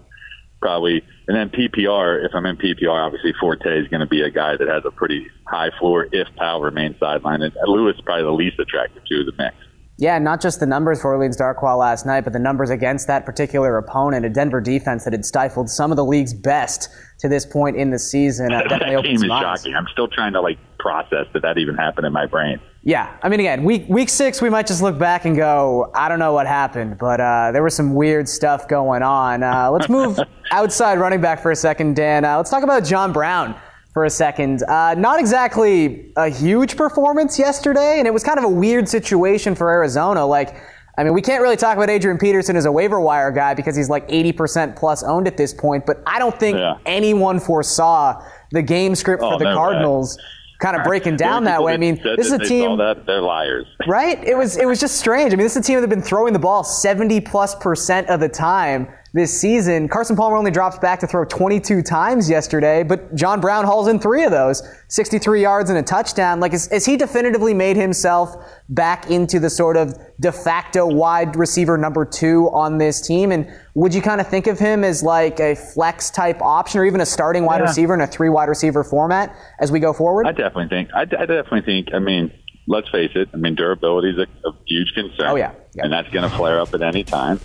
probably. 0.61 1.03
And 1.28 1.37
then 1.37 1.51
PPR, 1.51 2.24
if 2.24 2.32
I'm 2.34 2.47
in 2.47 2.57
PPR, 2.57 3.05
obviously 3.05 3.32
Forte 3.39 3.66
is 3.66 3.89
going 3.89 4.01
to 4.01 4.07
be 4.07 4.22
a 4.22 4.30
guy 4.30 4.57
that 4.57 4.68
has 4.68 4.84
a 4.84 4.91
pretty 4.91 5.28
high 5.47 5.70
floor 5.78 6.09
if 6.11 6.26
Powell 6.37 6.61
remains 6.61 6.97
sidelined. 6.97 7.45
And 7.45 7.53
Lewis 7.66 7.97
is 7.97 8.01
probably 8.03 8.24
the 8.24 8.32
least 8.32 8.59
attractive 8.59 9.05
to 9.05 9.24
the 9.24 9.32
mix. 9.39 9.57
Yeah, 9.99 10.18
not 10.18 10.42
just 10.42 10.61
the 10.61 10.66
numbers 10.66 11.01
for 11.01 11.12
Orleans 11.14 11.38
Darkwa 11.38 11.78
last 11.78 12.05
night, 12.05 12.24
but 12.24 12.34
the 12.34 12.38
numbers 12.38 12.68
against 12.68 13.07
that 13.07 13.24
particular 13.24 13.78
opponent, 13.78 14.26
a 14.26 14.28
Denver 14.28 14.61
defense 14.61 15.05
that 15.05 15.14
had 15.14 15.24
stifled 15.24 15.70
some 15.70 15.90
of 15.90 15.97
the 15.97 16.05
league's 16.05 16.34
best 16.34 16.90
to 17.20 17.28
this 17.30 17.47
point 17.47 17.76
in 17.76 17.90
the 17.90 17.99
season. 17.99 18.53
Uh, 18.53 18.62
that 18.68 18.80
team 19.03 19.16
is 19.16 19.22
shocking. 19.24 19.74
I'm 19.74 19.86
still 19.90 20.09
trying 20.09 20.34
to 20.34 20.42
like 20.42 20.59
process 20.78 21.26
that 21.32 21.42
that 21.42 21.57
even 21.57 21.76
happened 21.76 22.07
in 22.07 22.12
my 22.12 22.26
brain. 22.26 22.61
Yeah, 22.82 23.16
I 23.22 23.30
mean, 23.30 23.40
again, 23.40 23.64
week 23.64 23.86
week 23.88 24.11
six, 24.11 24.42
we 24.42 24.51
might 24.51 24.66
just 24.66 24.82
look 24.82 24.99
back 24.99 25.24
and 25.24 25.34
go, 25.34 25.90
I 25.94 26.09
don't 26.09 26.18
know 26.18 26.34
what 26.34 26.47
happened, 26.47 26.99
but 26.99 27.18
uh, 27.18 27.51
there 27.53 27.62
was 27.62 27.74
some 27.74 27.94
weird 27.94 28.28
stuff 28.28 28.68
going 28.68 29.03
on. 29.03 29.42
Uh, 29.42 29.70
let's 29.70 29.88
move 29.88 30.20
outside 30.53 30.99
running 30.99 31.22
back 31.22 31.40
for 31.42 31.51
a 31.51 31.57
second, 31.57 31.97
Dan. 31.97 32.24
Uh, 32.24 32.36
let's 32.36 32.51
talk 32.51 32.62
about 32.62 32.84
John 32.84 33.12
Brown 33.12 33.59
for 33.97 34.05
a 34.05 34.11
second. 34.11 34.62
Uh, 34.64 34.92
not 34.92 35.18
exactly 35.18 36.12
a 36.16 36.28
huge 36.28 36.76
performance 36.76 37.38
yesterday, 37.38 37.94
and 37.97 38.07
it 38.07 38.12
was 38.12 38.22
kind 38.22 38.36
of 38.38 38.44
a 38.44 38.49
weird 38.49 38.86
situation 38.86 39.55
for 39.55 39.70
Arizona. 39.70 40.26
Like, 40.26 40.55
I 40.99 41.03
mean, 41.03 41.14
we 41.14 41.22
can't 41.22 41.40
really 41.40 41.57
talk 41.57 41.78
about 41.78 41.88
Adrian 41.88 42.18
Peterson 42.18 42.57
as 42.57 42.66
a 42.66 42.72
waiver 42.72 43.01
wire 43.01 43.30
guy 43.30 43.55
because 43.55 43.74
he's 43.74 43.88
like 43.88 44.07
80% 44.09 44.76
plus 44.76 45.03
owned 45.03 45.26
at 45.26 45.38
this 45.38 45.55
point, 45.55 45.86
but 45.86 46.03
I 46.07 46.18
don't 46.18 46.38
think 46.38 46.59
yeah. 46.59 46.76
anyone 46.84 47.40
foresaw 47.40 48.22
the 48.51 48.61
game 48.61 48.94
script 48.94 49.22
oh, 49.22 49.30
for 49.30 49.38
the 49.38 49.47
no 49.47 49.55
Cardinals. 49.55 50.18
Way. 50.18 50.24
Kind 50.59 50.76
of 50.76 50.84
breaking 50.84 51.16
down 51.16 51.44
that 51.44 51.62
way. 51.62 51.72
I 51.74 51.76
mean, 51.78 51.99
this 52.03 52.26
is 52.26 52.32
a 52.32 52.38
team. 52.38 52.78
That, 52.78 53.05
they're 53.07 53.20
liars, 53.20 53.66
right? 53.86 54.22
It 54.24 54.34
was 54.38 54.57
it 54.57 54.64
was 54.64 54.80
just 54.80 54.97
strange. 54.97 55.34
I 55.34 55.36
mean, 55.36 55.44
this 55.44 55.53
is 55.53 55.59
a 55.59 55.66
team 55.66 55.76
that 55.76 55.82
have 55.82 55.90
been 55.90 56.01
throwing 56.01 56.32
the 56.32 56.38
ball 56.38 56.64
70 56.64 57.20
plus 57.20 57.55
percent 57.55 58.09
of 58.09 58.20
the 58.20 58.28
time 58.28 58.88
this 59.16 59.40
season. 59.40 59.88
Carson 59.88 60.14
Palmer 60.14 60.36
only 60.36 60.50
drops 60.50 60.78
back 60.78 61.00
to 61.00 61.06
throw 61.06 61.24
22 61.24 61.82
times 61.82 62.28
yesterday, 62.28 62.82
but 62.82 63.14
John 63.14 63.40
Brown 63.40 63.64
hauls 63.64 63.88
in 63.88 63.98
three 63.98 64.24
of 64.24 64.30
those 64.30 64.62
63 64.88 65.40
yards 65.40 65.70
and 65.70 65.78
a 65.78 65.82
touchdown. 65.82 66.38
Like, 66.38 66.52
has, 66.52 66.84
he 66.84 66.98
definitively 66.98 67.54
made 67.54 67.76
himself 67.76 68.36
back 68.68 69.10
into 69.10 69.40
the 69.40 69.48
sort 69.48 69.78
of 69.78 69.98
de 70.20 70.30
facto 70.30 70.86
wide 70.86 71.34
receiver 71.34 71.78
number 71.78 72.04
two 72.04 72.50
on 72.52 72.76
this 72.76 73.00
team? 73.00 73.32
And 73.32 73.50
would 73.74 73.94
you 73.94 74.02
kind 74.02 74.20
of 74.20 74.28
think 74.28 74.46
of 74.46 74.58
him 74.58 74.84
as 74.84 75.02
like 75.02 75.40
a 75.40 75.56
flex 75.56 76.10
type 76.10 76.42
option 76.42 76.80
or 76.80 76.84
even 76.84 77.00
a 77.00 77.06
starting 77.06 77.46
wide 77.46 77.60
yeah. 77.60 77.68
receiver 77.68 77.94
in 77.94 78.02
a 78.02 78.06
three 78.06 78.28
wide 78.28 78.50
receiver 78.50 78.84
format 78.84 79.34
as 79.58 79.72
we 79.72 79.80
go 79.80 79.94
forward? 79.94 80.26
I 80.26 80.32
definitely 80.32 80.68
think. 80.68 80.90
I, 80.94 81.02
I 81.02 81.24
definitely 81.24 81.62
think. 81.62 81.88
I 81.94 82.00
mean, 82.00 82.30
let's 82.66 82.90
face 82.90 83.12
it. 83.14 83.30
I 83.32 83.38
mean, 83.38 83.54
durability 83.54 84.10
is 84.10 84.18
a, 84.18 84.48
a 84.48 84.52
huge 84.66 84.92
concern. 84.94 85.26
Oh 85.26 85.36
yeah, 85.36 85.52
yeah. 85.74 85.84
and 85.84 85.92
that's 85.92 86.08
going 86.10 86.28
to 86.28 86.36
flare 86.36 86.60
up 86.60 86.74
at 86.74 86.82
any 86.82 87.02
time 87.02 87.40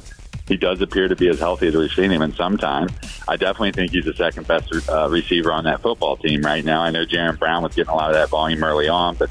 he 0.51 0.57
does 0.57 0.81
appear 0.81 1.07
to 1.07 1.15
be 1.15 1.29
as 1.29 1.39
healthy 1.39 1.67
as 1.67 1.75
we've 1.75 1.91
seen 1.93 2.11
him 2.11 2.21
in 2.21 2.35
some 2.35 2.57
time. 2.57 2.89
I 3.25 3.37
definitely 3.37 3.71
think 3.71 3.91
he's 3.91 4.03
the 4.03 4.13
second 4.13 4.47
best 4.47 4.69
uh, 4.89 5.07
receiver 5.09 5.49
on 5.53 5.63
that 5.63 5.81
football 5.81 6.17
team 6.17 6.41
right 6.41 6.65
now. 6.65 6.81
I 6.81 6.89
know 6.89 7.05
Jaron 7.05 7.39
Brown 7.39 7.63
was 7.63 7.73
getting 7.73 7.93
a 7.93 7.95
lot 7.95 8.09
of 8.09 8.15
that 8.15 8.27
volume 8.27 8.61
early 8.61 8.89
on, 8.89 9.15
but 9.15 9.29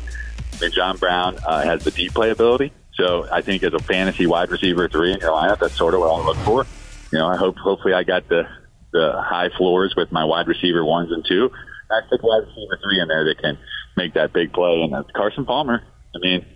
I 0.55 0.61
mean, 0.63 0.73
John 0.73 0.97
Brown 0.97 1.37
uh, 1.47 1.63
has 1.63 1.85
the 1.85 1.91
deep 1.91 2.15
play 2.15 2.31
ability. 2.31 2.73
So 2.95 3.29
I 3.31 3.43
think 3.43 3.63
as 3.63 3.75
a 3.75 3.79
fantasy 3.81 4.27
wide 4.27 4.51
receiver 4.51 4.89
three 4.89 5.13
in 5.13 5.21
your 5.21 5.33
lineup, 5.33 5.59
that's 5.59 5.77
sort 5.77 5.93
of 5.93 6.01
what 6.01 6.09
I 6.09 6.25
look 6.25 6.39
for. 6.39 6.65
You 7.13 7.19
know, 7.19 7.29
I 7.29 7.37
hope 7.37 7.59
hopefully 7.59 7.93
I 7.93 8.03
got 8.03 8.27
the 8.31 8.49
the 8.93 9.13
high 9.23 9.51
floors 9.59 9.93
with 9.99 10.11
my 10.11 10.25
wide 10.25 10.49
receiver 10.49 10.83
ones 10.87 11.13
and 11.13 11.23
two. 11.29 11.51
I 11.91 12.01
stick 12.07 12.23
wide 12.23 12.45
receiver 12.47 12.79
three 12.83 12.99
in 12.99 13.09
there 13.09 13.27
that 13.27 13.39
can 13.43 13.59
make 13.95 14.15
that 14.15 14.33
big 14.33 14.55
play. 14.55 14.81
And 14.81 14.95
that's 14.95 15.11
Carson 15.15 15.45
Palmer. 15.45 15.83
I 16.15 16.19
mean, 16.19 16.47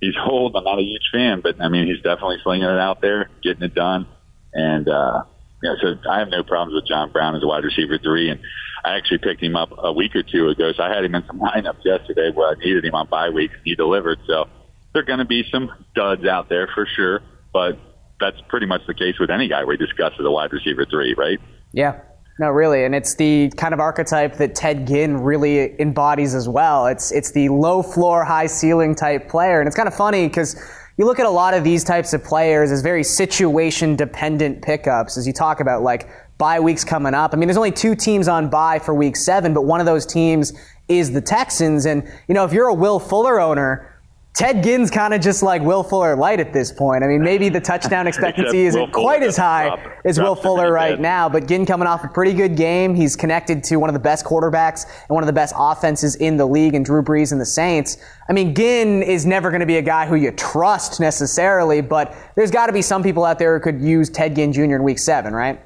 he's 0.00 0.14
old. 0.26 0.56
I'm 0.56 0.64
not 0.64 0.78
a 0.78 0.82
huge 0.82 1.10
fan, 1.12 1.40
but 1.40 1.60
I 1.60 1.68
mean, 1.68 1.86
he's 1.86 2.02
definitely 2.02 2.38
slinging 2.42 2.68
it 2.68 2.78
out 2.78 3.00
there, 3.00 3.30
getting 3.42 3.62
it 3.62 3.74
done. 3.74 4.06
And, 4.52 4.88
uh, 4.88 5.24
yeah, 5.62 5.74
so 5.80 5.94
I 6.10 6.18
have 6.18 6.28
no 6.28 6.42
problems 6.42 6.74
with 6.74 6.86
John 6.86 7.12
Brown 7.12 7.36
as 7.36 7.42
a 7.42 7.46
wide 7.46 7.64
receiver 7.64 7.98
three. 7.98 8.30
And 8.30 8.40
I 8.84 8.96
actually 8.96 9.18
picked 9.18 9.42
him 9.42 9.56
up 9.56 9.70
a 9.76 9.92
week 9.92 10.16
or 10.16 10.22
two 10.22 10.48
ago. 10.48 10.72
So 10.72 10.82
I 10.82 10.88
had 10.88 11.04
him 11.04 11.14
in 11.14 11.24
some 11.26 11.38
lineups 11.40 11.84
yesterday 11.84 12.30
where 12.32 12.48
I 12.48 12.54
needed 12.54 12.84
him 12.84 12.94
on 12.94 13.08
bye 13.08 13.30
weeks. 13.30 13.54
He 13.64 13.74
delivered. 13.74 14.18
So 14.26 14.48
there 14.92 15.02
are 15.02 15.06
going 15.06 15.18
to 15.18 15.24
be 15.24 15.44
some 15.50 15.70
duds 15.94 16.24
out 16.24 16.48
there 16.48 16.68
for 16.74 16.86
sure. 16.86 17.20
But 17.52 17.78
that's 18.20 18.40
pretty 18.48 18.66
much 18.66 18.82
the 18.86 18.94
case 18.94 19.18
with 19.18 19.30
any 19.30 19.48
guy 19.48 19.64
we 19.64 19.76
discuss 19.76 20.12
as 20.18 20.24
a 20.24 20.30
wide 20.30 20.52
receiver 20.52 20.86
three, 20.86 21.14
right? 21.16 21.38
Yeah. 21.72 22.00
No, 22.40 22.48
really, 22.48 22.86
and 22.86 22.94
it's 22.94 23.16
the 23.16 23.52
kind 23.58 23.74
of 23.74 23.80
archetype 23.80 24.38
that 24.38 24.54
Ted 24.54 24.86
Ginn 24.86 25.18
really 25.20 25.78
embodies 25.78 26.34
as 26.34 26.48
well. 26.48 26.86
It's 26.86 27.12
it's 27.12 27.32
the 27.32 27.50
low 27.50 27.82
floor, 27.82 28.24
high 28.24 28.46
ceiling 28.46 28.94
type 28.94 29.28
player, 29.28 29.60
and 29.60 29.66
it's 29.66 29.76
kind 29.76 29.86
of 29.86 29.94
funny 29.94 30.26
because 30.26 30.58
you 30.96 31.04
look 31.04 31.18
at 31.18 31.26
a 31.26 31.30
lot 31.30 31.52
of 31.52 31.64
these 31.64 31.84
types 31.84 32.14
of 32.14 32.24
players 32.24 32.72
as 32.72 32.80
very 32.80 33.04
situation 33.04 33.94
dependent 33.94 34.62
pickups, 34.62 35.18
as 35.18 35.26
you 35.26 35.34
talk 35.34 35.60
about 35.60 35.82
like 35.82 36.08
bye 36.38 36.60
weeks 36.60 36.82
coming 36.82 37.12
up. 37.12 37.34
I 37.34 37.36
mean, 37.36 37.46
there's 37.46 37.58
only 37.58 37.72
two 37.72 37.94
teams 37.94 38.26
on 38.26 38.48
bye 38.48 38.78
for 38.78 38.94
week 38.94 39.18
seven, 39.18 39.52
but 39.52 39.66
one 39.66 39.80
of 39.80 39.84
those 39.84 40.06
teams 40.06 40.54
is 40.88 41.12
the 41.12 41.20
Texans, 41.20 41.84
and 41.84 42.10
you 42.26 42.34
know 42.34 42.46
if 42.46 42.54
you're 42.54 42.68
a 42.68 42.74
Will 42.74 42.98
Fuller 42.98 43.38
owner 43.38 43.99
Ted 44.32 44.62
Ginn's 44.62 44.90
kind 44.90 45.12
of 45.12 45.20
just 45.20 45.42
like 45.42 45.60
Will 45.60 45.82
Fuller 45.82 46.14
light 46.14 46.38
at 46.38 46.52
this 46.52 46.70
point. 46.70 47.02
I 47.02 47.08
mean, 47.08 47.20
maybe 47.20 47.48
the 47.48 47.60
touchdown 47.60 48.06
expectancy 48.08 48.60
isn't 48.66 48.92
quite 48.92 49.22
as 49.22 49.36
high 49.36 49.66
drop, 49.66 49.80
as 50.04 50.16
drop 50.16 50.28
Will 50.28 50.34
Fuller 50.36 50.72
right 50.72 51.00
now, 51.00 51.28
but 51.28 51.46
Ginn 51.48 51.66
coming 51.66 51.88
off 51.88 52.04
a 52.04 52.08
pretty 52.08 52.32
good 52.32 52.56
game. 52.56 52.94
He's 52.94 53.16
connected 53.16 53.64
to 53.64 53.76
one 53.76 53.90
of 53.90 53.94
the 53.94 54.00
best 54.00 54.24
quarterbacks 54.24 54.84
and 54.84 55.10
one 55.10 55.22
of 55.22 55.26
the 55.26 55.32
best 55.32 55.54
offenses 55.58 56.14
in 56.16 56.36
the 56.36 56.46
league 56.46 56.74
and 56.74 56.84
Drew 56.84 57.02
Brees 57.02 57.32
and 57.32 57.40
the 57.40 57.46
Saints. 57.46 57.98
I 58.28 58.32
mean, 58.32 58.54
Ginn 58.54 59.02
is 59.02 59.26
never 59.26 59.50
going 59.50 59.60
to 59.60 59.66
be 59.66 59.78
a 59.78 59.82
guy 59.82 60.06
who 60.06 60.14
you 60.14 60.30
trust 60.30 61.00
necessarily, 61.00 61.80
but 61.80 62.14
there's 62.36 62.52
got 62.52 62.66
to 62.66 62.72
be 62.72 62.82
some 62.82 63.02
people 63.02 63.24
out 63.24 63.38
there 63.38 63.58
who 63.58 63.62
could 63.62 63.80
use 63.80 64.08
Ted 64.08 64.36
Ginn 64.36 64.52
Jr. 64.52 64.76
in 64.76 64.84
week 64.84 65.00
seven, 65.00 65.34
right? 65.34 65.60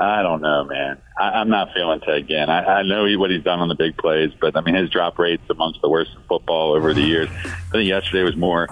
I 0.00 0.22
don't 0.22 0.40
know, 0.40 0.64
man. 0.64 0.98
I, 1.18 1.40
I'm 1.40 1.50
not 1.50 1.74
feeling 1.74 2.00
Ted 2.00 2.26
Ginn. 2.26 2.48
I, 2.48 2.78
I 2.78 2.82
know 2.82 3.04
he, 3.04 3.16
what 3.16 3.30
he's 3.30 3.44
done 3.44 3.60
on 3.60 3.68
the 3.68 3.74
big 3.74 3.98
plays, 3.98 4.30
but 4.40 4.56
I 4.56 4.62
mean 4.62 4.74
his 4.74 4.88
drop 4.88 5.18
rate's 5.18 5.48
amongst 5.50 5.82
the 5.82 5.90
worst 5.90 6.12
in 6.16 6.22
football 6.22 6.72
over 6.72 6.94
the 6.94 7.02
years. 7.02 7.28
I 7.44 7.70
think 7.72 7.88
yesterday 7.88 8.22
was 8.22 8.34
more. 8.34 8.66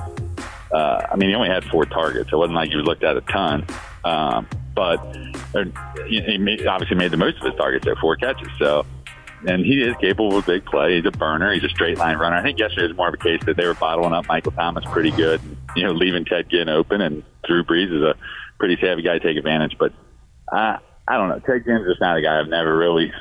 Uh, 0.73 1.07
I 1.11 1.17
mean, 1.17 1.29
he 1.31 1.35
only 1.35 1.49
had 1.49 1.65
four 1.65 1.85
targets. 1.85 2.31
It 2.33 2.37
wasn't 2.37 2.55
like 2.55 2.71
he 2.71 2.77
looked 2.77 3.05
at 3.05 3.17
a 3.17 3.21
ton, 3.23 3.67
um, 4.05 4.49
but 4.75 4.99
he 6.07 6.39
made, 6.39 6.67
obviously 6.67 6.97
made 6.97 7.11
the 7.11 7.17
most 7.17 7.39
of 7.39 7.45
his 7.45 7.55
targets 7.55 7.87
at 7.87 7.99
four 7.99 8.17
catches. 8.17 8.49
So, 8.59 8.87
and 9.47 9.65
he 9.65 9.83
is 9.83 9.95
capable 9.97 10.37
of 10.37 10.47
big 10.47 10.65
play. 10.65 10.97
He's 10.97 11.07
a 11.07 11.11
burner. 11.11 11.53
He's 11.53 11.65
a 11.65 11.69
straight 11.69 11.99
line 11.99 12.17
runner. 12.17 12.37
I 12.37 12.43
think 12.43 12.59
yesterday 12.59 12.89
was 12.89 12.97
more 12.97 13.09
of 13.09 13.15
a 13.15 13.19
case 13.19 13.41
that 13.47 13.57
they 13.57 13.67
were 13.67 13.75
bottling 13.75 14.13
up 14.13 14.27
Michael 14.29 14.53
Thomas 14.53 14.85
pretty 14.87 15.11
good, 15.11 15.41
you 15.77 15.85
know, 15.85 15.93
leaving 15.93 16.25
Ted 16.25 16.49
Ginn 16.51 16.69
open, 16.69 17.01
and 17.01 17.23
Drew 17.45 17.65
Brees 17.65 17.95
is 17.95 18.03
a 18.03 18.15
pretty 18.59 18.79
savvy 18.81 19.03
guy 19.03 19.19
to 19.19 19.21
take 19.21 19.37
advantage. 19.37 19.77
But 19.79 19.93
uh, 20.53 20.79
I 21.09 21.17
don't 21.17 21.29
know. 21.29 21.39
Ted 21.41 21.65
Ginn's 21.65 21.87
just 21.87 22.01
not 22.01 22.17
a 22.19 22.23
guy 22.23 22.39
I've 22.39 22.49
never 22.49 22.77
really 22.77 23.13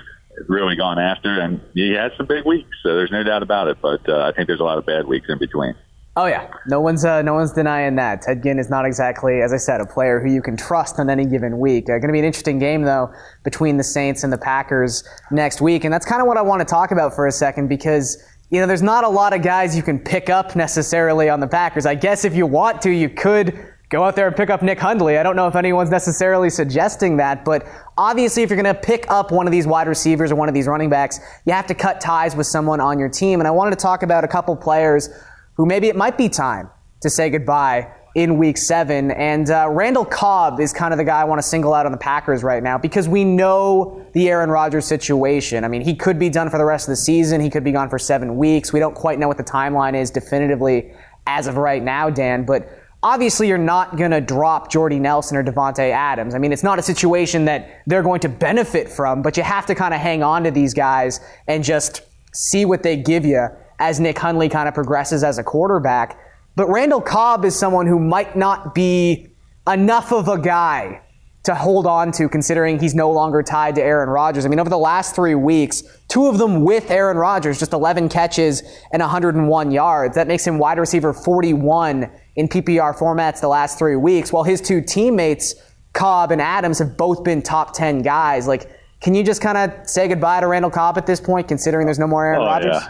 really 0.47 0.75
gone 0.75 0.99
after, 0.99 1.39
and 1.39 1.59
he 1.73 1.91
has 1.93 2.11
some 2.15 2.27
big 2.27 2.45
weeks, 2.45 2.69
so 2.83 2.95
there's 2.95 3.11
no 3.11 3.23
doubt 3.23 3.41
about 3.41 3.67
it. 3.67 3.77
But 3.81 4.07
uh, 4.07 4.21
I 4.21 4.33
think 4.33 4.47
there's 4.47 4.59
a 4.59 4.63
lot 4.63 4.77
of 4.77 4.85
bad 4.85 5.07
weeks 5.07 5.27
in 5.29 5.39
between. 5.39 5.73
Oh 6.15 6.25
yeah, 6.25 6.49
no 6.65 6.81
one's 6.81 7.05
uh, 7.05 7.21
no 7.21 7.35
one's 7.35 7.53
denying 7.53 7.95
that. 7.97 8.23
Ted 8.23 8.41
Ginn 8.41 8.57
is 8.57 8.69
not 8.69 8.85
exactly, 8.85 9.41
as 9.41 9.53
I 9.53 9.57
said, 9.57 9.81
a 9.81 9.85
player 9.85 10.19
who 10.19 10.31
you 10.31 10.41
can 10.41 10.57
trust 10.57 10.99
on 10.99 11.09
any 11.09 11.25
given 11.25 11.59
week. 11.59 11.85
Uh, 11.85 11.99
going 11.99 12.07
to 12.07 12.11
be 12.11 12.19
an 12.19 12.25
interesting 12.25 12.57
game 12.57 12.83
though 12.83 13.13
between 13.43 13.77
the 13.77 13.83
Saints 13.83 14.23
and 14.23 14.33
the 14.33 14.37
Packers 14.37 15.07
next 15.31 15.61
week, 15.61 15.83
and 15.83 15.93
that's 15.93 16.07
kind 16.07 16.21
of 16.21 16.27
what 16.27 16.37
I 16.37 16.41
want 16.41 16.61
to 16.61 16.65
talk 16.65 16.91
about 16.91 17.13
for 17.13 17.27
a 17.27 17.31
second 17.31 17.67
because 17.67 18.17
you 18.49 18.59
know 18.59 18.65
there's 18.65 18.81
not 18.81 19.03
a 19.03 19.09
lot 19.09 19.33
of 19.33 19.43
guys 19.43 19.77
you 19.77 19.83
can 19.83 19.99
pick 19.99 20.29
up 20.29 20.55
necessarily 20.55 21.29
on 21.29 21.39
the 21.39 21.47
Packers. 21.47 21.85
I 21.85 21.93
guess 21.93 22.25
if 22.25 22.35
you 22.35 22.47
want 22.47 22.81
to, 22.81 22.89
you 22.89 23.09
could 23.09 23.53
go 23.89 24.03
out 24.03 24.15
there 24.15 24.27
and 24.27 24.35
pick 24.35 24.49
up 24.49 24.61
Nick 24.61 24.79
Hundley. 24.79 25.17
I 25.17 25.23
don't 25.23 25.35
know 25.35 25.47
if 25.47 25.55
anyone's 25.55 25.89
necessarily 25.89 26.49
suggesting 26.49 27.17
that, 27.17 27.45
but 27.45 27.65
obviously, 27.97 28.43
if 28.43 28.49
you're 28.49 28.61
going 28.61 28.73
to 28.73 28.79
pick 28.79 29.05
up 29.09 29.31
one 29.31 29.47
of 29.47 29.51
these 29.51 29.65
wide 29.65 29.87
receivers 29.87 30.31
or 30.31 30.35
one 30.35 30.49
of 30.49 30.53
these 30.53 30.67
running 30.67 30.89
backs, 30.89 31.19
you 31.45 31.53
have 31.53 31.67
to 31.67 31.73
cut 31.73 32.01
ties 32.01 32.35
with 32.35 32.47
someone 32.47 32.79
on 32.81 32.99
your 32.99 33.09
team. 33.09 33.39
And 33.39 33.47
I 33.47 33.51
wanted 33.51 33.71
to 33.71 33.77
talk 33.77 34.03
about 34.03 34.23
a 34.23 34.27
couple 34.27 34.55
players 34.55 35.09
who 35.55 35.65
maybe 35.65 35.87
it 35.87 35.95
might 35.95 36.17
be 36.17 36.29
time 36.29 36.69
to 37.01 37.09
say 37.09 37.29
goodbye 37.29 37.91
in 38.15 38.37
week 38.37 38.57
seven. 38.57 39.11
And 39.11 39.49
uh, 39.49 39.67
Randall 39.69 40.05
Cobb 40.05 40.59
is 40.59 40.73
kind 40.73 40.91
of 40.91 40.97
the 40.97 41.03
guy 41.03 41.21
I 41.21 41.23
want 41.23 41.39
to 41.39 41.47
single 41.47 41.73
out 41.73 41.85
on 41.85 41.91
the 41.91 41.99
Packers 41.99 42.43
right 42.43 42.63
now 42.63 42.77
because 42.77 43.07
we 43.07 43.23
know 43.23 44.05
the 44.13 44.27
Aaron 44.29 44.49
Rodgers 44.49 44.85
situation. 44.85 45.63
I 45.63 45.67
mean, 45.67 45.81
he 45.81 45.93
could 45.93 46.17
be 46.17 46.29
done 46.29 46.49
for 46.49 46.57
the 46.57 46.65
rest 46.65 46.87
of 46.87 46.91
the 46.91 46.97
season, 46.97 47.39
he 47.39 47.49
could 47.49 47.63
be 47.63 47.71
gone 47.71 47.89
for 47.89 47.99
seven 47.99 48.35
weeks. 48.37 48.73
We 48.73 48.79
don't 48.79 48.95
quite 48.95 49.19
know 49.19 49.27
what 49.27 49.37
the 49.37 49.43
timeline 49.43 49.95
is 49.95 50.09
definitively 50.09 50.91
as 51.27 51.45
of 51.45 51.57
right 51.57 51.83
now, 51.83 52.09
Dan, 52.09 52.43
but 52.43 52.67
obviously 53.03 53.47
you're 53.47 53.57
not 53.57 53.97
going 53.97 54.11
to 54.11 54.21
drop 54.21 54.71
Jordy 54.71 54.99
Nelson 54.99 55.37
or 55.37 55.43
Davante 55.43 55.91
Adams. 55.91 56.35
I 56.35 56.39
mean, 56.39 56.51
it's 56.51 56.63
not 56.63 56.79
a 56.79 56.81
situation 56.81 57.45
that 57.45 57.81
they're 57.85 58.03
going 58.03 58.19
to 58.21 58.29
benefit 58.29 58.89
from, 58.89 59.21
but 59.21 59.37
you 59.37 59.43
have 59.43 59.65
to 59.67 59.75
kind 59.75 59.93
of 59.93 59.99
hang 59.99 60.23
on 60.23 60.43
to 60.43 60.51
these 60.51 60.73
guys 60.73 61.19
and 61.47 61.63
just 61.63 62.01
see 62.33 62.65
what 62.65 62.83
they 62.83 62.97
give 62.97 63.25
you 63.25 63.47
as 63.79 63.99
Nick 63.99 64.17
Hundley 64.17 64.49
kind 64.49 64.67
of 64.67 64.73
progresses 64.73 65.23
as 65.23 65.37
a 65.37 65.43
quarterback. 65.43 66.19
But 66.55 66.67
Randall 66.69 67.01
Cobb 67.01 67.45
is 67.45 67.57
someone 67.57 67.85
who 67.85 67.99
might 67.99 68.35
not 68.35 68.73
be 68.73 69.27
enough 69.67 70.11
of 70.11 70.27
a 70.27 70.39
guy 70.39 71.01
to 71.43 71.55
hold 71.55 71.87
on 71.87 72.11
to 72.11 72.27
considering 72.27 72.77
he's 72.77 72.93
no 72.93 73.09
longer 73.09 73.41
tied 73.41 73.75
to 73.75 73.81
Aaron 73.81 74.09
Rodgers. 74.09 74.45
I 74.45 74.49
mean, 74.49 74.59
over 74.59 74.69
the 74.69 74.77
last 74.77 75.15
three 75.15 75.35
weeks, 75.35 75.81
two 76.09 76.27
of 76.27 76.37
them 76.37 76.63
with 76.63 76.91
Aaron 76.91 77.15
Rodgers, 77.15 77.57
just 77.57 77.71
11 77.71 78.09
catches 78.09 78.63
and 78.91 79.01
101 79.01 79.71
yards. 79.71 80.15
That 80.15 80.27
makes 80.27 80.45
him 80.45 80.57
wide 80.57 80.77
receiver 80.77 81.13
41 81.13 82.11
in 82.37 82.47
PPR 82.47 82.95
formats 82.97 83.41
the 83.41 83.47
last 83.49 83.77
three 83.77 83.95
weeks, 83.97 84.31
while 84.31 84.43
his 84.43 84.61
two 84.61 84.81
teammates, 84.81 85.55
Cobb 85.93 86.31
and 86.31 86.39
Adams, 86.41 86.79
have 86.79 86.95
both 86.95 87.23
been 87.23 87.41
top 87.41 87.73
10 87.73 88.03
guys. 88.03 88.47
Like, 88.47 88.71
can 89.01 89.13
you 89.13 89.23
just 89.23 89.41
kind 89.41 89.57
of 89.57 89.89
say 89.89 90.07
goodbye 90.07 90.39
to 90.39 90.47
Randall 90.47 90.71
Cobb 90.71 90.97
at 90.97 91.05
this 91.05 91.19
point, 91.19 91.47
considering 91.47 91.85
there's 91.85 91.99
no 91.99 92.07
more 92.07 92.25
Aaron 92.25 92.41
Oh, 92.41 92.45
Rodgers? 92.45 92.75
Yeah. 92.79 92.89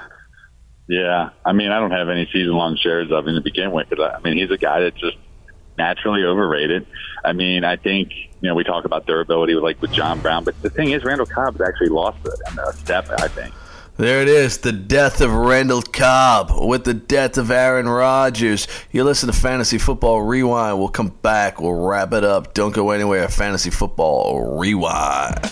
Yeah, 0.90 1.30
I 1.44 1.52
mean, 1.52 1.70
I 1.72 1.82
don't 1.82 1.92
have 1.92 2.08
any 2.08 2.30
season-long 2.32 2.78
shares 2.78 3.12
of 3.12 3.28
him 3.28 3.36
to 3.36 3.42
begin 3.42 3.72
with. 3.72 3.88
But 3.90 4.00
uh, 4.00 4.16
I 4.16 4.22
mean, 4.22 4.38
he's 4.38 4.52
a 4.52 4.58
guy 4.58 4.80
that 4.80 4.96
just 4.96 5.18
naturally 5.78 6.24
overrated. 6.24 6.88
I 7.26 7.34
mean, 7.34 7.66
I 7.66 7.76
think 7.76 8.14
you 8.42 8.48
know 8.48 8.56
we 8.56 8.64
talk 8.64 8.86
about 8.86 9.06
durability 9.06 9.54
with 9.54 9.66
like 9.66 9.82
with 9.82 9.92
John 9.92 10.22
Brown, 10.22 10.46
but 10.46 10.62
the 10.62 10.70
thing 10.70 10.92
is, 10.92 11.04
Randall 11.04 11.26
Cobb's 11.26 11.60
actually 11.60 11.90
lost 11.90 12.20
a, 12.26 12.62
a 12.62 12.74
step. 12.74 13.10
I 13.20 13.28
think. 13.28 13.54
There 13.98 14.22
it 14.22 14.28
is, 14.28 14.60
the 14.60 14.72
death 14.72 15.22
of 15.22 15.34
Randall 15.34 15.82
Cobb 15.82 16.52
with 16.52 16.84
the 16.84 16.94
death 16.94 17.36
of 17.40 17.50
Aaron 17.50 17.90
Rodgers. 17.90 18.68
You 18.92 19.04
listen 19.04 19.26
to 19.26 19.34
Fantasy 19.34 19.80
Football 19.80 20.22
Rewind. 20.22 20.78
We'll 20.78 20.90
come 20.90 21.08
back. 21.24 21.60
We'll 21.60 21.74
wrap 21.74 22.14
it 22.14 22.24
up. 22.24 22.54
Don't 22.54 22.76
go 22.76 22.92
anywhere. 22.92 23.28
Fantasy 23.28 23.72
Football 23.72 24.60
Rewind. 24.60 25.52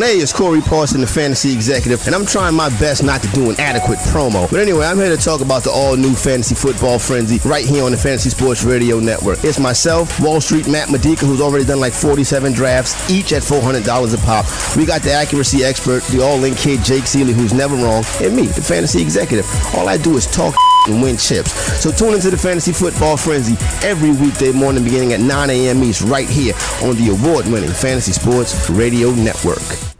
Hey, 0.00 0.16
it's 0.16 0.32
Corey 0.32 0.62
Parson, 0.62 1.02
the 1.02 1.06
fantasy 1.06 1.52
executive, 1.52 2.06
and 2.06 2.14
I'm 2.14 2.24
trying 2.24 2.54
my 2.54 2.70
best 2.78 3.02
not 3.02 3.20
to 3.20 3.28
do 3.28 3.50
an 3.50 3.60
adequate 3.60 3.98
promo. 3.98 4.50
But 4.50 4.60
anyway, 4.60 4.86
I'm 4.86 4.96
here 4.96 5.14
to 5.14 5.22
talk 5.22 5.42
about 5.42 5.64
the 5.64 5.70
all-new 5.70 6.14
fantasy 6.14 6.54
football 6.54 6.98
frenzy 6.98 7.46
right 7.46 7.66
here 7.66 7.84
on 7.84 7.90
the 7.90 7.98
Fantasy 7.98 8.30
Sports 8.30 8.64
Radio 8.64 9.00
Network. 9.00 9.44
It's 9.44 9.58
myself, 9.58 10.18
Wall 10.18 10.40
Street 10.40 10.66
Matt 10.66 10.90
Medica, 10.90 11.26
who's 11.26 11.42
already 11.42 11.66
done 11.66 11.78
like 11.78 11.92
47 11.92 12.54
drafts, 12.54 13.10
each 13.10 13.34
at 13.34 13.42
$400 13.42 14.14
a 14.14 14.18
pop. 14.24 14.46
We 14.76 14.86
got 14.86 15.02
the 15.02 15.12
accuracy 15.12 15.62
expert, 15.62 16.02
the 16.04 16.22
all-in 16.22 16.54
kid 16.54 16.82
Jake 16.84 17.04
Ciely, 17.04 17.34
who's 17.34 17.52
never 17.52 17.76
wrong, 17.76 18.02
and 18.22 18.34
me, 18.34 18.46
the 18.46 18.62
fantasy 18.62 19.02
executive. 19.02 19.46
All 19.74 19.88
I 19.88 19.98
do 19.98 20.16
is 20.16 20.26
talk 20.26 20.54
and 20.86 21.02
win 21.02 21.16
chips. 21.16 21.52
So 21.82 21.90
tune 21.90 22.14
into 22.14 22.30
the 22.30 22.38
Fantasy 22.38 22.72
Football 22.72 23.16
Frenzy 23.16 23.56
every 23.86 24.10
weekday 24.10 24.52
morning 24.52 24.84
beginning 24.84 25.12
at 25.12 25.20
9 25.20 25.50
a.m. 25.50 25.82
East 25.82 26.02
right 26.02 26.28
here 26.28 26.54
on 26.82 26.96
the 26.96 27.08
award-winning 27.10 27.70
Fantasy 27.70 28.12
Sports 28.12 28.70
Radio 28.70 29.10
Network. 29.10 29.97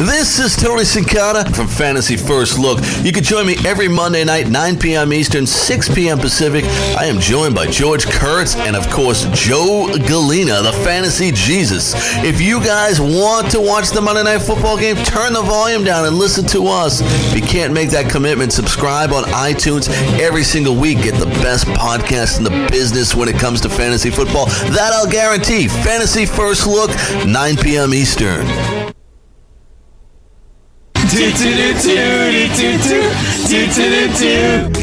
This 0.00 0.38
is 0.38 0.56
Tony 0.56 0.84
Sincata 0.84 1.54
from 1.54 1.68
Fantasy 1.68 2.16
First 2.16 2.58
Look. 2.58 2.78
You 3.04 3.12
can 3.12 3.22
join 3.22 3.46
me 3.46 3.56
every 3.66 3.86
Monday 3.86 4.24
night, 4.24 4.48
9 4.48 4.78
p.m. 4.78 5.12
Eastern, 5.12 5.44
6 5.44 5.94
p.m. 5.94 6.18
Pacific. 6.18 6.64
I 6.96 7.04
am 7.04 7.20
joined 7.20 7.54
by 7.54 7.66
George 7.66 8.06
Kurtz 8.06 8.56
and, 8.56 8.76
of 8.76 8.88
course, 8.88 9.26
Joe 9.34 9.90
Galena, 10.08 10.62
the 10.62 10.72
Fantasy 10.84 11.30
Jesus. 11.32 11.92
If 12.24 12.40
you 12.40 12.64
guys 12.64 12.98
want 12.98 13.50
to 13.50 13.60
watch 13.60 13.90
the 13.90 14.00
Monday 14.00 14.22
Night 14.22 14.40
Football 14.40 14.78
game, 14.78 14.96
turn 15.04 15.34
the 15.34 15.42
volume 15.42 15.84
down 15.84 16.06
and 16.06 16.16
listen 16.16 16.46
to 16.46 16.66
us. 16.68 17.02
If 17.02 17.36
you 17.36 17.42
can't 17.42 17.74
make 17.74 17.90
that 17.90 18.10
commitment, 18.10 18.54
subscribe 18.54 19.12
on 19.12 19.24
iTunes 19.24 19.90
every 20.18 20.44
single 20.44 20.76
week. 20.76 21.02
Get 21.02 21.20
the 21.20 21.30
best 21.42 21.66
podcast 21.66 22.38
in 22.38 22.44
the 22.44 22.68
business 22.70 23.14
when 23.14 23.28
it 23.28 23.38
comes 23.38 23.60
to 23.60 23.68
fantasy 23.68 24.08
football. 24.08 24.46
That 24.46 24.92
I'll 24.94 25.10
guarantee. 25.10 25.68
Fantasy 25.68 26.24
First 26.24 26.66
Look, 26.66 26.90
9 27.26 27.56
p.m. 27.58 27.92
Eastern. 27.92 28.46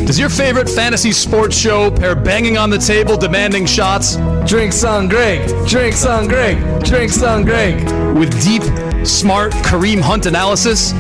Does 0.06 0.20
your 0.20 0.30
favorite 0.30 0.70
fantasy 0.70 1.14
sports 1.14 1.56
show 1.56 1.90
pair 1.90 2.16
banging 2.16 2.58
on 2.58 2.70
the 2.70 2.78
table, 2.78 3.16
demanding 3.16 3.66
shots? 3.66 4.18
Drinks 4.46 4.84
on 4.84 5.08
Greg, 5.08 5.48
drinks 5.66 6.06
on 6.06 6.28
Greg, 6.28 6.84
drinks 6.84 7.24
on 7.24 7.46
Greg. 7.46 7.82
With 8.18 8.32
deep, 8.44 8.64
smart 9.06 9.54
Kareem 9.54 10.02
Hunt 10.02 10.26
analysis? 10.26 10.92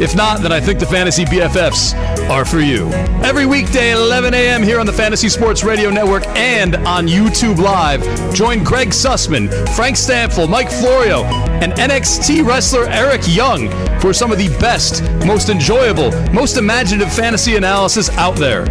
If 0.00 0.16
not, 0.16 0.40
then 0.42 0.50
I 0.50 0.60
think 0.60 0.80
the 0.80 0.86
Fantasy 0.86 1.24
BFFs 1.24 1.94
are 2.32 2.44
for 2.46 2.60
you. 2.60 2.88
Every 3.22 3.44
weekday 3.44 3.92
at 3.92 3.98
11 3.98 4.32
a.m. 4.32 4.62
here 4.62 4.80
on 4.80 4.86
the 4.86 4.92
Fantasy 4.92 5.28
Sports 5.28 5.62
Radio 5.62 5.90
Network 5.90 6.26
and 6.28 6.76
on 6.76 7.06
YouTube 7.06 7.58
Live, 7.58 8.02
join 8.34 8.64
Greg 8.64 8.88
Sussman, 8.88 9.50
Frank 9.76 9.96
Stampfl, 9.96 10.48
Mike 10.48 10.70
Florio, 10.70 11.24
and 11.24 11.74
NXT 11.74 12.46
wrestler 12.46 12.86
Eric 12.88 13.20
Young 13.26 13.68
for 14.00 14.14
some 14.14 14.32
of 14.32 14.38
the 14.38 14.48
best, 14.58 15.02
most 15.26 15.50
enjoyable, 15.50 16.10
most 16.32 16.56
imaginative 16.56 17.12
fantasy 17.12 17.56
analysis 17.56 18.08
out 18.16 18.36
there. 18.36 18.64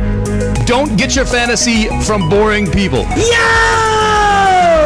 Don't 0.66 0.98
get 0.98 1.16
your 1.16 1.26
fantasy 1.26 1.86
from 2.02 2.30
boring 2.30 2.66
people. 2.66 3.04
Yo! 3.16 4.11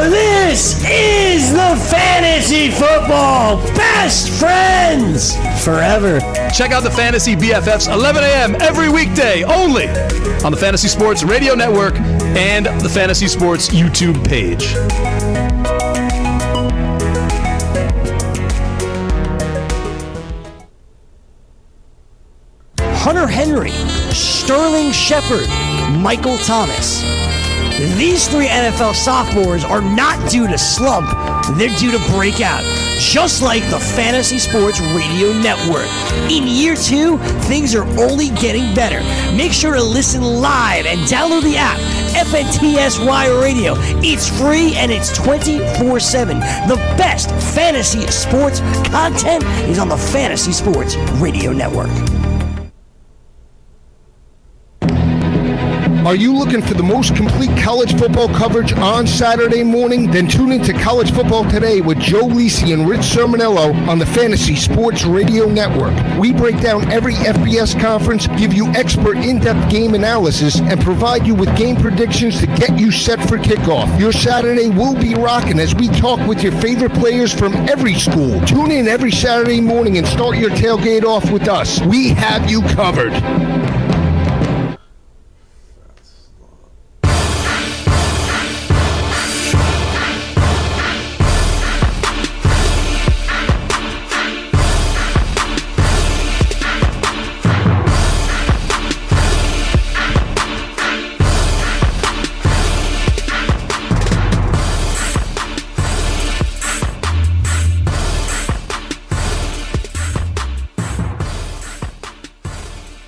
This 0.09 0.83
is 0.87 1.51
the 1.51 1.87
Fantasy 1.89 2.69
Football 2.69 3.57
Best 3.75 4.29
Friends 4.29 5.35
Forever. 5.65 6.19
Check 6.53 6.69
out 6.69 6.83
the 6.83 6.91
Fantasy 6.91 7.35
BFFs 7.35 7.91
11 7.91 8.23
a.m. 8.23 8.55
every 8.61 8.87
weekday 8.87 9.41
only 9.43 9.87
on 10.45 10.51
the 10.51 10.57
Fantasy 10.59 10.89
Sports 10.89 11.23
Radio 11.23 11.55
Network 11.55 11.95
and 12.37 12.67
the 12.83 12.89
Fantasy 12.89 13.27
Sports 13.27 13.69
YouTube 13.69 14.23
page. 14.27 14.75
Hunter 22.79 23.25
Henry, 23.25 23.71
Sterling 24.11 24.91
Shepard, 24.91 25.47
Michael 25.99 26.37
Thomas. 26.37 27.03
These 27.77 28.29
three 28.29 28.47
NFL 28.47 28.95
sophomores 28.95 29.65
are 29.65 29.81
not 29.81 30.31
due 30.31 30.47
to 30.47 30.57
slump, 30.57 31.09
they're 31.57 31.75
due 31.77 31.91
to 31.91 31.99
break 32.13 32.39
out. 32.39 32.63
Just 33.01 33.41
like 33.41 33.69
the 33.69 33.79
Fantasy 33.79 34.39
Sports 34.39 34.79
Radio 34.79 35.33
Network. 35.33 35.85
In 36.31 36.47
year 36.47 36.77
two, 36.77 37.17
things 37.49 37.75
are 37.75 37.83
only 37.99 38.29
getting 38.29 38.73
better. 38.73 39.01
Make 39.35 39.51
sure 39.51 39.73
to 39.73 39.83
listen 39.83 40.21
live 40.21 40.85
and 40.85 41.01
download 41.01 41.43
the 41.43 41.57
app, 41.57 41.77
FNTSY 42.15 43.41
Radio. 43.41 43.73
It's 44.01 44.29
free 44.39 44.73
and 44.77 44.89
it's 44.89 45.11
24 45.11 45.99
7. 45.99 46.39
The 46.39 46.77
best 46.97 47.29
fantasy 47.53 48.07
sports 48.07 48.61
content 48.89 49.43
is 49.69 49.79
on 49.79 49.89
the 49.89 49.97
Fantasy 49.97 50.53
Sports 50.53 50.95
Radio 51.19 51.51
Network. 51.51 52.14
Are 56.05 56.15
you 56.15 56.37
looking 56.37 56.61
for 56.61 56.75
the 56.75 56.83
most 56.83 57.15
complete 57.15 57.49
college 57.63 57.97
football 57.97 58.27
coverage 58.27 58.71
on 58.73 59.07
Saturday 59.07 59.63
morning? 59.63 60.11
Then 60.11 60.27
tune 60.27 60.51
into 60.51 60.71
College 60.71 61.11
Football 61.11 61.49
Today 61.49 61.81
with 61.81 61.97
Joe 61.97 62.27
Lisi 62.27 62.75
and 62.75 62.87
Rich 62.87 63.01
Sermonello 63.01 63.73
on 63.87 63.97
the 63.97 64.05
Fantasy 64.05 64.55
Sports 64.55 65.03
Radio 65.03 65.47
Network. 65.47 65.95
We 66.19 66.31
break 66.31 66.61
down 66.61 66.91
every 66.91 67.15
FBS 67.15 67.81
conference, 67.81 68.27
give 68.37 68.53
you 68.53 68.67
expert 68.73 69.17
in-depth 69.17 69.71
game 69.71 69.95
analysis, 69.95 70.59
and 70.59 70.79
provide 70.79 71.25
you 71.25 71.33
with 71.33 71.57
game 71.57 71.75
predictions 71.75 72.39
to 72.39 72.45
get 72.45 72.77
you 72.77 72.91
set 72.91 73.19
for 73.27 73.39
kickoff. 73.39 73.99
Your 73.99 74.11
Saturday 74.11 74.69
will 74.69 74.93
be 74.93 75.15
rocking 75.15 75.59
as 75.59 75.73
we 75.73 75.87
talk 75.87 76.19
with 76.27 76.43
your 76.43 76.51
favorite 76.51 76.93
players 76.93 77.33
from 77.33 77.55
every 77.67 77.95
school. 77.95 78.39
Tune 78.41 78.69
in 78.69 78.87
every 78.87 79.11
Saturday 79.11 79.59
morning 79.59 79.97
and 79.97 80.05
start 80.05 80.37
your 80.37 80.51
tailgate 80.51 81.03
off 81.03 81.31
with 81.31 81.47
us. 81.47 81.81
We 81.81 82.09
have 82.09 82.47
you 82.47 82.61
covered. 82.61 83.74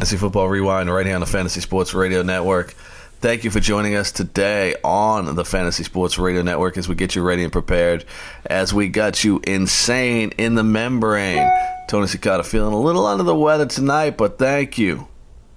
Fantasy 0.08 0.22
Football 0.22 0.48
Rewind 0.48 0.90
right 0.90 1.06
here 1.06 1.16
on 1.16 1.20
the 1.20 1.28
Fantasy 1.28 1.60
Sports 1.60 1.94
Radio 1.94 2.22
Network. 2.22 2.72
Thank 3.20 3.44
you 3.44 3.52
for 3.52 3.60
joining 3.60 3.96
us 3.96 4.10
today 4.10 4.74
on 4.82 5.36
the 5.36 5.44
Fantasy 5.44 5.84
Sports 5.84 6.18
Radio 6.18 6.44
Network 6.44 6.78
as 6.78 6.88
we 6.88 6.96
get 6.96 7.14
you 7.14 7.22
ready 7.22 7.44
and 7.44 7.52
prepared, 7.52 8.06
as 8.46 8.74
we 8.74 8.88
got 8.88 9.26
you 9.26 9.42
insane 9.46 10.32
in 10.38 10.56
the 10.56 10.64
membrane. 10.64 11.46
Tony 11.90 12.08
Cicada 12.08 12.44
feeling 12.44 12.74
a 12.74 12.80
little 12.80 13.06
under 13.06 13.26
the 13.26 13.36
weather 13.36 13.66
tonight, 13.66 14.12
but 14.12 14.40
thank 14.40 14.78
you 14.78 15.10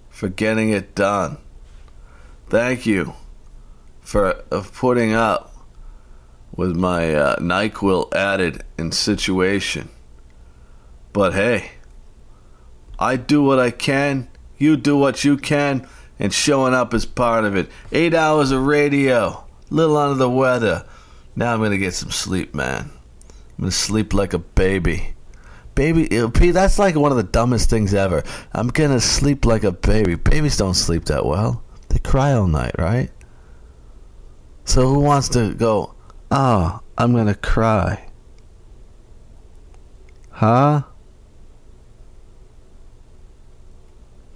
for 0.09 0.29
getting 0.29 0.71
it 0.71 0.97
done. 0.97 1.39
Thank 2.49 2.87
you 2.87 3.15
for 4.01 4.33
putting 4.75 5.13
up 5.13 5.55
with 6.57 6.75
my 6.75 7.15
uh, 7.15 7.37
NyQuil 7.37 8.13
added 8.13 8.65
in 8.77 8.91
situation. 8.91 9.91
But 11.13 11.35
hey, 11.35 11.71
I 12.99 13.15
do 13.15 13.45
what 13.45 13.61
I 13.61 13.71
can, 13.71 14.27
you 14.61 14.77
do 14.77 14.97
what 14.97 15.25
you 15.25 15.37
can, 15.37 15.89
and 16.19 16.33
showing 16.33 16.75
up 16.75 16.95
is 16.95 17.07
part 17.07 17.45
of 17.45 17.57
it. 17.57 17.69
Eight 17.91 18.15
hours 18.15 18.51
of 18.51 18.67
radio, 18.67 19.45
little 19.71 19.97
under 19.97 20.17
the 20.17 20.31
weather. 20.31 20.87
Now 21.35 21.55
I'm 21.55 21.63
gonna 21.63 21.79
get 21.79 21.95
some 21.95 22.11
sleep, 22.11 22.55
man. 22.55 22.91
I'm 22.91 23.65
gonna 23.65 23.71
sleep 23.73 24.15
like 24.15 24.35
a 24.35 24.39
baby. 24.39 25.15
Baby, 25.75 26.09
Pete, 26.35 26.53
that's 26.53 26.79
like 26.79 26.95
one 26.95 27.11
of 27.11 27.17
the 27.17 27.23
dumbest 27.23 27.71
things 27.71 27.95
ever. 27.95 28.23
I'm 28.53 28.69
gonna 28.69 29.01
sleep 29.01 29.47
like 29.47 29.65
a 29.65 29.73
baby. 29.73 30.17
Babies 30.17 30.59
don't 30.59 30.75
sleep 30.75 31.07
that 31.07 31.25
well. 31.25 31.63
They 31.89 31.99
cry 31.99 32.33
all 32.33 32.47
night, 32.47 32.75
right? 32.79 33.11
So 34.65 34.87
who 34.87 35.01
wants 35.01 35.31
to 35.31 35.55
go, 35.55 35.95
oh, 36.31 36.81
I'm 36.99 37.13
gonna 37.15 37.35
cry? 37.35 38.11
Huh? 40.31 40.83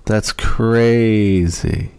That's 0.04 0.32
crazy. 0.32 1.92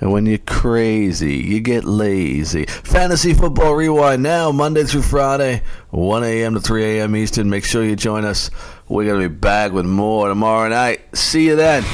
And 0.00 0.12
when 0.12 0.24
you're 0.24 0.38
crazy, 0.38 1.36
you 1.36 1.60
get 1.60 1.84
lazy. 1.84 2.64
Fantasy 2.64 3.34
Football 3.34 3.74
Rewind 3.74 4.22
now, 4.22 4.50
Monday 4.50 4.84
through 4.84 5.02
Friday, 5.02 5.62
1 5.90 6.24
a.m. 6.24 6.54
to 6.54 6.60
3 6.60 6.98
a.m. 6.98 7.14
Eastern. 7.14 7.50
Make 7.50 7.66
sure 7.66 7.84
you 7.84 7.96
join 7.96 8.24
us. 8.24 8.50
We're 8.88 9.04
going 9.04 9.20
to 9.20 9.28
be 9.28 9.34
back 9.34 9.72
with 9.72 9.84
more 9.84 10.28
tomorrow 10.28 10.68
night. 10.70 11.14
See 11.14 11.46
you 11.46 11.56
then. 11.56 11.84